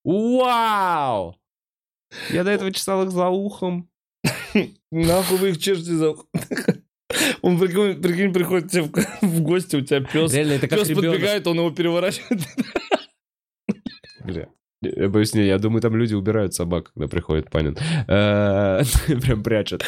Вау! 0.05 1.37
Я 2.31 2.45
до 2.45 2.51
этого 2.51 2.73
чесал 2.73 3.05
их 3.05 3.11
за 3.11 3.29
ухом. 3.29 3.89
Нахуй 4.91 5.39
вы 5.39 5.51
их 5.51 5.59
чешете 5.59 5.93
за... 5.93 6.11
ухо? 6.11 6.25
Он, 7.43 7.59
прикинь, 7.59 8.01
прикинь, 8.01 8.33
приходит 8.33 8.71
тебе 8.71 8.83
в, 8.83 9.23
в 9.23 9.41
гости, 9.43 9.77
у 9.77 9.81
тебя 9.83 10.01
пес. 10.01 10.33
Реально, 10.33 10.53
это 10.53 10.69
как 10.69 10.79
Пес 10.81 10.89
ребенок. 10.89 11.11
подбегает, 11.13 11.47
он 11.47 11.59
его 11.59 11.71
переворачивает. 11.71 12.41
Бля. 14.25 14.49
Я 14.85 15.09
боюсь, 15.09 15.35
не, 15.35 15.47
я 15.47 15.59
думаю, 15.59 15.83
там 15.83 15.97
люди 15.97 16.15
убирают 16.15 16.55
собак, 16.55 16.93
когда 16.93 17.09
приходит 17.09 17.51
Панин. 17.51 17.77
Э, 18.09 18.83
Прям 19.23 19.43
прячут. 19.43 19.85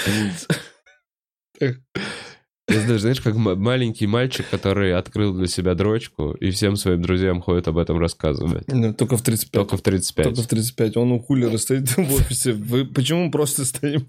Я 2.68 2.80
знаю, 2.80 2.98
знаешь, 2.98 3.20
как 3.20 3.36
маленький 3.36 4.08
мальчик, 4.08 4.44
который 4.50 4.92
открыл 4.92 5.32
для 5.34 5.46
себя 5.46 5.74
дрочку, 5.74 6.32
и 6.32 6.50
всем 6.50 6.74
своим 6.74 7.00
друзьям 7.00 7.40
ходит 7.40 7.68
об 7.68 7.78
этом 7.78 7.98
рассказывать. 7.98 8.64
Ну, 8.66 8.92
Только 8.92 9.16
в 9.16 9.22
35. 9.22 9.52
Только 9.52 9.76
в 9.76 9.82
35. 9.82 10.24
Только 10.24 10.42
в 10.42 10.46
35. 10.48 10.96
Он 10.96 11.12
у 11.12 11.20
кулера 11.20 11.56
стоит 11.58 11.88
в 11.96 11.98
офисе. 12.12 12.52
Вы 12.52 12.84
почему 12.84 13.26
мы 13.26 13.30
просто 13.30 13.64
стоим? 13.64 14.08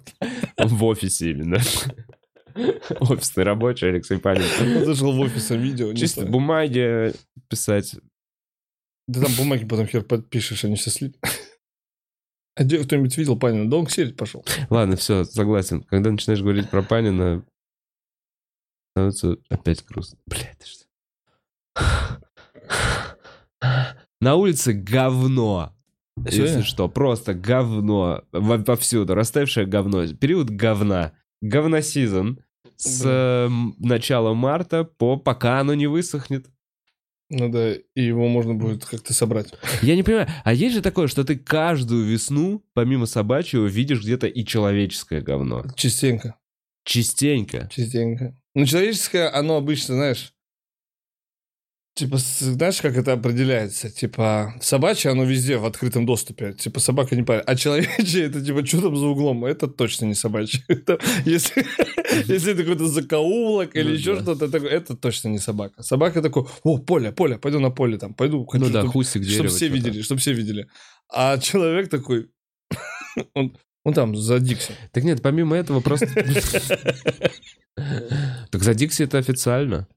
В 0.58 0.84
офисе 0.86 1.32
именно. 1.32 1.60
Офисный 3.00 3.44
рабочий 3.44 3.90
Алексей 3.90 4.18
Панин. 4.18 4.44
Он 4.60 4.86
зашел 4.86 5.12
в 5.12 5.20
офис, 5.20 5.52
а 5.52 5.56
видео. 5.56 5.94
Чисто 5.94 6.26
бумаги 6.26 7.14
писать. 7.50 7.96
Да 9.08 9.22
там 9.22 9.32
бумаги 9.38 9.66
потом 9.66 9.88
хер 9.88 10.04
подпишешь, 10.04 10.64
они 10.66 10.76
все 10.76 10.90
слип. 10.90 11.18
А 12.56 12.64
где 12.64 12.84
кто-нибудь 12.84 13.16
видел 13.16 13.38
Панина? 13.38 13.70
Да 13.70 13.78
он 13.78 13.86
к 13.86 13.92
Середе 13.92 14.16
пошел. 14.16 14.44
Ладно, 14.72 14.96
все, 14.96 15.24
согласен. 15.26 15.84
Когда 15.84 16.10
начинаешь 16.10 16.42
говорить 16.42 16.72
про 16.72 16.82
Панина, 16.82 17.46
становится 18.96 19.38
опять 19.50 19.86
грустно. 19.86 20.18
Бля, 20.26 20.52
это 20.54 20.66
что? 20.66 20.86
На 24.22 24.34
улице 24.36 24.74
говно. 24.74 25.76
Если 26.26 26.38
Сегодня? 26.48 26.64
что, 26.64 26.90
просто 26.90 27.36
говно. 27.36 28.24
Во- 28.32 28.58
Повсюду. 28.58 29.14
Растаявшее 29.14 29.68
говно. 29.68 30.08
Период 30.16 30.50
говна. 30.50 31.14
Говносезон. 31.44 32.40
С 32.76 33.04
э, 33.06 33.50
начала 33.78 34.34
марта 34.34 34.84
по 34.84 35.18
пока 35.18 35.60
оно 35.60 35.76
не 35.76 35.86
высохнет. 35.86 36.48
Ну 37.30 37.50
да, 37.50 37.74
и 37.74 38.02
его 38.02 38.28
можно 38.28 38.54
будет 38.54 38.86
как-то 38.86 39.14
собрать. 39.14 39.54
Я 39.82 39.96
не 39.96 40.04
понимаю, 40.04 40.28
а 40.46 40.54
есть 40.54 40.76
же 40.76 40.82
такое, 40.82 41.08
что 41.08 41.26
ты 41.26 41.38
каждую 41.38 42.06
весну, 42.06 42.64
помимо 42.74 43.06
собачьего, 43.06 43.66
видишь 43.66 44.02
где-то 44.02 44.28
и 44.28 44.46
человеческое 44.46 45.22
говно? 45.22 45.66
Частенько. 45.76 46.36
Частенько. 46.86 47.70
Частенько. 47.74 48.34
Ну, 48.56 48.66
человеческое, 48.66 49.30
оно 49.30 49.58
обычно, 49.58 49.96
знаешь, 49.96 50.34
Типа, 51.98 52.18
знаешь, 52.20 52.80
как 52.80 52.96
это 52.96 53.14
определяется? 53.14 53.90
Типа, 53.90 54.54
собачье, 54.62 55.10
оно 55.10 55.24
везде 55.24 55.58
в 55.58 55.66
открытом 55.66 56.06
доступе. 56.06 56.54
Типа, 56.54 56.80
собака 56.80 57.16
не 57.16 57.24
парит. 57.24 57.44
А 57.48 57.56
человечье, 57.56 58.26
это 58.26 58.40
типа, 58.40 58.64
что 58.64 58.82
там 58.82 58.96
за 58.96 59.08
углом? 59.08 59.44
Это 59.46 59.68
точно 59.68 60.06
не 60.06 60.14
собачье. 60.14 60.64
Это 60.68 61.00
если, 61.26 61.66
если 62.28 62.52
это 62.52 62.62
какой-то 62.62 62.86
закоулок 62.86 63.76
или 63.76 63.90
Ну 63.90 63.94
еще 63.96 64.16
да. 64.16 64.22
что-то 64.22 64.48
такое, 64.48 64.70
это 64.70 64.96
точно 64.96 65.30
не 65.30 65.40
собака. 65.40 65.82
Собака 65.82 66.22
такой, 66.22 66.46
о, 66.62 66.78
поле, 66.78 67.12
поле, 67.12 67.40
пойду 67.40 67.60
на 67.60 67.72
поле 67.72 67.98
там, 67.98 68.14
пойду. 68.14 68.46
хочу 68.46 68.66
Ну 68.66 68.72
да, 68.72 68.84
тут 68.84 68.92
хустик 68.92 69.24
дерева. 69.24 69.36
чтобы 69.36 69.50
все 69.50 69.68
видели, 69.68 70.02
чтобы 70.04 70.22
все 70.22 70.34
видели. 70.34 70.68
А 71.12 71.40
человек 71.40 71.90
такой, 71.90 72.30
он, 73.34 73.58
он 73.84 73.94
там 73.96 74.16
за 74.16 74.40
Дикси. 74.40 74.74
Так 74.92 75.04
нет, 75.04 75.24
помимо 75.24 75.56
этого 75.56 75.82
просто... 75.82 76.06
Так 78.52 78.64
за 78.64 78.76
Дикси 78.76 79.02
это 79.04 79.18
официально. 79.18 79.88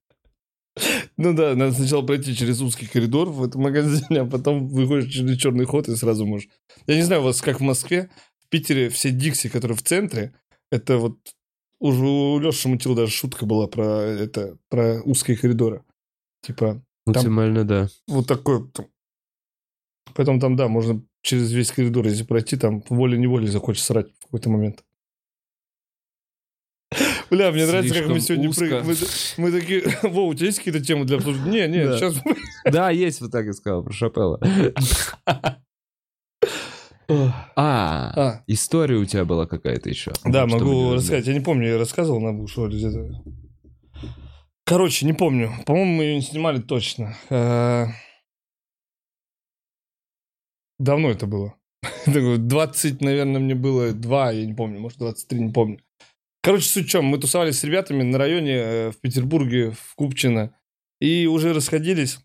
Ну 1.20 1.34
да, 1.34 1.54
надо 1.54 1.74
сначала 1.74 2.00
пройти 2.00 2.34
через 2.34 2.62
узкий 2.62 2.86
коридор 2.86 3.28
в 3.28 3.44
этом 3.44 3.60
магазине, 3.60 4.20
а 4.22 4.24
потом 4.24 4.68
выходишь 4.68 5.12
через 5.12 5.36
черный 5.36 5.66
ход 5.66 5.86
и 5.86 5.94
сразу 5.94 6.24
можешь. 6.24 6.48
Я 6.86 6.96
не 6.96 7.02
знаю, 7.02 7.20
у 7.20 7.24
вас 7.24 7.42
как 7.42 7.60
в 7.60 7.62
Москве, 7.62 8.08
в 8.38 8.48
Питере 8.48 8.88
все 8.88 9.10
Дикси, 9.10 9.50
которые 9.50 9.76
в 9.76 9.82
центре, 9.82 10.34
это 10.70 10.96
вот 10.96 11.18
уже 11.78 12.02
у 12.02 12.38
Леши 12.38 12.68
Мутил 12.68 12.94
даже 12.94 13.12
шутка 13.12 13.44
была 13.44 13.66
про 13.66 14.00
это, 14.02 14.56
про 14.70 15.02
узкие 15.02 15.36
коридоры. 15.36 15.84
Типа, 16.42 16.82
Максимально, 17.04 17.64
да. 17.64 17.88
вот 18.06 18.26
такой. 18.26 18.66
там. 18.70 18.86
Поэтому 20.14 20.40
там, 20.40 20.56
да, 20.56 20.68
можно 20.68 21.02
через 21.20 21.52
весь 21.52 21.70
коридор, 21.70 22.06
если 22.06 22.24
пройти, 22.24 22.56
там 22.56 22.82
волей-неволей 22.88 23.48
захочешь 23.48 23.82
срать 23.82 24.08
в 24.20 24.24
какой-то 24.24 24.48
момент. 24.48 24.84
Бля, 27.30 27.52
мне 27.52 27.66
нравится, 27.66 27.94
как 27.94 28.08
мы 28.08 28.20
сегодня 28.20 28.48
узко. 28.48 28.64
прыг- 28.64 29.34
мы, 29.36 29.52
такие, 29.52 29.82
Во, 30.02 30.26
у 30.26 30.34
тебя 30.34 30.46
есть 30.46 30.58
какие-то 30.58 30.80
темы 30.84 31.04
для 31.04 31.16
обсуждения? 31.18 31.68
Не, 31.68 31.78
не, 31.78 31.96
сейчас... 31.96 32.14
Да, 32.64 32.90
есть, 32.90 33.20
вот 33.20 33.30
так 33.30 33.46
и 33.46 33.52
сказал 33.52 33.82
про 33.84 33.92
Шапелла. 33.92 34.40
А, 37.08 38.12
А, 38.16 38.42
история 38.46 38.96
у 38.96 39.04
тебя 39.04 39.24
была 39.24 39.46
какая-то 39.46 39.88
еще. 39.88 40.12
да, 40.24 40.46
могу 40.46 40.94
рассказать. 40.94 41.26
Я 41.26 41.34
не 41.34 41.40
помню, 41.40 41.68
я 41.68 41.78
рассказывал 41.78 42.20
на 42.20 42.32
Бушу 42.32 42.66
или 42.68 42.76
где-то. 42.78 43.22
Короче, 44.64 45.04
не 45.06 45.12
помню. 45.12 45.50
По-моему, 45.66 45.92
мы 45.94 46.04
ее 46.04 46.14
не 46.16 46.22
снимали 46.22 46.60
точно. 46.60 47.16
Э, 47.28 47.86
Давно 50.78 51.10
это 51.10 51.26
было. 51.26 51.54
Такой 52.04 52.38
20, 52.38 53.00
наверное, 53.00 53.40
мне 53.40 53.56
было 53.56 53.92
2, 53.92 54.30
я 54.32 54.46
не 54.46 54.54
помню, 54.54 54.78
может, 54.80 54.98
23, 54.98 55.40
не 55.40 55.52
помню. 55.52 55.80
Короче, 56.42 56.68
суть 56.68 56.86
в 56.86 56.90
чем, 56.90 57.04
мы 57.04 57.18
тусовались 57.18 57.58
с 57.58 57.64
ребятами 57.64 58.02
на 58.02 58.16
районе 58.16 58.54
э, 58.54 58.90
в 58.90 58.98
Петербурге, 58.98 59.72
в 59.72 59.94
Купчино, 59.94 60.54
и 61.00 61.26
уже 61.26 61.52
расходились. 61.52 62.18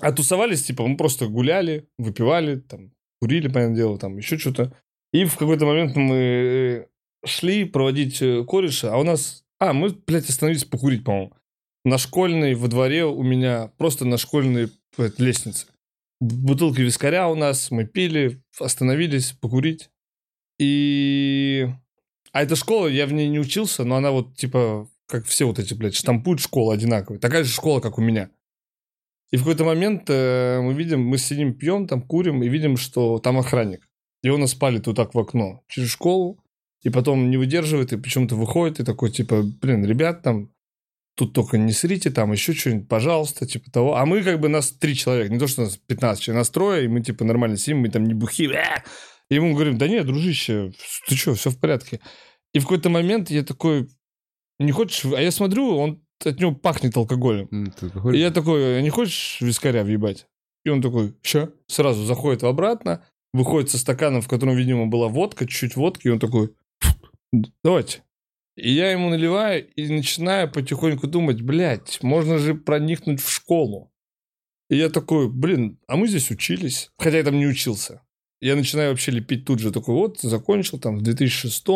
А 0.00 0.12
тусовались, 0.12 0.64
типа, 0.64 0.86
мы 0.86 0.96
просто 0.96 1.26
гуляли, 1.26 1.88
выпивали, 1.98 2.60
там, 2.60 2.92
курили, 3.20 3.48
понятное 3.48 3.76
дело, 3.76 3.98
там, 3.98 4.16
еще 4.16 4.38
что-то. 4.38 4.76
И 5.12 5.24
в 5.24 5.36
какой-то 5.36 5.66
момент 5.66 5.96
мы 5.96 6.16
э, 6.16 6.86
шли 7.26 7.64
проводить 7.64 8.20
э, 8.22 8.44
кореша, 8.44 8.92
а 8.92 8.98
у 8.98 9.04
нас... 9.04 9.44
А, 9.60 9.72
мы, 9.72 9.90
блядь, 9.90 10.28
остановились 10.28 10.64
покурить, 10.64 11.04
по-моему. 11.04 11.32
На 11.84 11.98
школьной, 11.98 12.54
во 12.54 12.68
дворе 12.68 13.04
у 13.04 13.22
меня, 13.22 13.72
просто 13.76 14.04
на 14.04 14.18
школьной 14.18 14.70
э, 14.98 15.10
лестнице. 15.18 15.66
Бутылки 16.20 16.80
вискаря 16.80 17.28
у 17.28 17.34
нас, 17.34 17.70
мы 17.70 17.86
пили, 17.86 18.42
остановились 18.58 19.32
покурить. 19.32 19.90
И... 20.58 21.68
А 22.34 22.42
эта 22.42 22.56
школа, 22.56 22.88
я 22.88 23.06
в 23.06 23.12
ней 23.12 23.28
не 23.28 23.38
учился, 23.38 23.84
но 23.84 23.94
она 23.94 24.10
вот, 24.10 24.36
типа, 24.36 24.90
как 25.06 25.24
все 25.24 25.44
вот 25.44 25.60
эти, 25.60 25.72
блядь, 25.72 25.94
штампуют 25.94 26.40
школы 26.40 26.74
одинаковые. 26.74 27.20
Такая 27.20 27.44
же 27.44 27.52
школа, 27.52 27.78
как 27.78 27.96
у 27.96 28.02
меня. 28.02 28.28
И 29.30 29.36
в 29.36 29.40
какой-то 29.40 29.64
момент 29.64 30.06
э, 30.08 30.60
мы 30.60 30.74
видим, 30.74 31.00
мы 31.00 31.18
сидим, 31.18 31.54
пьем, 31.54 31.86
там, 31.86 32.02
курим, 32.02 32.42
и 32.42 32.48
видим, 32.48 32.76
что 32.76 33.20
там 33.20 33.38
охранник. 33.38 33.88
И 34.24 34.30
он 34.30 34.40
нас 34.40 34.52
палит 34.52 34.88
вот 34.88 34.96
так 34.96 35.14
в 35.14 35.18
окно 35.20 35.62
через 35.68 35.90
школу, 35.90 36.42
и 36.82 36.90
потом 36.90 37.30
не 37.30 37.36
выдерживает, 37.36 37.92
и 37.92 37.98
почему-то 37.98 38.34
выходит, 38.34 38.80
и 38.80 38.84
такой, 38.84 39.12
типа, 39.12 39.44
блин, 39.62 39.84
ребят, 39.84 40.22
там, 40.22 40.50
тут 41.14 41.34
только 41.34 41.56
не 41.56 41.72
срите, 41.72 42.10
там, 42.10 42.32
еще 42.32 42.52
что-нибудь, 42.52 42.88
пожалуйста, 42.88 43.46
типа 43.46 43.70
того. 43.70 43.96
А 43.96 44.06
мы, 44.06 44.24
как 44.24 44.40
бы, 44.40 44.48
нас 44.48 44.72
три 44.72 44.96
человека, 44.96 45.32
не 45.32 45.38
то, 45.38 45.46
что 45.46 45.62
нас 45.62 45.76
15 45.76 46.20
человек, 46.20 46.40
нас 46.40 46.50
трое, 46.50 46.84
и 46.84 46.88
мы, 46.88 47.00
типа, 47.00 47.24
нормально 47.24 47.56
сидим, 47.56 47.78
мы 47.78 47.90
там 47.90 48.04
не 48.04 48.14
бухи, 48.14 48.50
э! 48.52 48.82
И 49.34 49.36
ему 49.36 49.52
говорим, 49.52 49.78
да 49.78 49.88
нет, 49.88 50.06
дружище, 50.06 50.72
ты 51.08 51.16
что, 51.16 51.34
все 51.34 51.50
в 51.50 51.58
порядке. 51.58 52.00
И 52.52 52.60
в 52.60 52.62
какой-то 52.62 52.88
момент 52.88 53.30
я 53.30 53.42
такой, 53.42 53.88
не 54.60 54.70
хочешь, 54.70 55.04
а 55.12 55.20
я 55.20 55.32
смотрю, 55.32 55.76
он 55.76 56.04
от 56.24 56.38
него 56.38 56.54
пахнет 56.54 56.96
алкоголем. 56.96 57.48
И 58.12 58.18
я 58.18 58.30
такой, 58.30 58.78
«А 58.78 58.80
не 58.80 58.90
хочешь 58.90 59.40
вискаря 59.40 59.82
въебать? 59.82 60.28
И 60.64 60.70
он 60.70 60.80
такой, 60.80 61.16
ща. 61.22 61.50
Сразу 61.66 62.04
заходит 62.04 62.44
обратно, 62.44 63.04
выходит 63.32 63.70
со 63.70 63.78
стаканом, 63.78 64.22
в 64.22 64.28
котором, 64.28 64.54
видимо, 64.54 64.86
была 64.86 65.08
водка, 65.08 65.48
чуть-чуть 65.48 65.74
водки, 65.74 66.06
и 66.06 66.10
он 66.10 66.20
такой, 66.20 66.54
давайте. 67.64 68.04
И 68.56 68.70
я 68.70 68.92
ему 68.92 69.10
наливаю 69.10 69.68
и 69.74 69.88
начинаю 69.88 70.48
потихоньку 70.48 71.08
думать, 71.08 71.42
блядь, 71.42 72.00
можно 72.04 72.38
же 72.38 72.54
проникнуть 72.54 73.20
в 73.20 73.28
школу. 73.28 73.92
И 74.70 74.76
я 74.76 74.90
такой, 74.90 75.28
блин, 75.28 75.80
а 75.88 75.96
мы 75.96 76.06
здесь 76.06 76.30
учились. 76.30 76.92
Хотя 76.98 77.18
я 77.18 77.24
там 77.24 77.36
не 77.36 77.48
учился. 77.48 78.02
Я 78.40 78.56
начинаю 78.56 78.90
вообще 78.90 79.10
лепить 79.12 79.44
тут 79.44 79.58
же. 79.58 79.70
Такой, 79.70 79.94
вот, 79.94 80.20
закончил 80.20 80.78
там 80.78 80.98
в 80.98 81.02
2006 81.02 81.66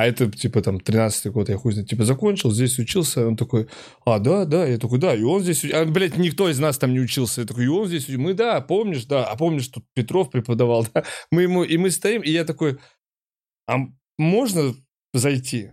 а 0.00 0.06
это, 0.06 0.30
типа, 0.30 0.62
там, 0.62 0.78
13-й 0.78 1.30
год, 1.30 1.50
я 1.50 1.58
хуй 1.58 1.72
знает, 1.72 1.90
типа, 1.90 2.04
закончил, 2.04 2.50
здесь 2.50 2.78
учился. 2.78 3.26
Он 3.26 3.36
такой, 3.36 3.68
а, 4.06 4.18
да, 4.18 4.46
да, 4.46 4.66
я 4.66 4.78
такой, 4.78 4.98
да, 4.98 5.14
и 5.14 5.22
он 5.22 5.42
здесь, 5.42 5.62
а, 5.64 5.84
блядь, 5.84 6.16
никто 6.16 6.48
из 6.48 6.58
нас 6.58 6.78
там 6.78 6.94
не 6.94 7.00
учился. 7.00 7.42
Я 7.42 7.46
такой, 7.46 7.66
и 7.66 7.68
он 7.68 7.86
здесь, 7.86 8.08
мы, 8.08 8.32
да, 8.32 8.62
помнишь, 8.62 9.04
да, 9.04 9.26
а 9.26 9.36
помнишь, 9.36 9.68
тут 9.68 9.84
Петров 9.92 10.30
преподавал, 10.30 10.86
да, 10.94 11.04
мы 11.30 11.42
ему, 11.42 11.64
и 11.64 11.76
мы 11.76 11.90
стоим, 11.90 12.22
и 12.22 12.30
я 12.30 12.46
такой, 12.46 12.78
а 13.68 13.76
можно 14.16 14.74
зайти? 15.12 15.72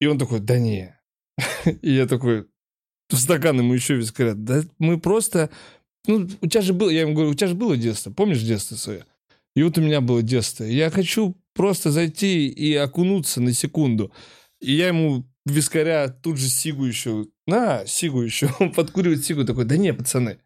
И 0.00 0.06
он 0.06 0.18
такой, 0.18 0.40
да 0.40 0.58
не. 0.58 0.98
И 1.80 1.92
я 1.92 2.06
такой, 2.06 2.46
в 3.08 3.16
стакан 3.16 3.58
ему 3.58 3.72
еще 3.72 3.94
вискаря, 3.94 4.34
да 4.34 4.62
мы 4.78 5.00
просто, 5.00 5.48
ну, 6.06 6.28
у 6.42 6.46
тебя 6.46 6.60
же 6.60 6.74
было, 6.74 6.90
я 6.90 7.02
ему 7.02 7.14
говорю, 7.14 7.30
у 7.30 7.34
тебя 7.34 7.48
же 7.48 7.54
было 7.54 7.76
детство, 7.76 8.10
помнишь 8.10 8.42
детство 8.42 8.76
свое? 8.76 9.06
И 9.60 9.62
вот 9.62 9.76
у 9.76 9.82
меня 9.82 10.00
было 10.00 10.22
детство. 10.22 10.64
Я 10.64 10.88
хочу 10.88 11.36
просто 11.52 11.90
зайти 11.90 12.48
и 12.48 12.74
окунуться 12.74 13.42
на 13.42 13.52
секунду. 13.52 14.10
И 14.58 14.72
я 14.72 14.88
ему 14.88 15.26
вискаря 15.44 16.08
тут 16.08 16.38
же 16.38 16.48
сигу 16.48 16.86
еще. 16.86 17.26
На, 17.46 17.84
сигу 17.84 18.22
еще. 18.22 18.48
Он 18.58 18.72
подкуривает 18.72 19.22
сигу 19.22 19.44
такой, 19.44 19.66
да 19.66 19.76
не, 19.76 19.92
пацаны. 19.92 20.38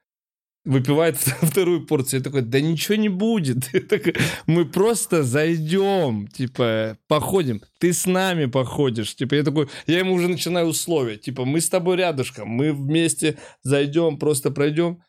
Выпивает 0.64 1.16
вторую 1.42 1.86
порцию. 1.86 2.18
Я 2.18 2.24
такой, 2.24 2.42
да 2.42 2.60
ничего 2.60 2.96
не 2.96 3.08
будет. 3.08 3.70
Такой, 3.88 4.16
Мы 4.48 4.64
просто 4.64 5.22
зайдем, 5.22 6.26
типа, 6.26 6.98
походим. 7.06 7.62
Ты 7.78 7.92
с 7.92 8.06
нами 8.06 8.46
походишь. 8.46 9.14
Типа, 9.14 9.36
я 9.36 9.44
такой, 9.44 9.68
я 9.86 10.00
ему 10.00 10.14
уже 10.14 10.26
начинаю 10.26 10.66
условия. 10.66 11.18
Типа, 11.18 11.44
мы 11.44 11.60
с 11.60 11.68
тобой 11.68 11.98
рядышком, 11.98 12.48
мы 12.48 12.72
вместе 12.72 13.38
зайдем, 13.62 14.18
просто 14.18 14.50
пройдем. 14.50 15.04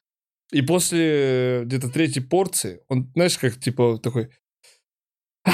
И 0.52 0.62
после 0.62 1.64
где-то 1.66 1.90
третьей 1.90 2.24
порции, 2.24 2.82
он, 2.88 3.12
знаешь, 3.16 3.38
как, 3.38 3.60
типа, 3.60 3.98
такой, 3.98 4.30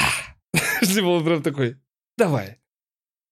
типа, 0.82 1.06
он 1.06 1.24
прям 1.24 1.44
такой, 1.44 1.78
давай. 2.18 2.60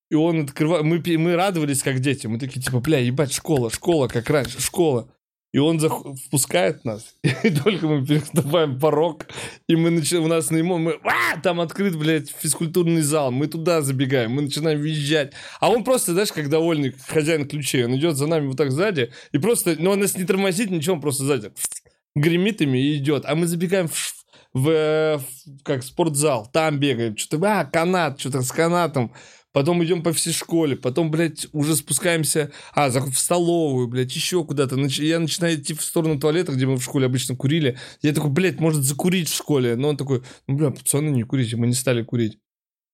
И 0.10 0.16
он 0.16 0.42
открывает, 0.42 0.84
мы, 0.84 1.02
мы 1.18 1.36
радовались, 1.36 1.84
как 1.84 2.00
дети, 2.00 2.28
мы 2.28 2.40
такие, 2.40 2.62
типа, 2.62 2.80
бля, 2.80 3.00
ебать, 3.00 3.34
школа, 3.34 3.70
школа, 3.70 4.08
как 4.08 4.30
раньше, 4.30 4.62
школа. 4.62 5.14
И 5.52 5.58
он 5.58 5.78
зах- 5.80 6.16
впускает 6.16 6.86
нас, 6.86 7.16
и 7.44 7.50
только 7.50 7.88
мы 7.88 8.06
переступаем 8.06 8.80
порог, 8.80 9.26
и 9.68 9.76
мы 9.76 9.90
начинаем, 9.90 10.26
у 10.26 10.28
нас 10.28 10.52
на 10.52 10.58
ему, 10.58 10.78
мы, 10.78 11.00
«А, 11.04 11.40
там 11.42 11.60
открыт, 11.60 11.98
блядь, 11.98 12.30
физкультурный 12.30 13.02
зал, 13.02 13.32
мы 13.32 13.48
туда 13.48 13.82
забегаем, 13.82 14.32
мы 14.32 14.44
начинаем 14.44 14.80
визжать. 14.80 15.34
А 15.60 15.72
он 15.72 15.84
просто, 15.84 16.14
знаешь, 16.14 16.32
как 16.32 16.50
довольный 16.50 16.94
хозяин 17.08 17.48
ключей, 17.48 17.86
он 17.86 17.96
идет 17.96 18.16
за 18.16 18.28
нами 18.28 18.48
вот 18.48 18.58
так 18.58 18.72
сзади, 18.72 19.12
и 19.32 19.40
просто, 19.40 19.76
ну, 19.80 19.90
он 19.92 20.00
нас 20.00 20.16
не 20.16 20.24
тормозит, 20.24 20.70
ничего, 20.70 20.96
он 20.96 21.02
просто 21.02 21.24
сзади 21.24 21.52
гремит 22.16 22.62
ими 22.62 22.78
и 22.78 22.98
идет. 22.98 23.26
А 23.26 23.34
мы 23.34 23.48
забегаем 23.48 23.88
в, 23.88 24.14
в, 24.54 24.70
э, 24.70 25.18
в, 25.18 25.64
как 25.64 25.82
спортзал, 25.82 26.48
там 26.52 26.80
бегаем, 26.80 27.18
что-то, 27.18 27.62
а, 27.62 27.66
канат, 27.66 28.20
что-то 28.20 28.44
с 28.44 28.52
канатом. 28.52 29.14
Потом 29.52 29.84
идем 29.84 30.04
по 30.04 30.14
всей 30.14 30.32
школе, 30.32 30.76
потом, 30.76 31.10
блядь, 31.10 31.48
уже 31.54 31.76
спускаемся, 31.76 32.52
а, 32.74 32.90
в 32.90 33.18
столовую, 33.18 33.88
блядь, 33.88 34.16
еще 34.16 34.44
куда-то. 34.46 34.76
Я 34.78 35.20
начинаю 35.20 35.60
идти 35.60 35.74
в 35.74 35.82
сторону 35.82 36.20
туалета, 36.20 36.52
где 36.52 36.68
мы 36.68 36.78
в 36.78 36.84
школе 36.84 37.08
обычно 37.08 37.36
курили. 37.36 37.78
Я 38.04 38.14
такой, 38.14 38.30
блядь, 38.30 38.60
может 38.60 38.84
закурить 38.84 39.28
в 39.28 39.36
школе? 39.36 39.76
Но 39.76 39.90
он 39.90 39.98
такой, 39.98 40.22
ну, 40.48 40.56
бля, 40.56 40.70
пацаны, 40.70 41.10
не 41.10 41.24
курите, 41.24 41.56
мы 41.56 41.66
не 41.66 41.74
стали 41.74 42.04
курить. 42.04 42.38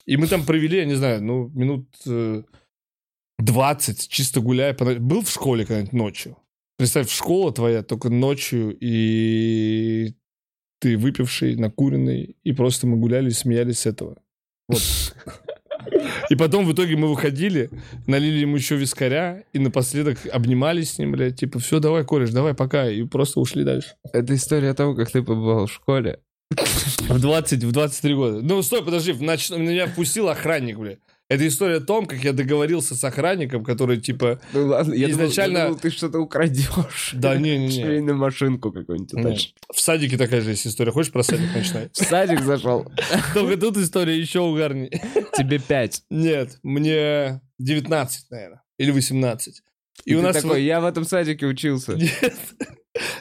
И 0.06 0.16
мы 0.16 0.28
там 0.28 0.46
провели, 0.46 0.78
я 0.78 0.86
не 0.86 0.96
знаю, 0.96 1.22
ну, 1.22 1.50
минут 1.50 1.90
э, 2.06 2.44
20, 3.40 4.08
чисто 4.08 4.40
гуляя. 4.40 4.74
Был 4.74 5.24
в 5.24 5.30
школе 5.30 5.66
когда-нибудь 5.66 5.94
ночью? 5.94 6.38
Представь, 6.78 7.10
школа 7.10 7.52
твоя 7.52 7.84
только 7.84 8.10
ночью, 8.10 8.78
и 8.80 10.14
ты 10.80 10.98
выпивший, 10.98 11.56
накуренный, 11.56 12.38
и 12.44 12.54
просто 12.54 12.88
мы 12.88 12.98
гуляли 12.98 13.30
и 13.30 13.34
смеялись 13.34 13.80
с 13.80 13.86
этого. 13.86 14.18
Вот. 14.68 14.82
И 16.30 16.36
потом 16.36 16.66
в 16.66 16.74
итоге 16.74 16.96
мы 16.96 17.08
выходили, 17.08 17.70
налили 18.08 18.40
ему 18.40 18.56
еще 18.58 18.76
вискаря, 18.76 19.44
и 19.54 19.60
напоследок 19.60 20.18
обнимались 20.32 20.94
с 20.94 21.00
ним, 21.00 21.12
блядь, 21.12 21.40
типа, 21.40 21.60
все, 21.60 21.80
давай, 21.80 22.04
кореш, 22.04 22.32
давай, 22.32 22.54
пока, 22.54 22.90
и 22.90 23.04
просто 23.04 23.40
ушли 23.40 23.64
дальше. 23.64 23.96
Это 24.14 24.36
история 24.36 24.72
о 24.72 24.74
том, 24.74 24.96
как 24.96 25.12
ты 25.12 25.22
побывал 25.22 25.68
в 25.68 25.72
школе. 25.72 26.20
В 27.10 27.20
20, 27.20 27.64
в 27.64 27.72
23 27.72 28.16
года. 28.16 28.42
Ну, 28.42 28.62
стой, 28.62 28.84
подожди, 28.84 29.12
в 29.12 29.22
ноч- 29.22 29.56
меня 29.58 29.88
впустил 29.88 30.30
охранник, 30.30 30.78
блядь. 30.78 31.00
Это 31.28 31.48
история 31.48 31.78
о 31.78 31.82
том, 31.82 32.06
как 32.06 32.24
я 32.24 32.34
договорился 32.34 32.94
с 32.96 33.04
охранником, 33.04 33.64
который, 33.64 34.00
типа, 34.00 34.40
Ну 34.54 34.68
ладно, 34.68 34.94
я 34.94 35.08
думал- 35.08 35.26
Изначально- 35.26 35.58
я 35.58 35.66
думал, 35.66 35.80
ты 35.80 35.90
что-то 35.90 36.20
украдешь. 36.20 37.12
Да, 37.14 37.36
не-не-не. 37.36 37.84
Швейную 37.84 38.16
машинку 38.18 38.72
какую-нибудь 38.72 39.54
в 39.74 39.80
садике 39.82 40.18
такая 40.18 40.42
же 40.42 40.52
есть 40.52 40.68
история. 40.68 40.92
Хочешь 40.92 41.12
про 41.12 41.24
садик 41.24 41.54
начинать? 41.56 41.90
В 41.96 42.04
садик 42.04 42.42
зашел. 42.42 42.92
Только 43.34 43.58
тут 43.58 43.78
история 43.78 44.20
еще 44.20 44.42
угарней. 44.42 44.92
Тебе 45.36 45.58
пять. 45.60 46.04
Нет, 46.12 46.60
мне 46.62 47.42
19, 47.58 48.30
наверное, 48.30 48.62
или 48.78 48.92
18. 48.92 49.62
И, 50.06 50.12
И 50.12 50.16
у 50.16 50.22
нас 50.22 50.36
такой, 50.36 50.64
я 50.64 50.80
в 50.80 50.86
этом 50.86 51.06
садике 51.06 51.48
учился. 51.48 51.94
Нет. 51.96 52.36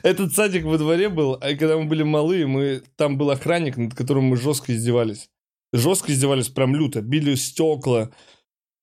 Этот 0.02 0.32
садик 0.34 0.64
во 0.64 0.76
дворе 0.78 1.09
был, 1.09 1.34
а 1.40 1.55
когда 1.55 1.76
мы 1.78 1.84
были 1.86 2.02
малые, 2.02 2.46
мы 2.46 2.82
там 2.96 3.16
был 3.16 3.30
охранник, 3.30 3.76
над 3.76 3.94
которым 3.94 4.24
мы 4.24 4.36
жестко 4.36 4.72
издевались. 4.74 5.30
Жестко 5.74 6.12
издевались, 6.12 6.50
прям 6.50 6.76
люто. 6.76 7.02
Били 7.02 7.34
стекла. 7.34 8.12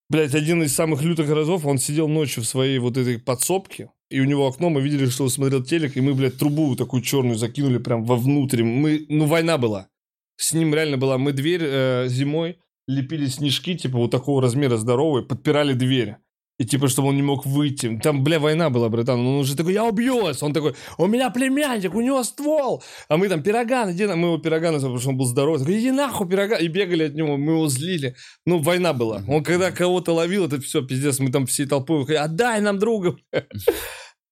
Блять, 0.09 0.35
один 0.35 0.61
из 0.61 0.75
самых 0.75 1.01
лютых 1.03 1.29
разов, 1.29 1.65
он 1.65 1.77
сидел 1.77 2.09
ночью 2.09 2.43
в 2.43 2.45
своей 2.45 2.79
вот 2.79 2.97
этой 2.97 3.17
подсобке, 3.17 3.91
и 4.09 4.19
у 4.19 4.25
него 4.25 4.45
окно, 4.45 4.69
мы 4.69 4.81
видели, 4.81 5.05
что 5.05 5.23
он 5.23 5.29
смотрел 5.29 5.63
телек, 5.63 5.95
и 5.95 6.01
мы, 6.01 6.13
блядь, 6.13 6.37
трубу 6.37 6.75
такую 6.75 7.01
черную 7.01 7.37
закинули 7.37 7.77
прям 7.77 8.03
вовнутрь. 8.03 8.63
Мы, 8.63 9.05
ну, 9.07 9.25
война 9.25 9.57
была. 9.57 9.87
С 10.35 10.51
ним 10.51 10.75
реально 10.75 10.97
была. 10.97 11.17
Мы 11.17 11.31
дверь 11.31 11.61
э, 11.63 12.07
зимой 12.09 12.57
лепили 12.87 13.27
снежки, 13.27 13.77
типа, 13.77 13.97
вот 13.97 14.11
такого 14.11 14.41
размера 14.41 14.75
здоровые, 14.75 15.25
подпирали 15.25 15.71
дверь. 15.71 16.17
И 16.61 16.63
типа, 16.63 16.89
чтобы 16.89 17.07
он 17.07 17.15
не 17.15 17.23
мог 17.23 17.43
выйти. 17.47 17.99
Там, 18.03 18.23
бля, 18.23 18.39
война 18.39 18.69
была, 18.69 18.87
братан. 18.87 19.19
Он 19.19 19.39
уже 19.39 19.55
такой, 19.55 19.73
я 19.73 19.83
убью 19.83 20.21
вас. 20.21 20.43
Он 20.43 20.53
такой, 20.53 20.75
у 20.99 21.07
меня 21.07 21.31
племянник, 21.31 21.95
у 21.95 22.01
него 22.01 22.23
ствол. 22.23 22.83
А 23.09 23.17
мы 23.17 23.29
там, 23.29 23.41
пироган, 23.41 23.91
иди 23.91 24.05
на... 24.05 24.15
Мы 24.15 24.27
его 24.27 24.37
пироган 24.37 24.75
потому 24.75 24.99
что 24.99 25.09
он 25.09 25.17
был 25.17 25.25
здоровый. 25.25 25.59
Такой, 25.59 25.79
иди 25.79 25.89
нахуй, 25.89 26.29
пироган. 26.29 26.61
И 26.61 26.67
бегали 26.67 27.05
от 27.05 27.15
него, 27.15 27.35
мы 27.35 27.53
его 27.53 27.67
злили. 27.67 28.15
Ну, 28.45 28.59
война 28.59 28.93
была. 28.93 29.23
Он 29.27 29.43
когда 29.43 29.71
кого-то 29.71 30.13
ловил, 30.13 30.45
это 30.45 30.61
все, 30.61 30.83
пиздец. 30.83 31.17
Мы 31.17 31.31
там 31.31 31.47
всей 31.47 31.65
толпой 31.65 31.97
выходили, 31.97 32.21
отдай 32.21 32.61
нам 32.61 32.77
друга. 32.77 33.15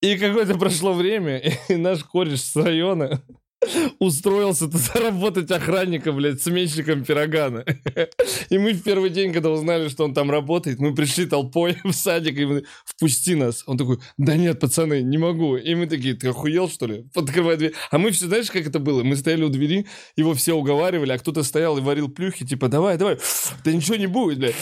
И 0.04 0.16
какое-то 0.16 0.56
прошло 0.60 0.94
время, 0.94 1.42
и 1.68 1.76
наш 1.78 2.04
кореш 2.04 2.42
с 2.42 2.56
района 2.56 3.24
устроился 4.00 4.68
тут 4.68 4.76
заработать 4.94 5.52
охранником, 5.52 6.16
блядь, 6.16 6.42
сменщиком 6.42 7.04
пирогана. 7.04 7.66
И 8.50 8.58
мы 8.58 8.74
в 8.74 8.84
первый 8.84 9.10
день, 9.10 9.34
когда 9.34 9.50
узнали, 9.50 9.90
что 9.90 10.06
он 10.06 10.14
там 10.14 10.32
работает, 10.32 10.80
мы 10.80 10.96
пришли 10.96 11.26
толпой 11.26 11.78
в 11.84 11.92
садик, 11.92 12.38
и 12.38 12.46
мы, 12.46 12.64
впусти 12.86 13.36
нас. 13.36 13.64
Он 13.66 13.78
такой, 13.78 14.00
да 14.18 14.36
нет, 14.36 14.60
пацаны, 14.60 15.02
не 15.02 15.18
могу. 15.18 15.58
И 15.58 15.76
мы 15.76 15.88
такие, 15.88 16.16
ты 16.16 16.30
охуел, 16.30 16.70
что 16.70 16.88
ли? 16.88 17.06
Подкрывай 17.14 17.58
дверь. 17.58 17.74
А 17.92 17.98
мы 17.98 18.12
все, 18.12 18.28
знаешь, 18.28 18.50
как 18.50 18.66
это 18.66 18.80
было? 18.80 19.04
Мы 19.04 19.16
стояли 19.16 19.44
у 19.44 19.50
двери, 19.50 19.88
его 20.16 20.34
все 20.34 20.54
уговаривали, 20.54 21.12
а 21.12 21.18
кто-то 21.18 21.44
стоял 21.44 21.78
и 21.78 21.82
варил 21.82 22.10
плюхи, 22.10 22.46
типа, 22.46 22.70
давай, 22.70 22.98
давай, 22.98 23.18
да 23.64 23.72
ничего 23.72 23.96
не 23.96 24.08
будет, 24.08 24.40
блядь. 24.40 24.56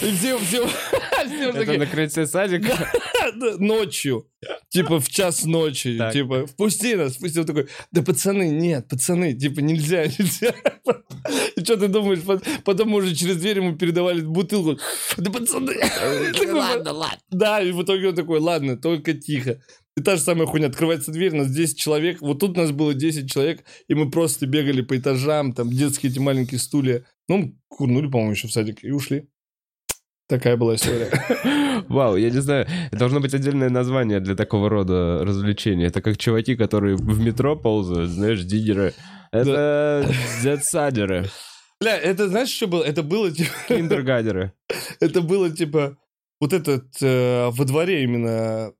И 0.00 0.12
все, 0.12 0.38
все, 0.38 0.66
все 1.26 1.50
Это 1.50 1.58
такие, 1.58 1.78
на 1.78 1.86
крыльце 1.86 2.26
садика. 2.26 2.90
да, 3.36 3.56
ночью. 3.58 4.26
Типа 4.68 5.00
в 5.00 5.08
час 5.08 5.44
ночи. 5.44 5.96
Так. 5.98 6.12
Типа, 6.12 6.46
впусти 6.46 6.94
нас, 6.94 7.16
впусти. 7.16 7.40
Он 7.40 7.46
такой, 7.46 7.68
да 7.90 8.02
пацаны, 8.02 8.48
нет, 8.50 8.86
пацаны, 8.88 9.34
типа 9.34 9.60
нельзя, 9.60 10.04
нельзя. 10.18 10.54
И 11.56 11.60
что 11.64 11.76
ты 11.76 11.88
думаешь? 11.88 12.20
Пот- 12.20 12.44
Потом 12.64 12.94
уже 12.94 13.14
через 13.14 13.36
дверь 13.36 13.58
ему 13.58 13.76
передавали 13.76 14.20
бутылку. 14.20 14.78
Да 15.16 15.30
пацаны. 15.30 15.74
Такой, 16.32 16.52
ладно. 16.52 17.18
Да, 17.30 17.60
и 17.62 17.72
в 17.72 17.82
итоге 17.82 18.08
он 18.08 18.14
такой, 18.14 18.38
ладно, 18.38 18.76
только 18.76 19.14
тихо. 19.14 19.60
И 19.96 20.00
та 20.00 20.14
же 20.14 20.22
самая 20.22 20.46
хуйня, 20.46 20.68
открывается 20.68 21.10
дверь, 21.10 21.34
нас 21.34 21.50
10 21.50 21.76
человек, 21.76 22.20
вот 22.20 22.38
тут 22.38 22.56
нас 22.56 22.70
было 22.70 22.94
10 22.94 23.28
человек, 23.28 23.64
и 23.88 23.94
мы 23.94 24.10
просто 24.12 24.46
бегали 24.46 24.82
по 24.82 24.96
этажам, 24.96 25.52
там 25.52 25.70
детские 25.70 26.12
эти 26.12 26.20
маленькие 26.20 26.60
стулья. 26.60 27.02
Ну, 27.26 27.56
курнули, 27.66 28.06
по-моему, 28.06 28.32
еще 28.32 28.46
в 28.46 28.52
садик 28.52 28.84
и 28.84 28.92
ушли. 28.92 29.28
Такая 30.28 30.56
была 30.56 30.74
история. 30.74 31.10
Вау, 31.88 32.16
я 32.16 32.30
не 32.30 32.40
знаю, 32.40 32.66
должно 32.92 33.20
быть 33.20 33.32
отдельное 33.32 33.70
название 33.70 34.20
для 34.20 34.34
такого 34.34 34.68
рода 34.68 35.20
развлечений. 35.22 35.86
Это 35.86 36.02
как 36.02 36.18
чуваки, 36.18 36.54
которые 36.54 36.96
в 36.96 37.18
метро 37.18 37.56
ползают, 37.56 38.10
знаешь, 38.10 38.42
диггеры. 38.42 38.92
Это 39.32 40.06
детсадеры, 40.42 41.26
Бля, 41.80 41.96
это 41.96 42.28
знаешь, 42.28 42.48
что 42.48 42.66
было? 42.66 42.82
Это 42.82 43.02
было 43.02 43.30
типа... 43.30 43.50
киндергадеры. 43.68 44.52
Это 45.00 45.22
было 45.22 45.48
типа 45.50 45.96
вот 46.40 46.52
этот 46.52 46.86
э, 47.00 47.50
во 47.50 47.64
дворе 47.64 48.02
именно 48.02 48.72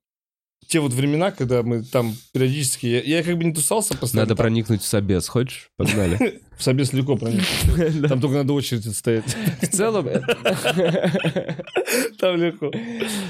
те 0.68 0.80
вот 0.80 0.92
времена, 0.92 1.30
когда 1.30 1.62
мы 1.62 1.82
там 1.82 2.14
периодически... 2.32 2.86
Я, 2.86 3.00
я 3.00 3.22
как 3.22 3.38
бы 3.38 3.44
не 3.44 3.54
тусался 3.54 3.96
постоянно. 3.96 4.26
Надо 4.26 4.36
там, 4.36 4.44
проникнуть 4.44 4.82
в 4.82 4.86
собес, 4.86 5.26
хочешь? 5.26 5.70
Погнали. 5.76 6.42
В 6.58 6.62
собес 6.62 6.92
легко 6.92 7.16
проник. 7.16 7.44
Там 8.08 8.20
только 8.20 8.38
надо 8.38 8.52
очередь 8.52 8.84
стоять. 8.92 9.24
В 9.62 9.68
целом, 9.68 10.06
Там 12.18 12.36
легко. 12.36 12.72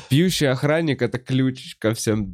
пьющий 0.08 0.48
охранник— 0.48 1.02
это 1.02 1.18
ключ 1.18 1.76
ко 1.78 1.92
всем 1.92 2.26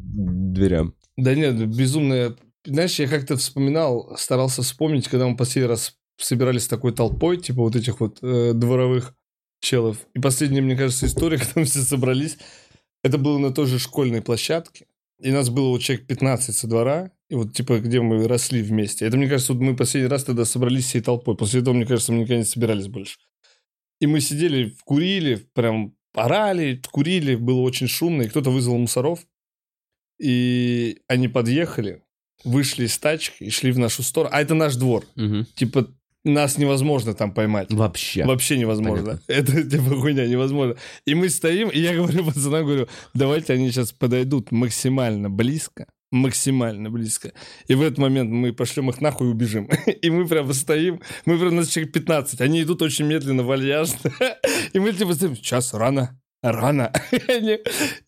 дверям. 0.53 0.95
Да 1.17 1.35
нет, 1.35 1.67
безумно... 1.67 2.37
Знаешь, 2.65 2.97
я 3.01 3.09
как-то 3.09 3.37
вспоминал, 3.37 4.17
старался 4.17 4.63
вспомнить, 4.63 5.09
когда 5.09 5.27
мы 5.27 5.37
последний 5.37 5.69
раз 5.69 5.97
собирались 6.17 6.63
с 6.63 6.69
такой 6.69 6.93
толпой, 6.93 7.39
типа 7.39 7.63
вот 7.63 7.75
этих 7.75 7.99
вот 7.99 8.19
э, 8.23 8.53
дворовых 8.55 9.17
челов. 9.61 9.97
И 10.15 10.21
последняя, 10.21 10.63
мне 10.63 10.77
кажется, 10.77 11.07
история, 11.07 11.39
когда 11.39 11.53
мы 11.57 11.65
все 11.65 11.81
собрались, 11.81 12.39
это 13.03 13.19
было 13.19 13.39
на 13.39 13.53
той 13.53 13.67
же 13.67 13.81
школьной 13.81 14.23
площадке. 14.23 14.87
И 15.21 15.31
нас 15.31 15.49
было 15.49 15.69
вот 15.69 15.81
человек 15.83 16.07
15 16.07 16.57
со 16.57 16.67
двора, 16.67 17.11
и 17.29 17.35
вот 17.35 17.55
типа 17.55 17.79
где 17.79 18.01
мы 18.01 18.27
росли 18.27 18.63
вместе. 18.63 19.07
Это, 19.07 19.17
мне 19.17 19.29
кажется, 19.29 19.53
вот 19.53 19.63
мы 19.63 19.77
последний 19.77 20.09
раз 20.09 20.25
тогда 20.25 20.45
собрались 20.45 20.87
всей 20.87 21.01
толпой. 21.01 21.37
После 21.37 21.61
этого, 21.61 21.75
мне 21.75 21.87
кажется, 21.87 22.13
мы 22.13 22.21
никогда 22.21 22.39
не 22.39 22.45
собирались 22.45 22.89
больше. 22.89 23.19
И 24.01 24.07
мы 24.07 24.21
сидели, 24.21 24.75
курили, 24.85 25.37
прям 25.55 25.95
орали, 26.13 26.81
курили, 26.91 27.37
было 27.37 27.61
очень 27.61 27.89
шумно, 27.89 28.23
и 28.23 28.29
кто-то 28.29 28.51
вызвал 28.51 28.77
мусоров. 28.79 29.21
И 30.19 31.01
они 31.09 31.29
подъехали, 31.29 32.03
вышли 32.45 32.87
из 32.87 32.99
тачки 32.99 33.45
и 33.45 33.51
шли 33.51 33.73
в 33.73 33.79
нашу 33.79 34.03
сторону. 34.03 34.35
А 34.35 34.41
это 34.41 34.55
наш 34.55 34.77
двор. 34.77 35.07
Мгм. 35.17 35.47
Типа, 35.55 35.89
нас 36.25 36.59
невозможно 36.59 37.15
там 37.15 37.33
поймать. 37.33 37.73
Вообще. 37.73 38.25
Вообще 38.25 38.59
невозможно. 38.59 39.21
Это 39.27 39.63
типа 39.63 39.97
хуйня, 40.01 40.27
невозможно. 40.27 40.77
И 41.07 41.15
мы 41.15 41.29
стоим, 41.29 41.69
и 41.69 41.79
я 41.79 41.95
говорю 41.95 42.25
пацанам, 42.25 42.65
говорю, 42.65 42.89
давайте 43.13 43.53
они 43.53 43.71
сейчас 43.71 43.93
подойдут 43.93 44.51
максимально 44.51 45.29
близко, 45.29 45.87
максимально 46.11 46.91
близко. 46.91 47.33
И 47.67 47.75
в 47.75 47.83
этот 47.83 47.99
момент 47.99 48.31
мы 48.31 48.53
пошлем 48.53 48.89
их 48.91 49.01
нахуй 49.01 49.29
и 49.29 49.31
убежим. 49.31 49.69
И 49.87 50.11
мы 50.11 50.27
прямо 50.27 50.53
стоим, 50.53 51.01
мы 51.27 51.39
прям, 51.39 51.57
нас 51.57 51.69
человек 51.69 51.93
15, 51.93 52.41
они 52.41 52.63
идут 52.63 52.83
очень 52.83 53.07
медленно, 53.07 53.43
вальяжно. 53.43 54.11
И 54.73 54.79
мы 54.79 54.93
типа 54.93 55.15
стоим, 55.15 55.37
сейчас, 55.37 55.75
рано, 55.75 56.19
рано. 56.43 56.93
И 57.11 57.31
они, 57.31 57.59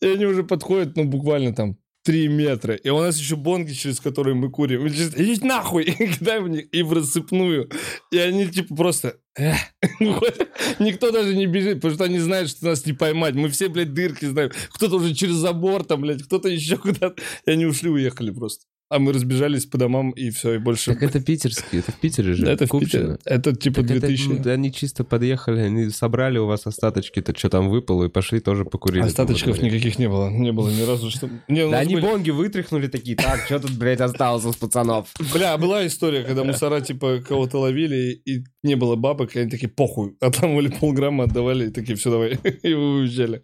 и 0.01 0.07
они 0.07 0.27
уже 0.27 0.43
подходят, 0.43 0.97
ну, 0.97 1.05
буквально 1.05 1.55
там 1.55 1.77
3 2.07 2.29
метра. 2.29 2.75
И 2.75 2.89
у 2.89 3.01
нас 3.01 3.19
еще 3.19 3.35
бонги, 3.35 3.73
через 3.73 3.99
которые 3.99 4.37
мы 4.37 4.49
курим. 4.49 4.87
Идите 4.87 5.45
нахуй! 5.45 5.83
И 5.99 6.07
кидаем 6.13 6.45
в 6.45 6.49
них, 6.49 6.67
и 6.71 6.83
в 6.83 6.93
рассыпную. 6.93 7.69
И 8.13 8.19
они 8.19 8.47
типа 8.47 8.77
просто... 8.77 9.17
Никто 10.79 11.11
даже 11.11 11.35
не 11.35 11.47
бежит, 11.47 11.77
потому 11.77 11.95
что 11.95 12.05
они 12.05 12.21
знают, 12.21 12.49
что 12.49 12.67
нас 12.67 12.87
не 12.87 12.93
поймать. 12.93 13.35
Мы 13.35 13.49
все, 13.49 13.69
блядь, 13.69 13.93
дырки 13.93 14.25
знаем. 14.25 14.53
Кто-то 14.71 14.97
уже 14.97 15.15
через 15.15 15.35
забор 15.35 15.85
там, 15.85 16.03
блядь, 16.03 16.23
кто-то 16.23 16.49
еще 16.49 16.77
куда-то. 16.77 17.21
И 17.45 17.51
они 17.51 17.67
ушли, 17.67 17.91
уехали 17.91 18.31
просто. 18.31 18.67
А 18.89 19.01
мы 19.01 19.13
разбежались 19.13 19.67
по 19.67 19.79
домам, 19.79 20.13
и 20.13 20.31
все, 20.31 20.55
и 20.55 20.59
больше... 20.59 20.95
Так 20.95 21.03
это 21.03 21.21
питерские, 21.21 21.81
это 21.81 21.91
в 21.91 21.97
Питере 21.97 22.35
же. 22.35 22.47
Это 22.47 22.67
в. 22.67 22.71
Питере. 22.71 23.19
Это 23.25 23.53
типа 23.53 23.83
Так 23.83 23.91
это, 23.91 24.01
2000... 24.07 24.29
ну, 24.29 24.39
да, 24.39 24.53
они 24.53 24.73
чисто 24.73 25.03
подъехали, 25.03 25.59
они 25.63 25.91
собрали 25.91 26.39
у 26.39 26.47
вас 26.47 26.69
остаточки-то, 26.69 27.37
что 27.37 27.49
там 27.49 27.69
выпало, 27.69 28.05
и 28.05 28.09
пошли 28.09 28.39
тоже 28.39 28.65
покурили. 28.65 29.03
Остаточков 29.03 29.57
там 29.57 29.67
никаких 29.67 29.99
не 29.99 30.09
было. 30.09 30.31
Не 30.31 30.53
было 30.53 30.71
ни 30.71 30.83
разу, 30.83 31.11
что... 31.11 31.29
Не, 31.49 31.65
у 31.65 31.71
Да 31.73 31.81
они 31.81 31.97
были- 31.97 32.05
бонги 32.05 32.31
вытряхнули 32.31 32.87
такие, 32.87 33.17
так, 33.17 33.41
что 33.47 33.59
тут, 33.59 33.73
блядь, 33.73 34.01
осталось 34.01 34.45
из 34.45 34.55
пацанов? 34.55 35.13
Бля, 35.35 35.59
была 35.59 35.85
история, 35.85 36.23
когда 36.23 36.45
мусора, 36.45 36.81
типа, 36.81 37.19
кого-то 37.27 37.59
ловили, 37.59 38.23
и 38.25 38.45
не 38.63 38.77
было 38.77 38.95
бабок, 38.95 39.35
и 39.35 39.41
они 39.41 39.51
такие, 39.51 39.69
похуй, 39.69 40.17
отламывали 40.21 40.69
полграмма, 40.69 41.25
отдавали, 41.25 41.71
и 41.71 41.73
такие, 41.73 41.97
все, 41.97 42.13
давай, 42.13 42.39
и 42.63 42.73
вы 42.73 43.01
уезжали. 43.01 43.43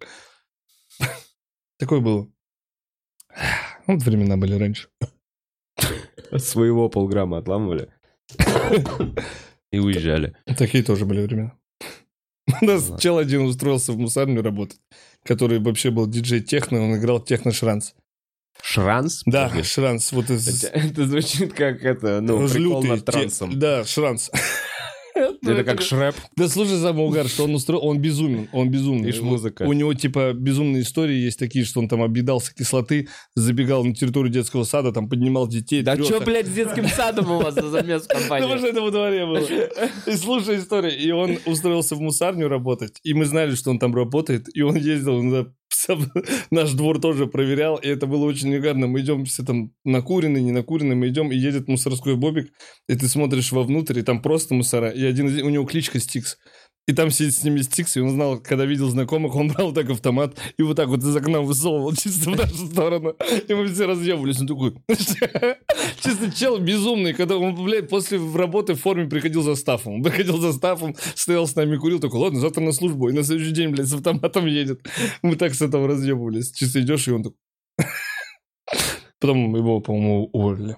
Такое 1.77 1.99
было. 1.99 2.29
Вот 3.87 4.01
времена 4.03 4.37
были 4.37 4.53
раньше. 4.53 4.87
Своего 6.37 6.89
полграмма 6.89 7.37
отламывали. 7.37 7.89
И 9.71 9.79
уезжали. 9.79 10.35
Такие 10.57 10.83
тоже 10.83 11.05
были 11.05 11.21
времена. 11.25 11.53
У 12.61 12.65
нас 12.65 12.91
чел 12.99 13.17
один 13.17 13.41
устроился 13.45 13.93
в 13.93 13.97
мусарню 13.97 14.41
работать, 14.43 14.79
который 15.23 15.59
вообще 15.59 15.91
был 15.91 16.07
диджей 16.07 16.41
техно, 16.41 16.81
он 16.83 16.95
играл 16.97 17.19
техно-шранс. 17.21 17.95
Шранс? 18.61 19.23
Да, 19.25 19.47
Подожди. 19.49 19.67
шранс, 19.67 20.11
вот 20.11 20.29
из... 20.29 20.63
Это, 20.63 20.77
это 20.77 21.07
звучит 21.07 21.53
как 21.53 21.83
это, 21.83 22.21
ну, 22.21 22.37
Уж 22.37 22.51
прикол 22.53 22.83
над 22.83 22.99
те- 23.05 23.11
трансом. 23.11 23.57
Да, 23.57 23.83
шранс. 23.83 24.29
Это 25.51 25.63
как 25.63 25.81
шрэп. 25.81 26.15
Да 26.35 26.47
слушай, 26.47 26.77
самый 26.79 27.05
угар, 27.05 27.27
что 27.27 27.43
он 27.43 27.55
устроил, 27.55 27.83
он 27.85 27.99
безумен, 27.99 28.47
он 28.51 28.69
безумный. 28.69 29.09
Ишь, 29.09 29.21
музыка. 29.21 29.63
У 29.63 29.73
него, 29.73 29.93
типа, 29.93 30.33
безумные 30.33 30.83
истории 30.83 31.15
есть 31.17 31.37
такие, 31.39 31.65
что 31.65 31.79
он 31.79 31.87
там 31.89 32.01
объедался 32.01 32.53
кислоты, 32.53 33.07
забегал 33.35 33.83
на 33.83 33.93
территорию 33.93 34.31
детского 34.31 34.63
сада, 34.63 34.91
там 34.91 35.09
поднимал 35.09 35.47
детей. 35.47 35.81
Да 35.81 35.95
что, 36.01 36.19
блядь, 36.21 36.47
с 36.47 36.51
детским 36.53 36.87
садом 36.87 37.31
у 37.31 37.39
вас 37.39 37.55
за 37.55 37.69
замес 37.69 38.05
Ну, 38.07 38.19
компании? 38.19 38.43
потому 38.43 38.59
что 38.59 38.67
это 38.69 38.81
во 38.81 38.91
дворе 38.91 39.25
было. 39.25 39.39
И 40.07 40.15
слушай 40.15 40.57
историю. 40.57 40.97
И 40.97 41.11
он 41.11 41.37
устроился 41.45 41.95
в 41.95 42.01
мусарню 42.01 42.47
работать. 42.47 42.99
И 43.03 43.13
мы 43.13 43.25
знали, 43.25 43.55
что 43.55 43.69
он 43.71 43.79
там 43.79 43.93
работает. 43.95 44.47
И 44.55 44.61
он 44.61 44.75
ездил 44.75 45.21
на 45.21 45.47
наш 46.51 46.71
двор 46.73 46.99
тоже 46.99 47.27
проверял, 47.27 47.77
и 47.77 47.87
это 47.87 48.07
было 48.07 48.25
очень 48.25 48.55
угарно. 48.55 48.87
Мы 48.87 49.01
идем 49.01 49.25
все 49.25 49.43
там 49.43 49.71
накуренные, 49.83 50.43
не 50.43 50.51
накуренные, 50.51 50.95
мы 50.95 51.09
идем, 51.09 51.31
и 51.31 51.35
едет 51.35 51.67
мусорской 51.67 52.15
бобик, 52.15 52.51
и 52.87 52.95
ты 52.95 53.07
смотришь 53.07 53.51
вовнутрь, 53.51 53.99
и 53.99 54.03
там 54.03 54.21
просто 54.21 54.53
мусора, 54.53 54.89
и 54.89 55.03
один 55.03 55.27
у 55.27 55.49
него 55.49 55.65
кличка 55.65 55.99
Стикс. 55.99 56.37
И 56.85 56.91
там 56.91 57.11
сидит 57.11 57.33
с 57.33 57.43
ними 57.45 57.61
Стикс, 57.61 57.95
и 57.95 58.01
он 58.01 58.09
знал, 58.09 58.39
когда 58.39 58.65
видел 58.65 58.89
знакомых, 58.89 59.35
он 59.35 59.47
брал 59.47 59.71
так 59.71 59.89
автомат 59.89 60.37
и 60.57 60.63
вот 60.63 60.75
так 60.75 60.89
вот 60.89 60.99
из 60.99 61.15
окна 61.15 61.39
высовывал 61.39 61.93
чисто 61.95 62.31
в 62.31 62.35
нашу 62.35 62.67
сторону. 62.67 63.15
И 63.47 63.53
мы 63.53 63.67
все 63.67 63.85
разъебывались. 63.85 64.41
Он 64.41 64.47
такой... 64.47 64.73
Чисто 66.03 66.31
чел 66.31 66.59
безумный, 66.59 67.13
когда 67.13 67.37
он, 67.37 67.55
блядь, 67.55 67.87
после 67.87 68.19
работы 68.35 68.73
в 68.73 68.81
форме 68.81 69.07
приходил 69.07 69.41
за 69.41 69.55
стафом. 69.55 69.95
Он 69.95 70.03
приходил 70.03 70.37
за 70.37 70.51
стафом, 70.51 70.95
стоял 71.15 71.47
с 71.47 71.55
нами, 71.55 71.77
курил, 71.77 71.99
такой, 72.01 72.19
ладно, 72.19 72.41
завтра 72.41 72.61
на 72.61 72.73
службу. 72.73 73.07
И 73.07 73.13
на 73.13 73.23
следующий 73.23 73.53
день, 73.53 73.69
блядь, 73.69 73.87
с 73.87 73.93
автоматом 73.93 74.45
едет. 74.45 74.81
Мы 75.21 75.37
так 75.37 75.53
с 75.53 75.61
этого 75.61 75.87
разъебывались. 75.87 76.51
Чисто 76.51 76.81
идешь, 76.81 77.07
и 77.07 77.11
он 77.11 77.23
такой... 77.23 77.37
Потом 79.19 79.55
его, 79.55 79.79
по-моему, 79.79 80.29
уволили. 80.33 80.75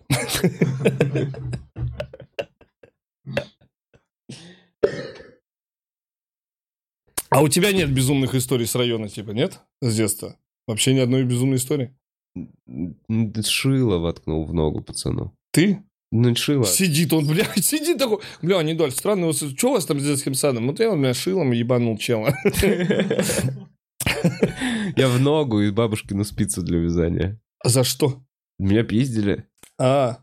А 7.35 7.41
у 7.41 7.49
тебя 7.49 7.73
нет 7.73 7.91
безумных 7.91 8.33
историй 8.33 8.65
с 8.65 8.75
района, 8.75 9.09
типа, 9.09 9.31
нет? 9.31 9.59
С 9.81 9.93
детства? 9.93 10.37
Вообще 10.67 10.93
ни 10.93 10.99
одной 10.99 11.25
безумной 11.25 11.57
истории? 11.57 11.93
Шило 13.43 13.97
воткнул 13.97 14.45
в 14.45 14.53
ногу 14.53 14.81
пацану. 14.81 15.35
Ты? 15.51 15.83
Ну, 16.13 16.33
шило. 16.33 16.63
Сидит 16.63 17.11
он, 17.11 17.27
бля, 17.29 17.45
сидит 17.57 17.97
такой, 17.97 18.19
бля, 18.41 18.63
Недоль, 18.63 18.91
странно, 18.91 19.33
что 19.33 19.69
у 19.69 19.73
вас 19.73 19.85
там 19.85 19.99
с 19.99 20.03
детским 20.05 20.33
садом? 20.33 20.67
Вот 20.67 20.79
я, 20.79 20.95
бля, 20.95 21.13
шилом 21.13 21.51
ебанул 21.51 21.97
чела. 21.97 22.33
Я 24.95 25.09
в 25.09 25.19
ногу 25.19 25.59
и 25.61 25.71
бабушкину 25.71 26.23
спицу 26.23 26.61
для 26.63 26.79
вязания. 26.79 27.37
За 27.65 27.83
что? 27.83 28.23
Меня 28.59 28.83
пиздили. 28.83 29.43
А, 29.77 30.19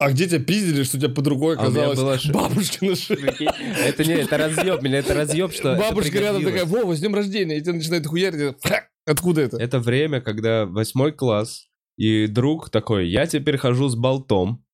а 0.00 0.10
где 0.10 0.26
тебя 0.26 0.40
пиздили, 0.42 0.82
что 0.82 0.98
тебя 0.98 1.10
под 1.10 1.26
рукой 1.26 1.56
А 1.56 1.68
у 1.68 1.70
меня 1.70 1.88
оказалась 1.88 2.24
была 2.24 2.42
бабушкина? 2.48 2.94
Прикинь? 2.94 3.48
Это 3.86 4.04
не, 4.04 4.14
это 4.14 4.38
разъеб, 4.38 4.82
меня 4.82 5.00
это 5.00 5.12
разъеб, 5.12 5.52
что 5.52 5.76
Бабушка 5.76 6.18
рядом 6.18 6.42
такая. 6.42 6.64
Вова, 6.64 6.96
с 6.96 7.00
днем 7.00 7.14
рождения, 7.14 7.58
и 7.58 7.60
тебя 7.60 7.74
начинает 7.74 8.06
хуярить. 8.06 8.56
Откуда 9.04 9.42
это? 9.42 9.58
Это 9.58 9.78
время, 9.78 10.22
когда 10.22 10.64
восьмой 10.64 11.12
класс, 11.12 11.66
и 11.98 12.26
друг 12.28 12.70
такой, 12.70 13.10
я 13.10 13.26
теперь 13.26 13.58
хожу 13.58 13.90
с 13.90 13.94
болтом. 13.94 14.64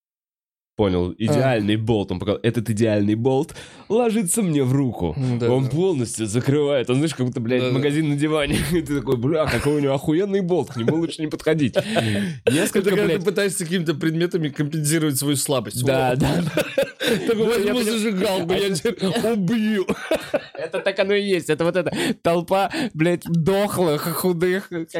Понял, 0.76 1.14
идеальный 1.16 1.76
болт. 1.76 2.12
Он 2.12 2.18
показал, 2.18 2.38
этот 2.42 2.68
идеальный 2.68 3.14
болт 3.14 3.54
ложится 3.88 4.42
мне 4.42 4.62
в 4.62 4.72
руку. 4.74 5.16
Да, 5.40 5.50
он 5.50 5.64
да. 5.64 5.70
полностью 5.70 6.26
закрывает. 6.26 6.90
Он, 6.90 6.96
знаешь, 6.96 7.14
как 7.14 7.26
будто, 7.26 7.40
блядь, 7.40 7.62
Да, 7.62 7.68
да. 7.68 7.74
магазин 7.74 8.10
на 8.10 8.16
диване. 8.16 8.58
И 8.72 8.82
ты 8.82 8.98
такой, 8.98 9.16
бля, 9.16 9.46
какой 9.46 9.76
у 9.76 9.78
него 9.78 9.94
охуенный 9.94 10.42
болт. 10.42 10.68
К 10.68 10.76
нему 10.76 10.96
лучше 10.96 11.22
не 11.22 11.28
подходить. 11.28 11.74
Это 12.44 12.52
Несколько, 12.52 12.90
когда 12.90 13.08
ты 13.08 13.20
пытаешься 13.20 13.64
какими-то 13.64 13.94
предметами 13.94 14.50
компенсировать 14.50 15.16
свою 15.16 15.36
слабость. 15.36 15.82
Да, 15.82 16.14
да. 16.14 16.44
Такой, 16.98 17.36
Ну, 17.36 17.46
возьму 17.46 17.72
понял. 17.72 17.84
зажигалку, 17.84 18.52
я 18.52 18.70
тебя 18.70 19.32
убью. 19.32 19.86
Это 20.54 20.80
так 20.80 20.98
оно 20.98 21.14
и 21.14 21.22
есть. 21.22 21.50
Это 21.50 21.64
вот 21.64 21.76
эта 21.76 21.92
толпа, 22.22 22.70
блядь, 22.94 23.24
дохлых, 23.24 24.02
худых, 24.02 24.68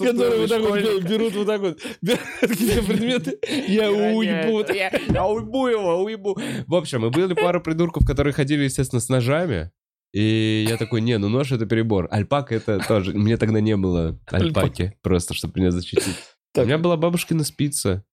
Которые 0.00 0.40
вот 0.40 0.48
так 0.48 0.62
вот 0.62 1.02
берут 1.02 1.34
вот 1.34 1.46
так 1.46 1.60
вот 1.60 1.80
какие-то 2.40 2.82
предметы. 2.82 3.38
Я 3.66 3.90
вот. 3.90 4.68
Я 4.70 5.26
уйбу 5.26 5.68
его, 5.68 6.02
уйбу. 6.02 6.38
В 6.66 6.74
общем, 6.74 7.02
мы 7.02 7.10
были 7.10 7.34
пару 7.34 7.60
придурков, 7.60 8.06
которые 8.06 8.32
ходили, 8.32 8.64
естественно, 8.64 9.00
с 9.00 9.08
ножами. 9.08 9.70
И 10.12 10.64
я 10.68 10.76
такой, 10.78 11.00
не, 11.02 11.18
ну 11.18 11.28
нож 11.28 11.52
это 11.52 11.66
перебор. 11.66 12.08
Альпак 12.10 12.52
это 12.52 12.78
тоже. 12.86 13.12
Мне 13.12 13.36
тогда 13.36 13.60
не 13.60 13.76
было 13.76 14.18
альпаки, 14.26 14.94
просто 15.02 15.34
чтобы 15.34 15.60
меня 15.60 15.70
защитить. 15.70 16.16
У 16.56 16.62
меня 16.64 16.78
была 16.78 16.96
бабушкина 16.96 17.44
спица. 17.44 18.04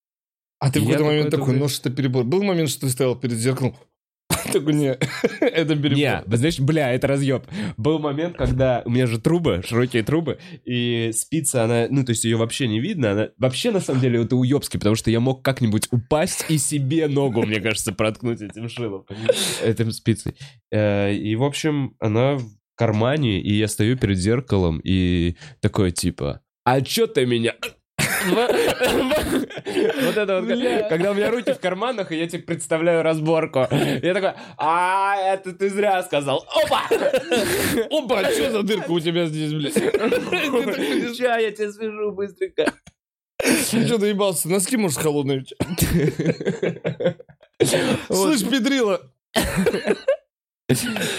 А 0.65 0.71
ты 0.71 0.79
в 0.79 0.83
какой-то 0.83 1.03
момент 1.05 1.29
такой 1.29 1.45
такой, 1.45 1.59
нож 1.59 1.79
это 1.79 1.91
перебор. 1.91 2.23
Был 2.23 2.41
момент, 2.43 2.69
что 2.69 2.81
ты 2.81 2.89
стоял 2.89 3.15
перед 3.15 3.37
зеркалом? 3.37 3.75
Такой, 4.51 4.73
не, 4.73 4.87
это 5.41 5.75
Не, 5.75 5.81
перебор. 5.81 6.23
вы 6.25 6.37
знаешь, 6.37 6.59
бля, 6.59 6.91
это 6.91 7.05
разъеб. 7.07 7.43
Был 7.77 7.99
момент, 7.99 8.35
когда 8.35 8.81
у 8.85 8.89
меня 8.89 9.05
же 9.05 9.19
трубы, 9.19 9.61
широкие 9.63 10.01
трубы, 10.01 10.39
и 10.63 11.11
спица, 11.13 11.63
она, 11.65 11.87
ну, 11.91 12.03
то 12.03 12.11
есть 12.11 12.23
ее 12.23 12.37
вообще 12.37 12.67
не 12.67 12.79
видно, 12.79 13.11
она 13.11 13.29
вообще, 13.37 13.69
на 13.69 13.79
самом 13.79 14.01
деле, 14.01 14.23
это 14.23 14.35
уебски, 14.35 14.77
потому 14.77 14.95
что 14.95 15.11
я 15.11 15.19
мог 15.19 15.43
как-нибудь 15.43 15.87
упасть 15.91 16.45
и 16.49 16.57
себе 16.57 17.07
ногу, 17.07 17.45
мне 17.45 17.59
кажется, 17.59 17.91
проткнуть 17.91 18.41
этим 18.41 18.67
шилом, 18.67 19.05
этим 19.63 19.91
спицей. 19.91 20.35
Э, 20.71 21.13
И, 21.13 21.35
в 21.35 21.43
общем, 21.43 21.95
она 21.99 22.37
в 22.37 22.45
кармане, 22.75 23.41
и 23.41 23.53
я 23.53 23.67
стою 23.67 23.97
перед 23.97 24.17
зеркалом, 24.17 24.79
и 24.83 25.35
такой, 25.59 25.91
типа, 25.91 26.41
а 26.63 26.81
чё 26.81 27.05
ты 27.05 27.27
меня... 27.27 27.53
Вот 28.25 30.17
это 30.17 30.41
вот, 30.41 30.89
когда 30.89 31.11
у 31.11 31.13
меня 31.13 31.31
руки 31.31 31.53
в 31.53 31.59
карманах, 31.59 32.11
и 32.11 32.17
я 32.17 32.27
тебе 32.27 32.43
представляю 32.43 33.03
разборку. 33.03 33.67
Я 33.69 34.13
такой, 34.13 34.33
а, 34.57 35.15
это 35.17 35.53
ты 35.53 35.69
зря 35.69 36.03
сказал. 36.03 36.45
Опа! 36.63 36.83
Опа, 37.91 38.23
что 38.31 38.51
за 38.51 38.63
дырка 38.63 38.91
у 38.91 38.99
тебя 38.99 39.25
здесь, 39.25 39.53
блядь? 39.53 39.73
Ща 41.17 41.37
я 41.37 41.51
тебя 41.51 41.71
свяжу 41.71 42.11
быстренько. 42.11 42.73
Ты 43.37 43.85
что 43.85 43.97
доебался? 43.97 44.49
Носки, 44.49 44.77
может, 44.77 44.97
холодные? 44.99 45.45
Слышь, 48.07 48.49
педрила! 48.49 49.01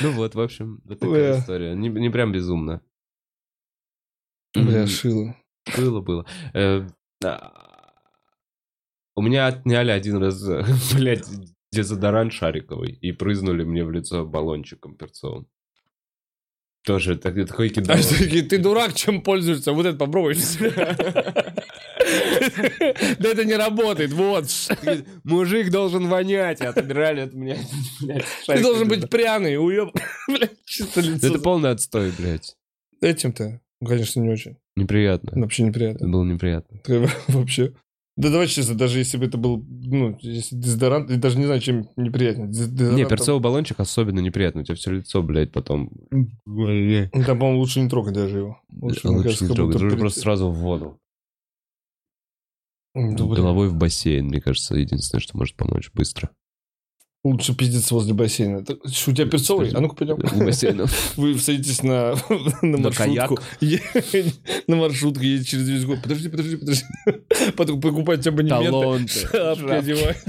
Ну 0.00 0.10
вот, 0.12 0.34
в 0.34 0.40
общем, 0.40 0.80
вот 0.84 0.98
такая 0.98 1.38
история. 1.38 1.74
Не, 1.74 1.88
не 1.88 2.10
прям 2.10 2.32
безумно. 2.32 2.80
Бля, 4.54 4.86
шило. 4.86 5.36
Было, 5.76 6.00
было. 6.00 6.26
У 9.14 9.22
меня 9.22 9.46
отняли 9.46 9.90
один 9.90 10.18
раз, 10.18 10.46
э, 10.46 10.62
блядь, 10.94 11.26
дезодорант 11.72 12.32
шариковый 12.32 12.92
и 12.92 13.12
прызнули 13.12 13.64
мне 13.64 13.84
в 13.84 13.90
лицо 13.90 14.26
баллончиком 14.26 14.94
перцовым. 14.96 15.46
Тоже 16.84 17.16
так- 17.16 17.34
такой 17.48 17.68
А 17.70 17.72
кидал. 17.72 17.96
ты 17.98 18.58
дурак, 18.58 18.94
чем 18.94 19.22
пользуешься? 19.22 19.72
Вот 19.72 19.86
это 19.86 19.98
попробуй. 19.98 20.36
Да 23.18 23.30
это 23.30 23.44
не 23.44 23.54
работает, 23.56 24.12
вот. 24.12 24.44
Мужик 25.24 25.70
должен 25.70 26.06
вонять, 26.08 26.60
а 26.60 26.66
это 26.66 26.82
мне, 27.34 27.58
блядь, 28.00 28.24
Ты 28.46 28.62
должен 28.62 28.86
быть 28.86 29.10
пряный, 29.10 29.56
уеб. 29.58 29.90
Блядь, 30.28 30.64
чисто 30.64 31.00
лицо. 31.00 31.26
Это 31.26 31.38
полный 31.40 31.70
отстой, 31.70 32.12
блядь. 32.16 32.56
Этим-то, 33.00 33.60
конечно, 33.84 34.20
не 34.20 34.28
очень. 34.30 34.56
Неприятно. 34.76 35.40
Вообще 35.40 35.62
Это 35.62 35.68
неприятно. 35.70 36.08
было 36.08 36.24
неприятно. 36.24 36.80
Вообще. 37.28 37.72
Да 38.18 38.30
давай 38.30 38.46
честно, 38.46 38.74
даже 38.74 38.98
если 38.98 39.18
бы 39.18 39.26
это 39.26 39.36
был, 39.36 39.62
ну, 39.68 40.16
если 40.22 40.56
дезодорант, 40.56 41.10
я 41.10 41.16
даже 41.18 41.38
не 41.38 41.44
знаю, 41.44 41.60
чем 41.60 41.88
неприятнее. 41.96 42.48
Дез- 42.48 42.94
Не, 42.94 43.04
перцовый 43.06 43.42
баллончик 43.42 43.78
особенно 43.78 44.20
неприятно. 44.20 44.62
У 44.62 44.64
тебя 44.64 44.74
все 44.74 44.90
лицо, 44.90 45.22
блядь, 45.22 45.52
потом... 45.52 45.90
Там, 46.10 47.38
по-моему, 47.38 47.58
лучше 47.58 47.80
не 47.80 47.90
трогать 47.90 48.14
даже 48.14 48.38
его. 48.38 48.60
Лучше, 48.70 49.06
мне 49.08 49.16
Лучше 49.18 49.24
кажется, 49.28 49.44
не 49.48 49.54
трогать. 49.54 49.80
при- 49.80 49.98
просто 49.98 50.20
сразу 50.20 50.48
в 50.50 50.54
воду. 50.56 50.98
Да, 52.94 53.02
блин. 53.02 53.16
Головой 53.34 53.68
в 53.68 53.74
бассейн, 53.76 54.26
мне 54.28 54.40
кажется, 54.40 54.74
единственное, 54.76 55.20
что 55.20 55.36
может 55.36 55.54
помочь 55.56 55.90
быстро. 55.92 56.30
Лучше 57.26 57.56
пиздец 57.56 57.90
возле 57.90 58.14
бассейна. 58.14 58.64
Так, 58.64 58.78
что, 58.86 59.10
у 59.10 59.14
тебя 59.14 59.26
перцовый? 59.26 59.70
А 59.74 59.80
ну-ка 59.80 59.96
пойдем. 59.96 60.14
У 60.14 60.44
бассейна. 60.44 60.86
Вы 61.16 61.36
садитесь 61.36 61.82
на, 61.82 62.14
на 62.62 62.78
маршрутку. 62.78 63.38
На 64.68 64.76
маршрутку 64.76 65.24
едете 65.24 65.50
через 65.50 65.68
весь 65.68 65.84
город. 65.84 66.02
Подожди, 66.04 66.28
подожди, 66.28 66.56
подожди. 66.56 66.84
Потом 67.56 67.80
покупаете 67.80 68.30
абонементы. 68.30 69.08
Шапки 69.08 69.70
одеваете. 69.70 70.20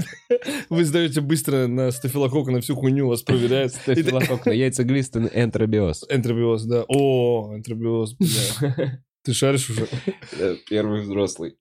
Вы 0.70 0.84
сдаете 0.84 1.20
быстро 1.20 1.68
на 1.68 1.92
стафилококк, 1.92 2.50
на 2.50 2.60
всю 2.60 2.74
хуйню 2.74 3.06
вас 3.06 3.22
проверяют. 3.22 3.74
Стафилококк 3.74 4.46
на 4.46 4.52
яйцеглистый 4.52 5.30
энтеробиоз. 5.32 6.04
Энтеробиоз, 6.08 6.64
да. 6.64 6.84
О, 6.88 7.54
энтеробиоз, 7.54 8.14
бля. 8.14 9.02
Ты 9.22 9.32
шаришь 9.34 9.70
уже? 9.70 9.86
Э, 10.32 10.56
Первый 10.68 11.02
взрослый. 11.02 11.58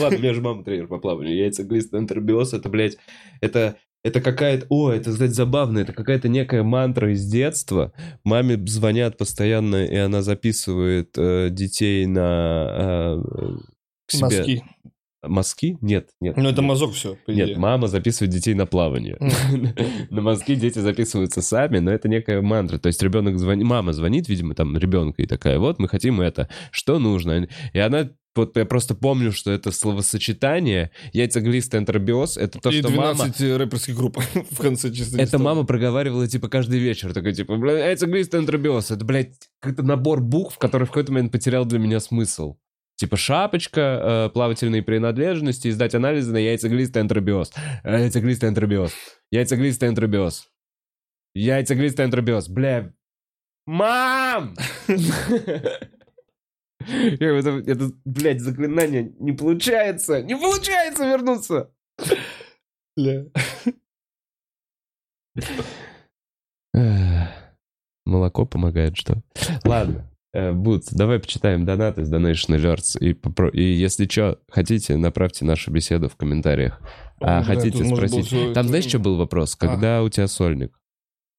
Ладно, 0.00 0.18
у 0.18 0.20
меня 0.20 0.34
же 0.34 0.42
мама 0.42 0.64
тренер 0.64 0.88
по 0.88 0.98
плаванию. 0.98 1.36
Яйцеглистый 1.36 2.00
энтеробиоз, 2.00 2.52
это, 2.52 2.68
блядь, 2.68 2.96
это... 3.40 3.76
Это 4.06 4.20
какая-то... 4.20 4.66
О, 4.68 4.92
это, 4.92 5.10
кстати, 5.10 5.32
забавно. 5.32 5.80
Это 5.80 5.92
какая-то 5.92 6.28
некая 6.28 6.62
мантра 6.62 7.12
из 7.12 7.26
детства. 7.26 7.92
Маме 8.22 8.56
звонят 8.68 9.18
постоянно, 9.18 9.84
и 9.84 9.96
она 9.96 10.22
записывает 10.22 11.10
э, 11.18 11.48
детей 11.50 12.06
на... 12.06 13.20
э, 13.20 13.56
к 14.06 14.12
себе. 14.12 14.38
Носки. 14.38 14.64
Мазки? 15.28 15.78
Нет, 15.80 16.10
нет. 16.20 16.36
Ну, 16.36 16.48
это 16.48 16.62
мазок 16.62 16.92
все, 16.94 17.16
по 17.26 17.32
идее. 17.32 17.46
Нет, 17.46 17.56
мама 17.56 17.86
записывает 17.88 18.32
детей 18.32 18.54
на 18.54 18.66
плавание. 18.66 19.18
На 20.10 20.22
мазки 20.22 20.54
дети 20.54 20.78
записываются 20.78 21.42
сами, 21.42 21.78
но 21.78 21.90
это 21.90 22.08
некая 22.08 22.40
мантра. 22.42 22.78
То 22.78 22.88
есть 22.88 23.02
ребенок 23.02 23.38
звонит, 23.38 23.66
мама 23.66 23.92
звонит, 23.92 24.28
видимо, 24.28 24.54
там 24.54 24.76
ребенка 24.76 25.22
и 25.22 25.26
такая, 25.26 25.58
вот 25.58 25.78
мы 25.78 25.88
хотим 25.88 26.20
это, 26.20 26.48
что 26.70 26.98
нужно? 26.98 27.48
И 27.72 27.78
она 27.78 28.10
вот 28.36 28.56
я 28.56 28.66
просто 28.66 28.94
помню, 28.94 29.32
что 29.32 29.50
это 29.50 29.72
словосочетание 29.72 30.90
яйцеглистый 31.12 31.80
энтеробиоз, 31.80 32.36
это 32.36 32.60
то, 32.60 32.70
И 32.70 32.80
что 32.80 32.90
мама... 32.90 33.14
12 33.14 33.58
рэперских 33.58 33.96
групп 33.96 34.18
в 34.50 34.58
конце 34.58 34.92
чисто. 34.92 35.20
Это 35.20 35.38
мама 35.38 35.64
проговаривала, 35.64 36.28
типа, 36.28 36.48
каждый 36.48 36.78
вечер. 36.78 37.14
Такой, 37.14 37.32
типа, 37.34 37.56
бля, 37.56 37.86
яйцеглистый 37.86 38.40
энтеробиоз. 38.40 38.90
Это, 38.90 39.04
блядь, 39.04 39.34
какой-то 39.60 39.82
набор 39.82 40.20
букв, 40.20 40.58
который 40.58 40.84
в 40.84 40.90
какой-то 40.90 41.12
момент 41.12 41.32
потерял 41.32 41.64
для 41.64 41.78
меня 41.78 41.98
смысл. 41.98 42.56
Типа 42.96 43.18
шапочка, 43.18 43.80
э, 43.80 44.30
плавательные 44.32 44.82
принадлежности, 44.82 45.68
издать 45.68 45.94
анализы 45.94 46.32
на 46.32 46.38
яйцеглистый 46.38 47.02
энтеробиоз. 47.02 47.52
Э, 47.84 48.00
Яйцеглистый 48.00 48.48
энтеробиоз. 48.48 48.92
Яйцеглистый 49.30 49.90
энтеробиоз. 49.90 50.48
Яйцеглистый 51.34 52.06
энтеробиоз. 52.06 52.48
Бля. 52.48 52.94
Мам! 53.66 54.54
Это, 56.78 57.48
это, 57.66 57.90
блядь, 58.04 58.40
заклинание 58.40 59.12
не 59.18 59.32
получается! 59.32 60.22
Не 60.22 60.36
получается 60.36 61.04
вернуться! 61.04 61.72
Бля. 62.96 63.24
Молоко 68.04 68.46
помогает, 68.46 68.96
что? 68.96 69.20
Ладно. 69.64 70.08
Э, 70.36 70.52
Бутс, 70.52 70.92
давай 70.92 71.18
почитаем 71.18 71.64
донаты 71.64 72.04
с 72.04 72.12
Donation 72.12 72.58
Alerts. 72.58 72.98
И, 73.00 73.14
попро- 73.14 73.50
и 73.50 73.62
если 73.62 74.06
что, 74.06 74.38
хотите, 74.50 74.98
направьте 74.98 75.46
нашу 75.46 75.70
беседу 75.70 76.10
в 76.10 76.16
комментариях. 76.16 76.78
А 77.22 77.42
хотите 77.42 77.78
тут 77.78 77.86
можно 77.86 77.96
было 77.96 78.06
спросить... 78.08 78.26
всё 78.26 78.52
Там 78.52 78.68
знаешь, 78.68 78.84
что 78.84 78.98
был 78.98 79.16
вопрос? 79.16 79.56
Когда 79.56 80.02
у 80.02 80.10
тебя 80.10 80.26
сольник? 80.26 80.78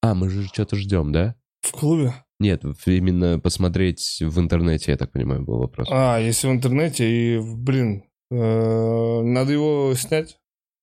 А, 0.02 0.16
мы 0.16 0.30
же 0.30 0.48
что-то 0.48 0.76
ждем, 0.76 1.12
да? 1.12 1.36
В 1.62 1.74
клубе? 1.74 2.12
Нет, 2.40 2.64
именно 2.88 3.40
посмотреть 3.40 4.18
в 4.20 4.40
интернете, 4.40 4.92
я 4.92 4.98
так 4.98 5.12
понимаю, 5.12 5.44
был 5.44 5.60
вопрос. 5.60 5.88
А, 5.92 6.18
если 6.18 6.48
в 6.48 6.52
интернете, 6.52 7.08
и, 7.08 7.40
блин, 7.40 8.04
э, 8.32 9.22
надо 9.22 9.54
его 9.54 9.94
снять. 9.96 10.40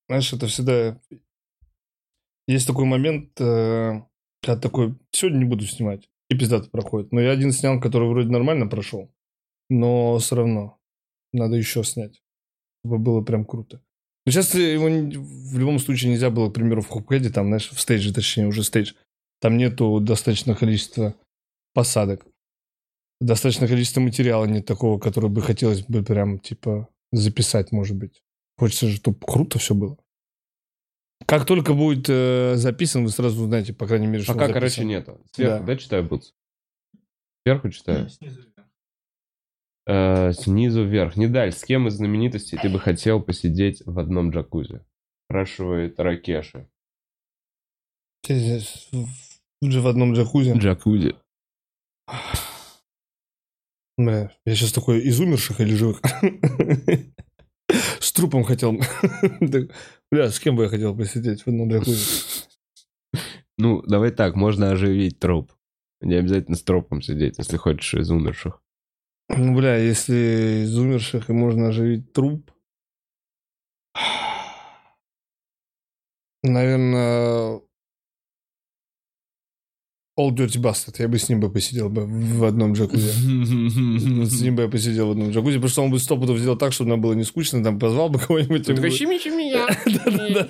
Знаешь, 0.08 0.32
это 0.32 0.46
всегда... 0.46 1.00
Есть 2.46 2.68
такой 2.68 2.84
момент, 2.84 3.30
э, 3.40 4.02
когда 4.40 4.60
такой, 4.60 4.94
сегодня 5.10 5.38
не 5.38 5.44
буду 5.46 5.66
снимать, 5.66 6.08
и 6.28 6.36
пиздато 6.36 6.70
проходит. 6.70 7.12
Но 7.12 7.20
я 7.20 7.30
один 7.30 7.52
снял, 7.52 7.80
который 7.80 8.08
вроде 8.08 8.28
нормально 8.28 8.66
прошел, 8.66 9.12
но 9.68 10.18
все 10.18 10.36
равно 10.36 10.78
надо 11.32 11.56
еще 11.56 11.84
снять, 11.84 12.22
чтобы 12.84 12.98
было 12.98 13.22
прям 13.22 13.44
круто. 13.44 13.82
Но 14.26 14.32
сейчас 14.32 14.54
его 14.54 14.86
в 14.86 15.58
любом 15.58 15.78
случае 15.78 16.12
нельзя 16.12 16.30
было, 16.30 16.50
к 16.50 16.54
примеру, 16.54 16.80
в 16.80 16.88
хопкэде, 16.88 17.30
там, 17.30 17.46
знаешь, 17.48 17.70
в 17.70 17.80
стейдже, 17.80 18.14
точнее, 18.14 18.46
уже 18.46 18.62
стейдж, 18.62 18.94
там 19.40 19.58
нету 19.58 20.00
достаточного 20.00 20.56
количества 20.56 21.14
посадок 21.74 22.26
достаточное 23.24 23.68
количество 23.68 24.00
материала 24.00 24.44
нет 24.44 24.66
такого, 24.66 24.98
который 24.98 25.30
бы 25.30 25.42
хотелось 25.42 25.82
бы 25.82 26.02
прям, 26.02 26.38
типа, 26.38 26.88
записать, 27.12 27.72
может 27.72 27.96
быть. 27.96 28.22
Хочется 28.56 28.88
же, 28.88 28.96
чтобы 28.96 29.18
круто 29.20 29.58
все 29.58 29.74
было. 29.74 29.98
Как 31.26 31.46
только 31.46 31.74
будет 31.74 32.06
э, 32.08 32.54
записан, 32.56 33.04
вы 33.04 33.10
сразу 33.10 33.42
узнаете, 33.42 33.72
по 33.72 33.86
крайней 33.86 34.06
мере, 34.06 34.22
что 34.22 34.32
он 34.32 34.38
Пока, 34.38 34.48
записан. 34.48 34.60
короче, 34.60 34.84
нету. 34.84 35.20
Сверху, 35.32 35.58
Да. 35.60 35.66
да, 35.66 35.76
читаю, 35.76 36.04
Бутс? 36.04 36.32
Сверху 37.46 37.70
читаю. 37.70 38.08
Снизу 38.08 38.40
вверх. 38.42 38.66
Э, 39.86 40.32
снизу 40.32 40.84
вверх. 40.84 41.16
Недаль, 41.16 41.52
с 41.52 41.64
кем 41.64 41.88
из 41.88 41.94
знаменитостей 41.94 42.58
ты 42.60 42.68
бы 42.68 42.78
хотел 42.80 43.22
посидеть 43.22 43.82
в 43.86 43.98
одном 43.98 44.30
джакузи? 44.30 44.84
Спрашивает 45.26 45.98
Ракеши. 46.00 46.68
Ты 48.22 48.34
здесь 48.38 48.88
в- 48.92 49.06
Тут 49.60 49.72
же 49.72 49.80
в 49.80 49.86
одном 49.86 50.12
джакузи. 50.14 50.52
Джакузи. 50.58 51.14
Бля, 53.96 54.30
я 54.44 54.54
сейчас 54.54 54.72
такой 54.72 55.00
из 55.00 55.20
умерших 55.20 55.60
или 55.60 55.74
живых? 55.74 56.00
С 58.00 58.12
трупом 58.12 58.44
хотел. 58.44 58.78
Так, 59.40 59.70
Бля, 60.14 60.30
с 60.30 60.38
кем 60.38 60.54
бы 60.54 60.62
я 60.62 60.68
хотел 60.68 60.96
посидеть 60.96 61.42
в 61.42 61.48
одном 61.48 61.68
джакузи? 61.68 61.98
Ну, 63.58 63.82
давай 63.82 64.12
так, 64.12 64.36
можно 64.36 64.70
оживить 64.70 65.18
труп. 65.18 65.50
Не 66.00 66.14
обязательно 66.14 66.56
с 66.56 66.62
трупом 66.62 67.02
сидеть, 67.02 67.36
если 67.38 67.56
хочешь 67.56 67.94
из 67.94 68.12
умерших. 68.12 68.62
Ну, 69.28 69.56
бля, 69.56 69.76
если 69.76 70.62
из 70.66 70.78
умерших 70.78 71.30
и 71.30 71.32
можно 71.32 71.66
оживить 71.66 72.12
труп, 72.12 72.52
наверное, 76.44 77.60
Old 80.18 80.34
Dirty 80.36 80.60
Bastard. 80.60 80.94
Я 80.98 81.08
бы 81.08 81.18
с 81.18 81.28
ним 81.28 81.40
бы 81.40 81.50
посидел 81.50 81.88
бы 81.88 82.06
в 82.06 82.44
одном 82.44 82.72
джакузи. 82.74 83.08
С 84.26 84.40
ним 84.42 84.54
бы 84.56 84.62
я 84.62 84.68
посидел 84.68 85.08
в 85.08 85.10
одном 85.10 85.30
джакузи, 85.30 85.56
потому 85.56 85.68
что 85.70 85.82
он 85.82 85.90
бы 85.90 85.98
сто 85.98 86.16
пудов 86.16 86.38
сделал 86.38 86.56
так, 86.56 86.72
чтобы 86.72 86.90
нам 86.90 87.00
было 87.00 87.14
не 87.14 87.24
скучно, 87.24 87.62
там 87.64 87.78
позвал 87.80 88.08
бы 88.10 88.18
кого-нибудь. 88.26 88.68
и 88.68 88.72
мы 88.72 88.76
бы- 88.90 88.96
Да-да-да. 89.86 90.48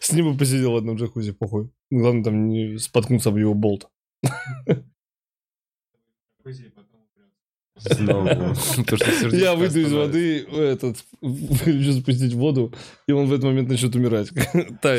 С 0.00 0.12
ним 0.12 0.32
бы 0.32 0.38
посидел 0.38 0.72
в 0.72 0.76
одном 0.76 0.96
джакузи, 0.96 1.32
похуй. 1.32 1.68
Главное 1.90 2.24
там 2.24 2.48
не 2.48 2.78
споткнуться 2.78 3.28
об 3.28 3.36
его 3.36 3.52
болт. 3.54 3.88
Я 9.36 9.54
выйду 9.54 9.80
из 9.80 9.92
воды, 9.92 10.44
этот, 10.50 10.96
хочу 11.62 11.92
спустить 11.92 12.32
в 12.32 12.38
воду, 12.38 12.74
и 13.06 13.12
он 13.12 13.26
в 13.26 13.32
этот 13.32 13.44
момент 13.44 13.68
начнет 13.68 13.94
умирать. 13.94 14.30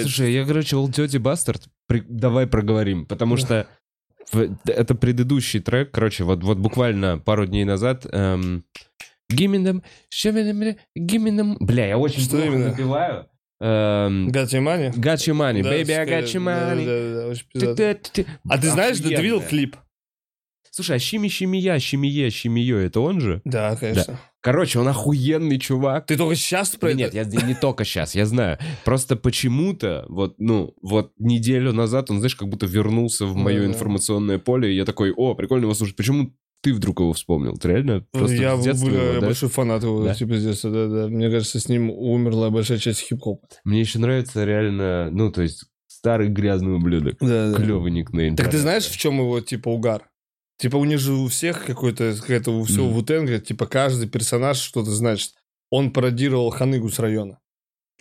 Слушай, 0.03 0.31
я, 0.33 0.45
короче, 0.45 0.75
Old 0.77 0.91
Dirty 0.91 1.19
Bastard, 1.19 1.61
давай 2.07 2.47
проговорим, 2.47 3.05
потому 3.05 3.35
что 3.35 3.67
это 4.65 4.95
предыдущий 4.95 5.59
трек, 5.59 5.91
короче, 5.91 6.23
вот, 6.23 6.43
вот 6.43 6.57
буквально 6.57 7.17
пару 7.17 7.45
дней 7.45 7.63
назад 7.65 8.05
эм, 8.11 8.63
Гимином, 9.29 9.83
Гимином, 10.95 11.57
бля, 11.59 11.87
я 11.87 11.97
очень 11.97 12.21
Что 12.21 12.31
плохо 12.37 12.45
именно? 12.45 12.69
напеваю. 12.69 13.27
Эм, 13.61 14.29
Got 14.29 14.45
your 14.53 14.61
money? 14.63 14.91
Got 14.93 15.17
your 15.27 15.35
money, 15.35 15.61
Да, 15.61 15.69
baby, 15.71 15.91
I 15.91 16.05
got 16.07 16.23
your 16.23 16.43
да, 16.45 16.73
money. 16.73 16.85
да, 16.85 17.21
да, 17.21 17.27
очень 17.27 17.45
пиздато. 17.51 17.75
Ты-ты-ты. 17.75 18.25
А 18.47 18.57
ты 18.57 18.69
знаешь, 18.69 18.97
ты 18.97 19.15
видел 19.21 19.41
клип? 19.41 19.75
Слушай, 20.79 20.95
а 20.95 20.99
Щими 20.99 21.27
Щимия, 21.27 21.77
Щимие, 21.77 22.29
Щимиё, 22.29 22.77
это 22.77 23.01
он 23.01 23.19
же? 23.19 23.41
Да, 23.43 23.75
конечно. 23.75 24.17
Короче, 24.39 24.79
он 24.79 24.87
охуенный 24.87 25.59
чувак. 25.59 26.05
Ты 26.05 26.15
только 26.15 26.35
сейчас 26.35 26.69
про 26.77 26.93
Да 26.93 27.03
это? 27.03 27.15
нет, 27.17 27.33
я 27.33 27.41
не 27.41 27.53
только 27.53 27.83
сейчас, 27.83 28.15
я 28.15 28.25
знаю. 28.25 28.57
Просто 28.85 29.17
почему-то, 29.17 30.05
вот, 30.07 30.35
ну, 30.37 30.73
вот 30.81 31.11
неделю 31.19 31.73
назад 31.73 32.09
он, 32.11 32.19
знаешь, 32.19 32.37
как 32.37 32.47
будто 32.47 32.65
вернулся 32.65 33.25
в 33.25 33.35
мое 33.35 33.57
Да-да. 33.57 33.73
информационное 33.73 34.39
поле, 34.39 34.71
и 34.71 34.77
я 34.77 34.85
такой, 34.85 35.11
о, 35.11 35.35
прикольно 35.35 35.65
его 35.65 35.73
слушать. 35.73 35.97
Почему 35.97 36.33
ты 36.61 36.73
вдруг 36.73 37.01
его 37.01 37.11
вспомнил? 37.11 37.57
Ты 37.57 37.67
реально 37.67 38.05
просто 38.13 38.37
я 38.37 38.55
с 38.55 38.63
детства 38.63 38.87
бля, 38.87 39.01
его, 39.03 39.13
я 39.15 39.19
да? 39.19 39.25
большой 39.27 39.49
фанат 39.49 39.83
его, 39.83 40.01
Да? 40.05 40.13
типа, 40.15 40.35
с 40.37 40.43
детства, 40.45 40.71
да, 40.71 40.87
да. 40.87 41.07
Мне 41.09 41.29
кажется, 41.29 41.59
с 41.59 41.67
ним 41.67 41.89
умерла 41.89 42.49
большая 42.51 42.77
часть 42.77 43.01
хип-хопа. 43.01 43.45
Мне 43.65 43.81
еще 43.81 43.99
нравится 43.99 44.45
реально, 44.45 45.09
ну, 45.11 45.29
то 45.33 45.41
есть, 45.41 45.65
старый 45.87 46.29
грязный 46.29 46.75
ублюдок. 46.75 47.17
Да, 47.19 47.51
да. 47.51 47.57
Клевый 47.57 47.91
никнейм. 47.91 48.37
Так 48.37 48.49
ты 48.51 48.57
знаешь, 48.57 48.85
в 48.85 48.95
чем 48.97 49.17
его, 49.19 49.41
типа, 49.41 49.67
угар? 49.67 50.03
Типа, 50.59 50.75
у 50.75 50.83
них 50.85 50.99
же 50.99 51.13
у 51.13 51.27
всех 51.29 51.65
какой-то, 51.65 52.13
какая-то 52.19 52.51
у 52.51 52.63
всего 52.65 52.85
Мгм. 52.87 52.93
Вутенга, 52.95 53.39
типа, 53.39 53.65
каждый 53.65 54.09
персонаж 54.09 54.57
что-то 54.57 54.91
значит. 54.91 55.31
Он 55.71 55.91
пародировал 55.91 56.49
Ханыгу 56.49 56.89
с 56.89 56.99
района. 56.99 57.39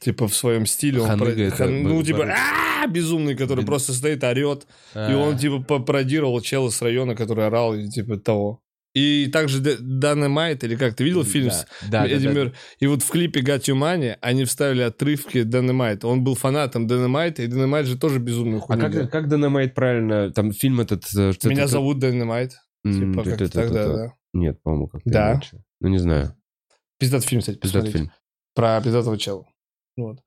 Типа, 0.00 0.26
в 0.26 0.34
своем 0.34 0.66
стиле. 0.66 1.00
он 1.00 1.20
пароди- 1.20 1.42
это 1.42 1.56
Хан- 1.64 1.82
Ну, 1.82 2.02
типа, 2.02 2.34
безумный, 2.88 3.36
который 3.36 3.64
просто 3.64 3.92
стоит, 3.92 4.24
орет. 4.24 4.66
А, 4.94 5.10
И 5.10 5.14
он, 5.14 5.36
типа, 5.38 5.60
по- 5.62 5.78
пародировал 5.80 6.40
чела 6.40 6.70
с 6.70 6.82
района, 6.82 7.14
который 7.14 7.46
орал, 7.46 7.74
и 7.74 7.88
типа 7.88 8.16
того. 8.16 8.60
И 8.94 9.28
также 9.32 9.60
Д- 9.60 9.76
Dynamite, 9.80 10.64
или 10.64 10.74
как, 10.74 10.94
ты 10.94 11.04
видел 11.04 11.22
фильм 11.24 11.50
с 11.50 11.66
да, 11.90 12.04
да, 12.04 12.06
Эдди 12.06 12.24
да, 12.26 12.32
да. 12.34 12.40
Мёр- 12.40 12.52
И 12.80 12.86
вот 12.86 13.02
в 13.02 13.10
клипе 13.10 13.40
Got 13.40 13.60
You 13.68 13.74
Money 13.78 14.16
они 14.20 14.44
вставили 14.44 14.82
отрывки 14.82 15.38
Dynamite. 15.38 16.04
Он 16.04 16.24
был 16.24 16.34
фанатом 16.34 16.86
Dynamite, 16.86 17.44
и 17.44 17.46
Dynamite 17.48 17.84
же 17.84 17.98
тоже 17.98 18.18
безумную 18.18 18.58
А 18.58 18.66
хуйню 18.66 18.90
как, 18.90 19.10
как 19.10 19.26
Dynamite 19.26 19.70
правильно? 19.74 20.32
Там 20.32 20.52
фильм 20.52 20.80
этот... 20.80 21.04
э, 21.14 21.32
что-то- 21.32 21.48
Меня 21.50 21.66
зовут 21.68 22.02
Dynamite. 22.02 22.52
М, 22.84 23.12
Типа, 23.12 23.24
как 23.24 23.40
это- 23.40 23.52
тогда, 23.52 23.80
это- 23.82 23.94
да. 23.94 24.12
Нет, 24.32 24.62
по-моему, 24.62 24.88
как-то 24.88 25.10
Да. 25.10 25.40
Ну, 25.80 25.88
не 25.88 25.98
знаю. 25.98 26.34
Пиздат 26.98 27.24
фильм, 27.24 27.40
кстати, 27.40 27.58
Пиздат 27.58 27.88
фильм. 27.88 28.10
Про 28.54 28.80
пиздатого 28.82 29.16
чела. 29.18 29.44
Вот. 29.96 30.18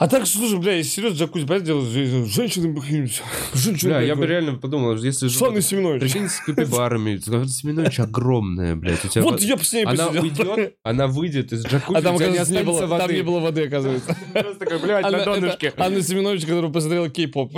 А 0.00 0.06
так, 0.06 0.28
слушай, 0.28 0.56
бля, 0.60 0.76
если 0.76 0.90
серьезно, 0.90 1.16
джакузи, 1.18 1.44
понятное 1.44 1.66
дело, 1.66 1.84
же- 1.84 2.24
женщины 2.26 2.72
Бля, 3.82 4.00
я 4.00 4.14
бы 4.14 4.26
реально 4.28 4.56
подумал, 4.56 4.94
если... 4.94 5.26
С 5.26 5.42
Анной 5.42 5.60
живот- 5.60 5.64
Семенович. 5.64 6.00
Прикинь, 6.02 6.28
с 6.28 6.40
капибарами. 6.40 7.16
Семенович 7.46 7.98
огромная, 7.98 8.76
блядь. 8.76 9.04
У 9.04 9.08
тебя 9.08 9.22
Вот 9.24 9.40
я 9.40 9.56
бы 9.56 9.64
с 9.64 9.72
ней 9.72 9.84
Она 9.84 10.08
уйдет, 10.10 10.76
она 10.84 11.08
выйдет 11.08 11.52
из 11.52 11.66
джакузи, 11.66 11.98
А 11.98 12.02
там, 12.02 12.14
оказывается, 12.14 12.52
не 12.54 12.62
было, 12.62 12.80
там 12.80 12.90
воды. 12.90 13.14
не 13.14 13.22
было 13.22 13.40
воды, 13.40 13.66
оказывается. 13.66 14.16
Просто 14.32 14.58
такой, 14.60 14.78
блядь, 14.78 15.10
на 15.10 15.24
донышке. 15.24 15.74
Анна 15.76 16.00
Семенович, 16.00 16.42
которая 16.46 16.70
посмотрела 16.70 17.10
кей-поп. 17.10 17.56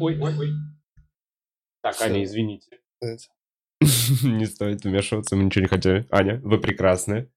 Ой, 0.00 0.18
ой, 0.18 0.38
ой. 0.38 0.48
Так. 1.82 2.00
Аня, 2.00 2.24
извините. 2.24 2.78
Не 4.22 4.46
стоит 4.46 4.84
вмешиваться, 4.84 5.36
мы 5.36 5.44
ничего 5.44 5.64
не 5.64 5.68
хотели. 5.68 6.06
Аня, 6.10 6.40
вы 6.42 6.58
прекрасны. 6.58 7.28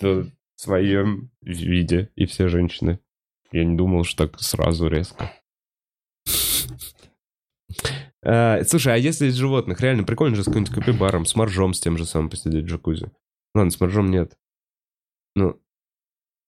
В 0.00 0.26
своем 0.56 1.30
виде, 1.42 2.10
и 2.16 2.26
все 2.26 2.48
женщины. 2.48 2.98
Я 3.52 3.64
не 3.64 3.76
думал, 3.76 4.04
что 4.04 4.26
так 4.26 4.40
сразу 4.40 4.88
резко. 4.88 5.30
А, 8.24 8.62
Слушай, 8.64 8.94
а 8.94 8.96
если 8.96 9.26
из 9.26 9.34
животных? 9.34 9.80
Реально 9.80 10.04
прикольно 10.04 10.36
же 10.36 10.42
с 10.42 10.46
каким-нибудь 10.46 10.74
капибаром, 10.74 11.26
с 11.26 11.34
моржом 11.34 11.74
с 11.74 11.80
тем 11.80 11.98
же 11.98 12.06
самым 12.06 12.30
посидеть 12.30 12.64
в 12.64 12.68
джакузи. 12.68 13.10
Ладно, 13.54 13.70
с 13.70 13.80
моржом 13.80 14.10
нет. 14.10 14.36
Ну, 15.34 15.60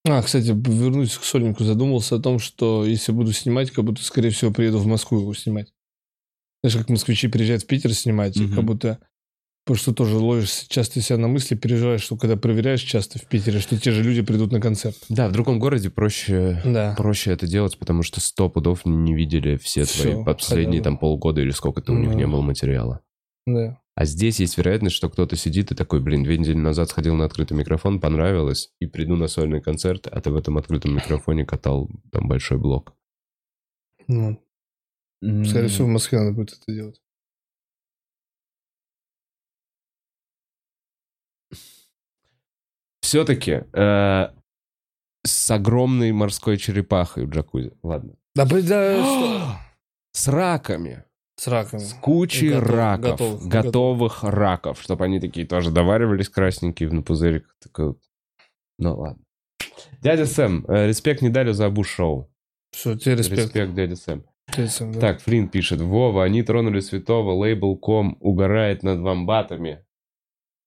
А, 0.06 0.22
кстати, 0.22 0.48
вернусь 0.48 1.16
к 1.16 1.24
Сольнику, 1.24 1.64
задумался 1.64 2.16
о 2.16 2.20
том, 2.20 2.38
что 2.38 2.84
если 2.84 3.12
буду 3.12 3.32
снимать, 3.32 3.70
как 3.70 3.84
будто, 3.84 4.02
скорее 4.02 4.30
всего, 4.30 4.52
приеду 4.52 4.78
в 4.78 4.86
Москву 4.86 5.20
его 5.20 5.34
снимать. 5.34 5.72
Знаешь, 6.62 6.78
как 6.78 6.88
москвичи 6.88 7.28
приезжают 7.28 7.62
в 7.62 7.66
Питер 7.66 7.92
снимать, 7.94 8.38
как 8.54 8.64
будто... 8.64 9.00
Потому 9.64 9.78
что 9.78 9.94
тоже 9.94 10.16
ловишь 10.18 10.66
часто 10.68 11.00
себя 11.00 11.16
на 11.16 11.26
мысли, 11.26 11.54
переживаешь, 11.54 12.02
что 12.02 12.16
когда 12.16 12.36
проверяешь 12.36 12.82
часто 12.82 13.18
в 13.18 13.24
Питере, 13.26 13.60
что 13.60 13.78
те 13.80 13.92
же 13.92 14.02
люди 14.02 14.20
придут 14.20 14.52
на 14.52 14.60
концерт. 14.60 14.96
да, 15.08 15.26
в 15.28 15.32
другом 15.32 15.58
городе 15.58 15.88
проще, 15.88 16.60
Да. 16.66 16.94
проще 16.98 17.30
это 17.32 17.46
делать, 17.46 17.78
потому 17.78 18.02
что 18.02 18.20
сто 18.20 18.50
пудов 18.50 18.84
не 18.84 19.14
видели 19.14 19.56
все 19.56 19.84
Всё, 19.84 20.10
твои 20.12 20.24
последние 20.24 20.82
там 20.82 20.98
полгода 20.98 21.40
или 21.40 21.50
сколько-то 21.50 21.92
у 21.92 21.96
них 21.98 22.10
Да. 22.10 22.14
не 22.16 22.26
было 22.26 22.42
материала. 22.42 23.00
Да. 23.46 23.80
А 23.96 24.04
здесь 24.04 24.40
есть 24.40 24.58
вероятность, 24.58 24.96
что 24.96 25.08
кто-то 25.08 25.36
сидит 25.36 25.70
и 25.72 25.74
такой, 25.74 26.00
блин, 26.00 26.24
две 26.24 26.36
недели 26.36 26.56
назад 26.56 26.90
сходил 26.90 27.14
на 27.14 27.24
открытый 27.24 27.56
микрофон, 27.56 28.00
понравилось, 28.00 28.70
и 28.80 28.86
приду 28.86 29.16
на 29.16 29.28
сольный 29.28 29.62
концерт, 29.62 30.06
а 30.08 30.20
ты 30.20 30.30
в 30.30 30.36
этом 30.36 30.58
открытом 30.58 30.94
микрофоне 30.96 31.46
катал 31.46 31.88
там 32.12 32.28
большой 32.28 32.58
блок. 32.58 32.94
Ну, 34.08 34.38
скорее 35.46 35.68
всего, 35.68 35.86
в 35.86 35.90
Москве 35.90 36.18
надо 36.18 36.32
будет 36.32 36.52
это 36.52 36.72
делать. 36.74 37.00
Все-таки 43.14 43.62
э, 43.72 44.28
с 45.24 45.50
огромной 45.52 46.10
морской 46.10 46.56
черепахой 46.56 47.26
в 47.26 47.30
джакузи. 47.30 47.70
Ладно. 47.84 48.14
Да, 48.34 48.44
да, 48.44 48.60
что? 48.60 49.56
С 50.10 50.26
раками. 50.26 51.04
С 51.36 51.46
раками. 51.46 51.78
С 51.80 51.92
кучей 51.94 52.50
Готов- 52.50 52.70
раков. 52.70 53.10
готовых- 53.20 53.46
готовых 53.48 54.24
раков. 54.24 54.82
Чтобы 54.82 55.04
они 55.04 55.20
такие 55.20 55.46
тоже 55.46 55.70
доваривались 55.70 56.28
красненькие 56.28 56.90
на 56.90 57.02
пузырик. 57.02 57.54
Такой. 57.62 57.94
Ну 58.80 58.98
ладно. 58.98 59.22
Дядя 60.00 60.26
Сэм, 60.26 60.64
э, 60.66 60.88
респект 60.88 61.22
не 61.22 61.28
дали 61.28 61.52
за 61.52 61.70
Буш-шоу. 61.70 62.28
Все, 62.72 62.98
тебе 62.98 63.14
респект. 63.14 63.42
Респект, 63.42 63.74
дядя 63.74 63.94
Сэм. 63.94 64.24
Респект, 64.56 64.90
да. 64.90 65.00
Так, 65.00 65.20
Флинн 65.20 65.46
пишет. 65.48 65.80
Вова, 65.80 66.24
они 66.24 66.42
тронули 66.42 66.80
святого, 66.80 67.30
лейбл.ком 67.30 68.16
угорает 68.18 68.82
над 68.82 68.98
вамбатами. 68.98 69.83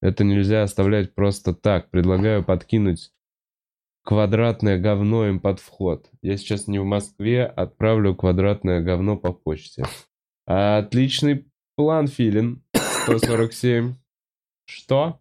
Это 0.01 0.23
нельзя 0.23 0.63
оставлять 0.63 1.15
просто 1.15 1.53
так. 1.53 1.89
Предлагаю 1.89 2.43
подкинуть 2.43 3.11
квадратное 4.03 4.79
говно 4.79 5.27
им 5.27 5.39
под 5.39 5.59
вход. 5.59 6.09
Я 6.21 6.37
сейчас 6.37 6.67
не 6.67 6.79
в 6.79 6.85
Москве, 6.85 7.45
отправлю 7.45 8.15
квадратное 8.15 8.81
говно 8.81 9.17
по 9.17 9.33
почте. 9.33 9.83
Отличный 10.45 11.45
план, 11.75 12.07
Филин. 12.07 12.63
147. 13.03 13.95
Что? 14.65 15.19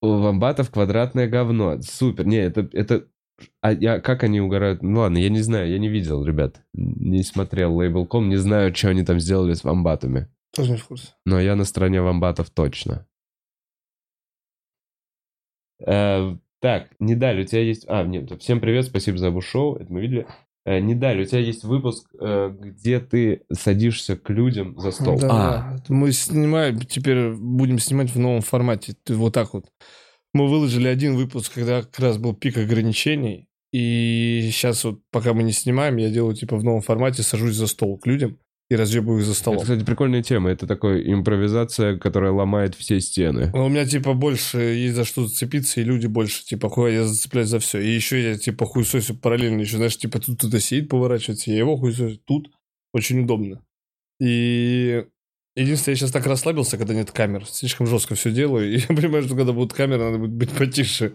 Вамбатов 0.00 0.70
квадратное 0.70 1.28
говно. 1.28 1.80
Супер. 1.82 2.26
Не, 2.26 2.38
это... 2.38 2.68
это... 2.72 3.06
А 3.62 3.72
я, 3.72 4.00
как 4.00 4.22
они 4.22 4.40
угорают? 4.40 4.82
Ну 4.82 5.00
ладно, 5.00 5.18
я 5.18 5.28
не 5.30 5.40
знаю, 5.40 5.70
я 5.70 5.78
не 5.78 5.88
видел, 5.88 6.24
ребят. 6.24 6.62
Не 6.74 7.22
смотрел 7.22 7.74
лейбл.ком, 7.74 8.28
не 8.28 8.36
знаю, 8.36 8.74
что 8.74 8.88
они 8.88 9.02
там 9.02 9.18
сделали 9.18 9.54
с 9.54 9.64
вамбатами. 9.64 10.28
Тоже 10.54 10.72
не 10.72 10.78
в 10.78 10.86
курсе. 10.86 11.08
Но 11.24 11.40
я 11.40 11.54
на 11.56 11.64
стороне 11.64 12.02
вамбатов 12.02 12.50
точно. 12.50 13.06
Э, 15.86 16.36
так, 16.60 16.90
Недаль, 16.98 17.42
у 17.42 17.44
тебя 17.44 17.62
есть... 17.62 17.84
А, 17.88 18.04
нет, 18.04 18.30
всем 18.40 18.60
привет, 18.60 18.86
спасибо 18.86 19.18
за 19.18 19.40
шоу, 19.40 19.76
это 19.76 19.92
мы 19.92 20.00
видели. 20.02 20.26
Э, 20.66 20.80
Недаль, 20.80 21.22
у 21.22 21.24
тебя 21.24 21.38
есть 21.38 21.64
выпуск, 21.64 22.08
э, 22.20 22.54
где 22.58 23.00
ты 23.00 23.44
садишься 23.52 24.16
к 24.16 24.28
людям 24.28 24.78
за 24.78 24.90
стол. 24.90 25.18
Да, 25.18 25.28
А, 25.30 25.78
да. 25.78 25.84
Мы 25.88 26.12
снимаем, 26.12 26.78
теперь 26.80 27.32
будем 27.32 27.78
снимать 27.78 28.10
в 28.10 28.18
новом 28.18 28.42
формате. 28.42 28.94
Ты 29.04 29.14
Вот 29.14 29.32
так 29.32 29.54
вот. 29.54 29.66
Мы 30.32 30.48
выложили 30.48 30.86
один 30.86 31.16
выпуск, 31.16 31.54
когда 31.54 31.82
как 31.82 31.98
раз 31.98 32.18
был 32.18 32.34
пик 32.34 32.56
ограничений. 32.58 33.48
И 33.72 34.48
сейчас 34.52 34.84
вот, 34.84 35.00
пока 35.10 35.32
мы 35.32 35.44
не 35.44 35.52
снимаем, 35.52 35.96
я 35.96 36.10
делаю 36.10 36.34
типа 36.34 36.56
в 36.56 36.64
новом 36.64 36.82
формате, 36.82 37.22
сажусь 37.22 37.54
за 37.54 37.66
стол 37.66 37.98
к 37.98 38.06
людям 38.06 38.38
и 38.70 38.76
разъебаю 38.76 39.18
их 39.18 39.24
за 39.24 39.32
это, 39.32 39.40
столом. 39.40 39.60
кстати, 39.60 39.84
прикольная 39.84 40.22
тема. 40.22 40.48
Это 40.48 40.66
такой 40.66 41.12
импровизация, 41.12 41.98
которая 41.98 42.30
ломает 42.30 42.76
все 42.76 43.00
стены. 43.00 43.50
Но 43.52 43.66
у 43.66 43.68
меня, 43.68 43.84
типа, 43.84 44.14
больше 44.14 44.58
есть 44.58 44.94
за 44.94 45.04
что 45.04 45.26
зацепиться, 45.26 45.80
и 45.80 45.84
люди 45.84 46.06
больше, 46.06 46.44
типа, 46.44 46.68
хуй, 46.68 46.94
я 46.94 47.04
зацепляюсь 47.04 47.48
за 47.48 47.58
все. 47.58 47.80
И 47.80 47.88
еще 47.88 48.22
я, 48.22 48.38
типа, 48.38 48.66
хуесосю 48.66 49.16
параллельно 49.16 49.60
еще, 49.62 49.76
знаешь, 49.76 49.98
типа, 49.98 50.20
тут 50.20 50.38
кто-то 50.38 50.60
сидит, 50.60 50.88
поворачивается, 50.88 51.50
я 51.50 51.58
его 51.58 51.76
хуесосю 51.76 52.18
тут. 52.24 52.52
Очень 52.92 53.24
удобно. 53.24 53.64
И 54.20 55.04
единственное, 55.56 55.94
я 55.94 55.96
сейчас 55.96 56.12
так 56.12 56.26
расслабился, 56.26 56.78
когда 56.78 56.94
нет 56.94 57.10
камер. 57.10 57.46
Слишком 57.46 57.88
жестко 57.88 58.14
все 58.14 58.30
делаю. 58.30 58.72
И 58.72 58.78
я 58.88 58.96
понимаю, 58.96 59.24
что 59.24 59.34
когда 59.34 59.52
будут 59.52 59.72
камеры, 59.72 60.04
надо 60.04 60.18
будет 60.18 60.32
быть 60.32 60.50
потише. 60.50 61.14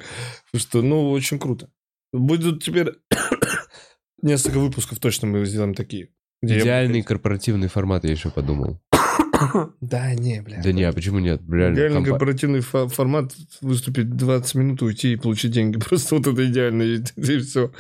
Потому 0.52 0.62
что, 0.62 0.82
ну, 0.82 1.12
очень 1.12 1.40
круто. 1.40 1.70
Будут 2.12 2.64
теперь 2.64 2.92
несколько 4.22 4.60
выпусков 4.60 5.00
точно 5.00 5.28
мы 5.28 5.46
сделаем 5.46 5.74
такие. 5.74 6.10
Где 6.42 6.56
я- 6.56 6.62
Идеальный 6.62 7.02
корпоративный 7.04 7.68
формат, 7.68 8.04
я 8.04 8.12
еще 8.12 8.30
подумал. 8.30 8.80
Да, 9.82 10.14
не, 10.16 10.42
бля. 10.42 10.62
Да 10.64 10.72
не, 10.72 10.84
а 10.84 10.94
почему 10.94 11.20
нет? 11.20 11.42
Реально, 11.50 11.78
Реально 11.78 11.98
компа- 12.00 12.10
корпоративный 12.12 12.60
фо- 12.60 12.88
формат 12.88 13.34
выступить 13.62 14.16
20 14.16 14.56
минут, 14.56 14.82
уйти 14.82 15.14
и 15.14 15.16
получить 15.18 15.52
деньги. 15.52 15.78
Просто 15.90 16.16
вот 16.16 16.28
это 16.28 16.46
идеально, 16.46 16.84
и, 16.84 17.04
и 17.18 17.40
все. 17.40 17.72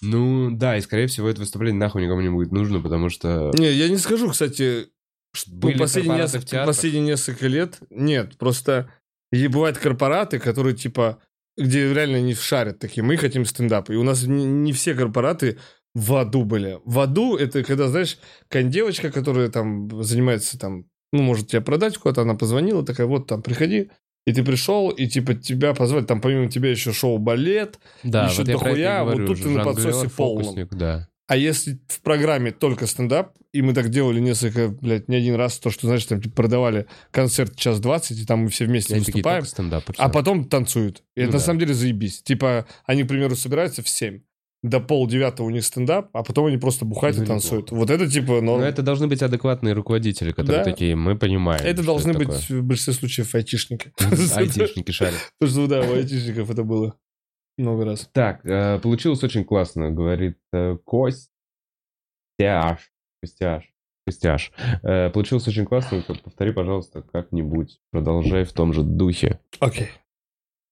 Ну, 0.00 0.50
да, 0.50 0.76
и 0.76 0.80
скорее 0.80 1.06
всего 1.06 1.28
это 1.28 1.40
выступление 1.40 1.78
нахуй 1.78 2.02
никому 2.02 2.20
не 2.20 2.28
будет 2.28 2.50
нужно, 2.50 2.80
потому 2.80 3.08
что... 3.08 3.52
Не, 3.54 3.70
я 3.70 3.88
не 3.88 3.98
скажу, 3.98 4.28
кстати, 4.30 4.88
что 5.32 5.50
Были 5.52 5.78
последние, 5.78 6.18
несколько, 6.18 6.64
последние 6.66 7.04
несколько 7.04 7.46
лет 7.46 7.78
нет. 7.90 8.36
Просто 8.36 8.90
и 9.30 9.46
бывают 9.46 9.78
корпораты, 9.78 10.40
которые 10.40 10.74
типа, 10.74 11.18
где 11.56 11.92
реально 11.94 12.20
не 12.20 12.34
шарят 12.34 12.80
такие, 12.80 13.04
мы 13.04 13.16
хотим 13.16 13.44
стендап. 13.44 13.90
И 13.90 13.94
у 13.94 14.02
нас 14.02 14.24
не, 14.24 14.44
не 14.44 14.72
все 14.72 14.94
корпораты 14.94 15.58
в 15.94 16.14
аду 16.14 16.44
были. 16.44 16.78
В 16.84 16.98
аду 17.00 17.36
это 17.36 17.62
когда, 17.62 17.88
знаешь, 17.88 18.18
какая 18.48 18.64
девочка, 18.64 19.10
которая 19.10 19.48
там 19.48 20.02
занимается 20.02 20.58
там, 20.58 20.86
ну, 21.12 21.22
может 21.22 21.48
тебя 21.48 21.60
продать 21.60 21.98
куда-то, 21.98 22.22
она 22.22 22.34
позвонила, 22.34 22.84
такая, 22.84 23.06
вот 23.06 23.26
там, 23.26 23.42
приходи. 23.42 23.90
И 24.24 24.32
ты 24.32 24.44
пришел, 24.44 24.90
и 24.90 25.06
типа 25.08 25.34
тебя 25.34 25.74
позвали, 25.74 26.04
там 26.04 26.20
помимо 26.20 26.48
тебя 26.48 26.70
еще 26.70 26.92
шоу 26.92 27.18
балет, 27.18 27.78
Да, 28.04 28.26
Еще 28.26 28.38
вот 28.38 28.48
я 28.48 28.54
дохуя, 28.54 29.04
вот 29.04 29.26
тут 29.26 29.42
ты 29.42 29.48
на 29.50 29.64
подсосе 29.64 30.08
полном. 30.08 30.68
да. 30.70 31.08
А 31.28 31.36
если 31.36 31.80
в 31.88 32.00
программе 32.02 32.50
только 32.50 32.86
стендап, 32.86 33.32
и 33.52 33.62
мы 33.62 33.74
так 33.74 33.88
делали 33.88 34.20
несколько, 34.20 34.68
блядь, 34.68 35.08
не 35.08 35.16
один 35.16 35.34
раз, 35.34 35.58
то, 35.58 35.70
что, 35.70 35.86
знаешь, 35.86 36.04
там 36.04 36.20
типа, 36.20 36.34
продавали 36.34 36.86
концерт 37.10 37.56
час 37.56 37.80
двадцать, 37.80 38.20
и 38.20 38.26
там 38.26 38.40
мы 38.40 38.48
все 38.48 38.66
вместе 38.66 38.94
такие, 38.94 39.06
выступаем, 39.14 39.44
а 39.96 40.08
потом 40.08 40.44
танцуют. 40.48 41.02
И 41.16 41.20
Ну 41.20 41.24
это 41.24 41.32
на 41.34 41.38
да. 41.38 41.44
самом 41.44 41.60
деле 41.60 41.74
заебись. 41.74 42.22
Типа, 42.22 42.66
они, 42.84 43.04
к 43.04 43.08
примеру, 43.08 43.34
собираются 43.34 43.82
в 43.82 43.88
7. 43.88 44.20
До 44.62 44.78
пол 44.78 45.08
девятого 45.08 45.46
у 45.48 45.50
них 45.50 45.64
стендап, 45.64 46.10
а 46.12 46.22
потом 46.22 46.46
они 46.46 46.56
просто 46.56 46.84
бухают 46.84 47.16
Ну, 47.16 47.24
и 47.24 47.26
танцуют. 47.26 47.72
Вот 47.72 47.90
это 47.90 48.08
типа 48.08 48.34
Но 48.34 48.40
норм. 48.58 48.62
это 48.62 48.82
должны 48.82 49.08
быть 49.08 49.20
адекватные 49.20 49.74
руководители, 49.74 50.30
которые 50.30 50.58
Да. 50.64 50.70
такие, 50.70 50.94
мы 50.94 51.18
понимаем. 51.18 51.60
Это 51.64 51.82
должны 51.84 52.12
быть 52.12 52.28
такое». 52.28 52.60
в 52.60 52.64
большинстве 52.64 52.92
случаев 52.94 53.34
айтишники. 53.34 53.92
Айтишники 54.36 54.92
шарят. 54.92 55.14
Потому 55.40 55.66
что, 55.66 55.66
да, 55.66 55.80
у 55.80 55.94
айтишников 55.94 56.48
это 56.50 56.62
было 56.62 56.94
много 57.58 57.84
раз. 57.84 58.08
Так, 58.12 58.46
э, 58.46 58.78
получилось 58.78 59.24
очень 59.24 59.44
классно, 59.44 59.90
говорит 59.90 60.38
э, 60.52 60.76
Костяш. 60.86 61.28
Костяш. 63.20 63.68
Костяш. 64.06 64.52
Э, 64.82 65.10
Получилось 65.10 65.46
очень 65.48 65.64
классно. 65.64 66.02
Повтори, 66.02 66.52
пожалуйста, 66.52 67.02
как-нибудь. 67.02 67.80
Продолжай 67.90 68.44
в 68.44 68.52
том 68.52 68.72
же 68.72 68.82
духе. 68.82 69.40
Окей. 69.60 69.88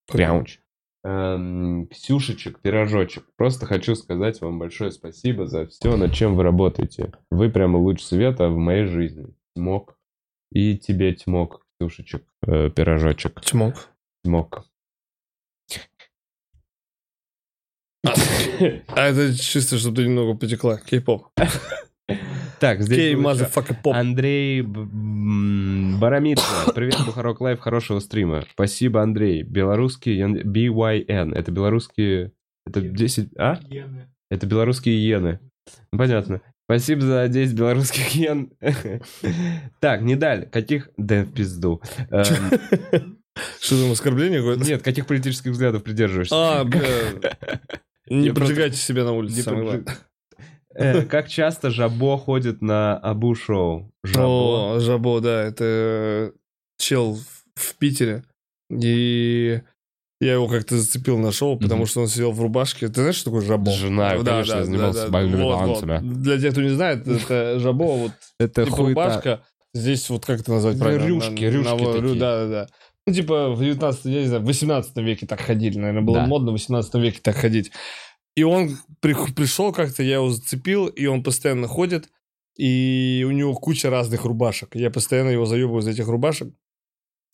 Пряуч. 0.07 0.61
Эм, 1.03 1.87
Ксюшечек, 1.87 2.61
пирожочек. 2.61 3.25
Просто 3.37 3.65
хочу 3.67 3.95
сказать 3.95 4.41
вам 4.41 4.59
большое 4.59 4.91
спасибо 4.91 5.47
за 5.47 5.67
все, 5.67 5.97
над 5.97 6.13
чем 6.13 6.37
вы 6.37 6.43
работаете. 6.43 7.13
Вы 7.31 7.51
прямо 7.51 7.79
луч 7.79 8.03
света 8.03 8.49
в 8.49 8.57
моей 8.57 8.85
жизни. 8.87 9.35
Тьмок. 9.57 9.97
И 10.53 10.77
тебе 10.77 11.15
тьмок, 11.15 11.65
Ксюшечек, 11.79 12.25
э, 12.47 12.71
пирожочек. 12.71 13.41
Чмок. 13.41 13.89
Тьмок. 14.25 14.67
А 18.03 19.09
это 19.09 19.35
чисто, 19.37 19.79
чтобы 19.79 19.97
ты 19.97 20.05
немного 20.05 20.37
потекла. 20.37 20.79
Кей-поп. 20.79 21.29
Так, 22.59 22.83
здесь 22.83 22.97
поп. 23.83 23.95
Андрей 23.95 24.61
Б- 24.63 24.81
м, 24.81 25.99
Барамитса. 25.99 26.73
Привет, 26.75 26.97
Бухарок 27.07 27.41
Лайв, 27.41 27.59
хорошего 27.61 28.01
стрима. 28.01 28.45
Спасибо, 28.53 29.03
Андрей. 29.03 29.43
Белорусский 29.43 30.21
BYN. 30.21 31.35
Это 31.35 31.51
белорусские... 31.51 32.33
Это 32.67 32.83
10... 32.83 33.31
А? 33.39 33.59
Это 34.31 34.47
белорусские 34.47 34.97
иены. 34.97 35.41
Ну, 35.93 35.99
понятно. 35.99 36.43
Спасибо 36.67 37.01
за 37.03 37.29
10 37.29 37.55
белорусских 37.55 38.15
иен. 38.15 38.53
Так, 39.81 40.03
не 40.03 40.17
даль. 40.17 40.47
Каких... 40.51 40.91
Да 40.97 41.25
в 41.25 41.33
пизду. 41.33 41.81
Эм, 42.11 42.25
Что 43.61 43.81
там, 43.83 43.93
оскорбление 43.93 44.41
какое-то? 44.41 44.65
Нет, 44.65 44.83
каких 44.83 45.07
политических 45.07 45.53
взглядов 45.53 45.83
придерживаешься? 45.83 46.35
А, 46.37 46.65
бля. 46.65 46.81
Не 48.09 48.33
поджигайте 48.33 48.77
себя 48.77 49.05
на 49.05 49.13
улице, 49.13 49.43
самое 49.43 49.63
главное. 49.65 49.97
Э, 50.75 51.03
Как 51.07 51.29
часто 51.29 51.71
Жабо 51.71 52.17
ходит 52.19 52.63
на 52.63 52.97
Абу-шоу? 52.99 53.91
Жабо? 54.05 54.75
О, 54.77 54.81
Жабо, 54.81 55.21
да, 55.21 55.43
это 55.43 56.33
чел 56.79 57.19
в- 57.57 57.75
Питере. 57.79 58.25
И 58.71 59.61
я 60.21 60.33
его 60.35 60.49
как-то 60.49 60.77
зацепил 60.79 61.19
на 61.19 61.33
шоу, 61.33 61.59
потому 61.59 61.87
что 61.87 62.01
он 62.03 62.09
сидел 62.09 62.31
в 62.33 62.41
рубашке. 62.41 62.89
Ты 62.89 62.95
знаешь, 63.01 63.17
что 63.17 63.31
такое 63.31 63.47
Жабо? 63.47 63.71
Знаю, 63.73 64.25
конечно, 64.25 64.55
я 64.59 64.65
занимался 64.65 65.09
бальными 65.09 65.43
Вот, 65.43 65.61
вот. 65.67 65.81
танцами. 65.81 66.15
Для 66.15 66.39
тех, 66.39 66.53
кто 66.53 66.63
не 66.63 66.69
знает, 66.71 67.07
это 67.09 67.59
Жабо, 67.59 67.97
вот 67.97 68.13
Это 68.39 68.65
типа 68.65 68.77
хуета. 68.77 68.89
рубашка. 69.03 69.41
Здесь 69.75 70.09
вот 70.11 70.25
как 70.27 70.41
это 70.41 70.53
назвать 70.53 70.79
правильно? 70.79 71.07
рюшки, 71.07 71.45
На- 71.45 71.51
рюшки 71.51 71.71
на- 71.85 71.93
такие. 71.93 72.15
Да, 72.21 72.45
да, 72.45 72.49
да. 72.51 72.67
Ну, 73.07 73.15
типа 73.15 73.51
в 73.51 73.61
19 73.61 74.05
я 74.07 74.21
не 74.21 74.27
знаю, 74.27 74.43
в 74.43 74.47
18 74.47 74.97
веке 74.99 75.27
так 75.27 75.41
ходили. 75.41 75.79
Наверное, 75.79 76.03
было 76.03 76.17
Да. 76.19 76.27
модно 76.27 76.51
в 76.51 76.55
18 76.55 76.95
веке 77.01 77.21
так 77.23 77.37
ходить. 77.37 77.73
И 78.37 78.43
он 78.43 78.79
при- 79.01 79.33
пришел 79.35 79.73
как-то, 79.73 80.03
я 80.03 80.17
его 80.17 80.31
зацепил, 80.31 80.87
и 80.87 81.07
он 81.07 81.23
постоянно 81.23 81.67
ходит, 81.67 82.09
и 82.57 83.25
у 83.27 83.33
него 83.33 83.55
куча 83.55 83.91
разных 83.91 84.25
рубашек. 84.25 84.77
Я 84.77 84.91
постоянно 84.91 85.31
его 85.31 85.47
заебываю 85.47 85.83
из 85.83 85.89
этих 85.89 86.07
рубашек. 86.09 86.55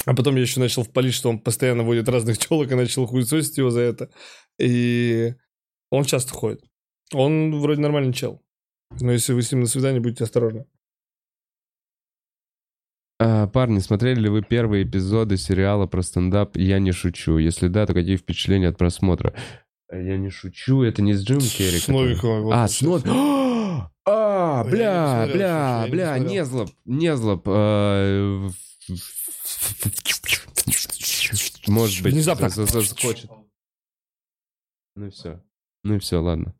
А 0.04 0.14
потом 0.14 0.36
я 0.36 0.42
еще 0.42 0.60
начал 0.60 0.84
впалить, 0.84 1.14
что 1.14 1.28
он 1.28 1.40
постоянно 1.40 1.82
водит 1.82 2.08
разных 2.08 2.38
телок, 2.38 2.70
и 2.70 2.76
начал 2.76 3.06
хуесосить 3.06 3.58
его 3.58 3.70
за 3.70 3.80
это. 3.80 4.10
И 4.58 5.34
он 5.90 6.04
часто 6.04 6.32
ходит. 6.32 6.64
Он 7.12 7.60
вроде 7.60 7.80
нормальный 7.80 8.12
чел. 8.12 8.42
Но 9.00 9.12
если 9.12 9.32
вы 9.32 9.42
с 9.42 9.50
ним 9.50 9.62
на 9.62 9.66
свидание, 9.66 10.00
будьте 10.00 10.24
осторожны. 10.24 10.66
А, 13.18 13.46
Парни, 13.48 13.80
смотрели 13.80 14.20
ли 14.20 14.28
вы 14.28 14.42
первые 14.42 14.84
эпизоды 14.84 15.36
сериала 15.36 15.86
про 15.86 16.02
стендап 16.02 16.56
«Я 16.56 16.78
не 16.78 16.92
шучу»? 16.92 17.38
Если 17.38 17.68
да, 17.68 17.86
то 17.86 17.94
какие 17.94 18.16
впечатления 18.16 18.68
от 18.68 18.78
просмотра? 18.78 19.34
«Я 19.90 20.16
не 20.18 20.30
шучу»— 20.30 20.82
это 20.84 21.00
не 21.02 21.14
с 21.14 21.22
Джим 21.24 21.38
Керри? 21.38 21.78
С 21.78 21.88
вот 21.88 22.52
А, 22.52 22.66
с 22.68 22.80
Нови- 22.82 23.02
А, 24.08 24.64
не 24.64 24.70
бля, 24.70 25.26
бля, 25.26 25.26
слушай, 25.26 25.40
я 25.40 25.84
не 25.84 25.90
бля, 25.90 26.14
смотрел. 26.16 26.32
Незлоб, 26.34 26.70
Незлоб. 26.84 27.42
э, 27.48 28.48
Может 31.68 32.02
быть, 32.04 32.12
Внезапно. 32.14 32.48
за- 32.48 32.66
за- 32.66 32.80
заскочит. 32.80 33.30
Ну 34.94 35.10
все. 35.10 35.42
Ну 35.82 35.94
и 35.96 35.98
все, 35.98 36.20
ладно. 36.22 36.54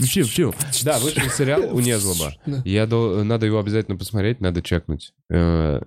Фью, 0.00 0.24
фью. 0.24 0.54
Да, 0.84 0.98
вышел 0.98 1.28
сериал 1.30 1.62
у 1.74 1.80
Незлоба. 1.80 2.34
Да. 2.46 2.62
Я 2.64 2.86
до- 2.86 3.22
надо 3.24 3.46
его 3.46 3.58
обязательно 3.58 3.96
посмотреть, 3.96 4.40
надо 4.40 4.62
чекнуть. 4.62 5.12
Э, 5.30 5.80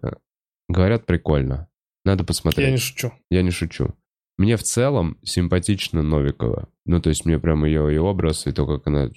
Говорят, 0.69 1.05
прикольно. 1.05 1.67
Надо 2.05 2.23
посмотреть. 2.23 2.65
Я 2.67 2.71
не 2.71 2.77
шучу. 2.77 3.11
Я 3.29 3.41
не 3.41 3.51
шучу. 3.51 3.93
Мне 4.37 4.57
в 4.57 4.63
целом 4.63 5.17
симпатична 5.23 6.01
Новикова. 6.01 6.69
Ну, 6.85 7.01
то 7.01 7.09
есть 7.09 7.25
мне 7.25 7.37
прям 7.39 7.65
ее 7.65 7.93
и 7.93 7.97
образ, 7.97 8.47
и 8.47 8.51
то, 8.51 8.65
как 8.65 8.87
она 8.87 9.09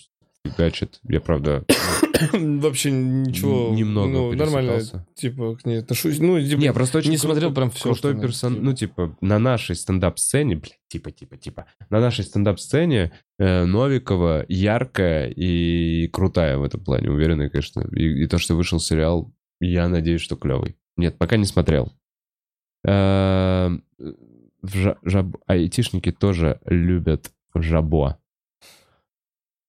фигачит. 0.45 1.01
Я, 1.05 1.21
правда, 1.21 1.65
Вообще 2.33 2.91
ничего. 2.91 3.75
немного 3.75 4.09
ну, 4.09 4.33
нормально. 4.33 4.81
Типа, 5.15 5.57
к 5.57 5.65
ней 5.65 5.81
отношусь. 5.81 6.19
Ну, 6.19 6.41
типа, 6.41 6.61
Не, 6.61 6.73
просто 6.73 6.99
очень 6.99 7.11
не 7.11 7.17
крутой- 7.17 7.31
смотрел 7.33 7.55
прям 7.55 7.71
всё, 7.71 7.93
крутой 7.93 8.21
персон... 8.21 8.63
Ну, 8.63 8.73
типа, 8.73 9.17
на 9.21 9.39
нашей 9.39 9.77
стендап-сцене, 9.77 10.57
блядь, 10.57 10.79
типа, 10.89 11.11
типа, 11.11 11.37
типа, 11.37 11.67
на 11.91 12.01
нашей 12.01 12.25
стендап-сцене 12.25 13.13
э, 13.39 13.65
Новикова 13.65 14.45
яркая 14.49 15.29
и 15.29 16.09
крутая 16.09 16.59
в 16.59 16.63
этом 16.63 16.83
плане, 16.83 17.11
уверенная, 17.11 17.51
конечно. 17.51 17.87
И, 17.93 18.25
и 18.25 18.27
то, 18.27 18.39
что 18.39 18.55
вышел 18.55 18.81
сериал, 18.81 19.33
я 19.61 19.89
надеюсь, 19.89 20.21
что 20.21 20.37
клевый. 20.37 20.77
Нет, 20.97 21.19
пока 21.19 21.37
не 21.37 21.45
смотрел. 21.47 21.93
Э, 22.85 23.71
жаб- 24.63 25.37
Айтишники 25.47 26.13
тоже 26.13 26.61
любят 26.67 27.33
жабо. 27.55 28.19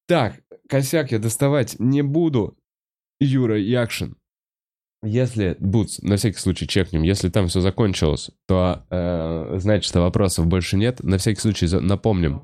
Так, 0.07 0.41
косяк 0.69 1.11
я 1.11 1.19
доставать 1.19 1.75
не 1.79 2.01
буду. 2.01 2.57
Юра 3.19 3.59
Якшин. 3.59 4.15
Если, 5.03 5.55
Бутс, 5.59 5.99
на 6.01 6.15
всякий 6.17 6.39
случай 6.39 6.67
чекнем, 6.67 7.03
если 7.03 7.29
там 7.29 7.47
все 7.47 7.61
закончилось, 7.61 8.31
то 8.47 8.83
э, 8.89 9.57
значит, 9.59 9.85
что 9.85 10.01
вопросов 10.01 10.47
больше 10.47 10.75
нет. 10.75 11.03
На 11.03 11.17
всякий 11.17 11.39
случай 11.39 11.67
напомним. 11.79 12.41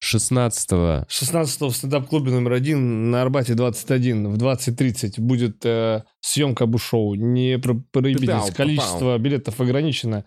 16 0.00 1.08
16 1.08 1.60
в 1.62 1.70
стендап-клубе 1.72 2.30
номер 2.30 2.52
один 2.52 3.10
на 3.10 3.22
Арбате 3.22 3.54
21 3.54 4.28
в 4.28 4.36
20.30 4.36 5.20
будет 5.20 5.64
э, 5.64 6.02
съемка 6.20 6.66
бушоу. 6.66 7.14
Не 7.14 7.58
про- 7.58 7.82
проебитесь, 7.92 8.54
количество 8.54 9.16
билетов 9.18 9.60
ограничено. 9.60 10.24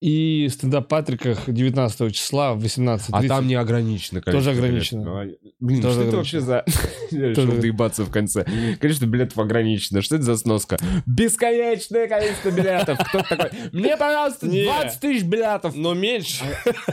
И 0.00 0.48
стендап 0.48 0.88
Патриках 0.88 1.40
19 1.46 2.14
числа 2.14 2.54
в 2.54 2.64
18.30. 2.64 3.00
А 3.12 3.22
там 3.28 3.46
не 3.46 3.54
ограничено 3.54 4.22
количество 4.22 4.32
Тоже 4.32 4.50
ограничено. 4.58 5.22
А, 5.22 5.28
Блин, 5.58 5.82
Тоже 5.82 5.94
что 5.94 6.02
это 6.02 6.08
ограничено. 6.08 6.16
вообще 6.16 6.40
за... 6.40 7.34
Тоже- 7.34 7.60
доебаться 7.60 8.04
в 8.04 8.10
конце. 8.10 8.46
Количество 8.80 9.04
билетов 9.04 9.38
ограничено. 9.38 10.00
Что 10.00 10.16
это 10.16 10.24
за 10.24 10.36
сноска? 10.38 10.78
Бесконечное 11.04 12.08
количество 12.08 12.50
билетов. 12.50 12.98
Кто 13.08 13.22
такой? 13.22 13.50
Мне, 13.72 13.94
пожалуйста, 13.98 14.46
Не. 14.48 14.64
20 14.64 15.00
тысяч 15.00 15.22
билетов. 15.24 15.76
Но 15.76 15.92
меньше. 15.92 16.44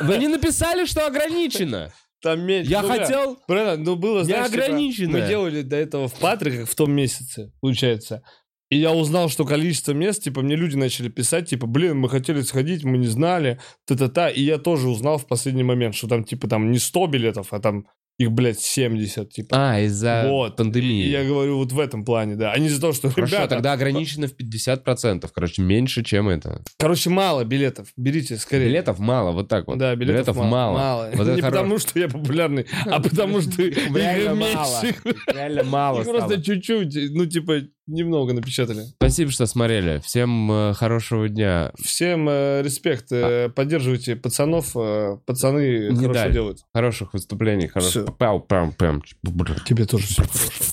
Вы 0.01 0.17
не 0.17 0.27
написали, 0.27 0.85
что 0.85 1.07
ограничено? 1.07 1.93
Там 2.21 2.41
меньше. 2.41 2.69
Я 2.71 2.81
Ну, 2.81 2.89
хотел... 2.89 3.37
Правильно, 3.47 3.85
ну 3.85 3.95
было, 3.95 4.25
знаешь, 4.25 4.51
типа, 4.51 5.11
мы 5.11 5.27
делали 5.27 5.61
до 5.61 5.77
этого 5.77 6.07
в 6.09 6.15
Патриках 6.15 6.67
в 6.67 6.75
том 6.75 6.91
месяце, 6.91 7.53
получается. 7.61 8.21
И 8.69 8.77
я 8.77 8.91
узнал, 8.91 9.29
что 9.29 9.45
количество 9.45 9.93
мест, 9.93 10.23
типа, 10.23 10.41
мне 10.41 10.55
люди 10.55 10.75
начали 10.75 11.07
писать, 11.07 11.49
типа, 11.49 11.67
блин, 11.67 11.97
мы 11.99 12.09
хотели 12.09 12.41
сходить, 12.41 12.83
мы 12.83 12.97
не 12.97 13.07
знали, 13.07 13.59
та-та-та. 13.85 14.29
И 14.29 14.41
я 14.41 14.57
тоже 14.57 14.89
узнал 14.89 15.17
в 15.17 15.25
последний 15.25 15.63
момент, 15.63 15.95
что 15.95 16.07
там, 16.07 16.23
типа, 16.25 16.47
там 16.47 16.71
не 16.71 16.79
100 16.79 17.07
билетов, 17.07 17.53
а 17.53 17.59
там 17.59 17.87
их, 18.17 18.31
блядь, 18.31 18.59
70, 18.59 19.29
типа. 19.29 19.55
А, 19.73 19.79
из-за 19.81 20.25
вот. 20.27 20.55
пандемии. 20.55 21.05
И 21.05 21.09
я 21.09 21.23
говорю 21.23 21.57
вот 21.57 21.71
в 21.71 21.79
этом 21.79 22.03
плане, 22.03 22.35
да. 22.35 22.51
А 22.51 22.57
не 22.57 22.67
из-за 22.67 22.81
того, 22.81 22.93
что, 22.93 23.09
Хорошо, 23.11 23.35
ребята, 23.35 23.55
тогда 23.55 23.73
ограничено 23.73 24.27
в 24.27 24.35
50%. 24.35 25.29
Короче, 25.33 25.61
меньше, 25.61 26.03
чем 26.03 26.27
это. 26.29 26.63
короче, 26.79 27.09
мало 27.11 27.43
билетов, 27.43 27.89
берите 27.95 28.37
скорее. 28.37 28.69
Билетов 28.69 28.97
мало, 28.99 29.31
вот 29.31 29.47
так 29.47 29.67
вот. 29.67 29.77
Да, 29.77 29.95
билетов, 29.95 30.35
мало. 30.35 31.09
Вот 31.13 31.27
это 31.27 31.35
не 31.35 31.41
хоро- 31.41 31.51
потому, 31.51 31.77
что 31.77 31.99
я 31.99 32.07
популярный, 32.07 32.65
а 32.85 32.99
потому, 33.03 33.41
что 33.41 33.61
Реально 33.61 34.35
мало. 34.35 34.81
Реально 35.27 35.63
мало 35.63 36.03
просто 36.03 36.41
чуть-чуть, 36.41 36.95
ну, 37.11 37.25
типа, 37.27 37.61
немного 37.87 38.33
напечатали. 38.33 38.83
Спасибо, 38.97 39.31
что 39.31 39.45
смотрели. 39.45 40.01
Всем 40.03 40.51
э, 40.51 40.73
хорошего 40.73 41.29
дня. 41.29 41.71
Всем 41.81 42.27
э, 42.29 42.61
респект. 42.63 43.11
э, 43.11 43.49
Поддерживайте 43.49 44.15
пацанов. 44.15 44.71
э, 44.75 45.17
пацаны 45.25 45.89
Не 45.91 45.95
хорошо 46.01 46.13
дай. 46.13 46.31
делают. 46.31 46.59
Хороших 46.73 47.13
выступлений. 47.13 47.67
Хороших... 47.67 48.06
Тебе 49.65 49.85
тоже 49.85 50.07
все 50.07 50.23
хорошо. 50.23 50.63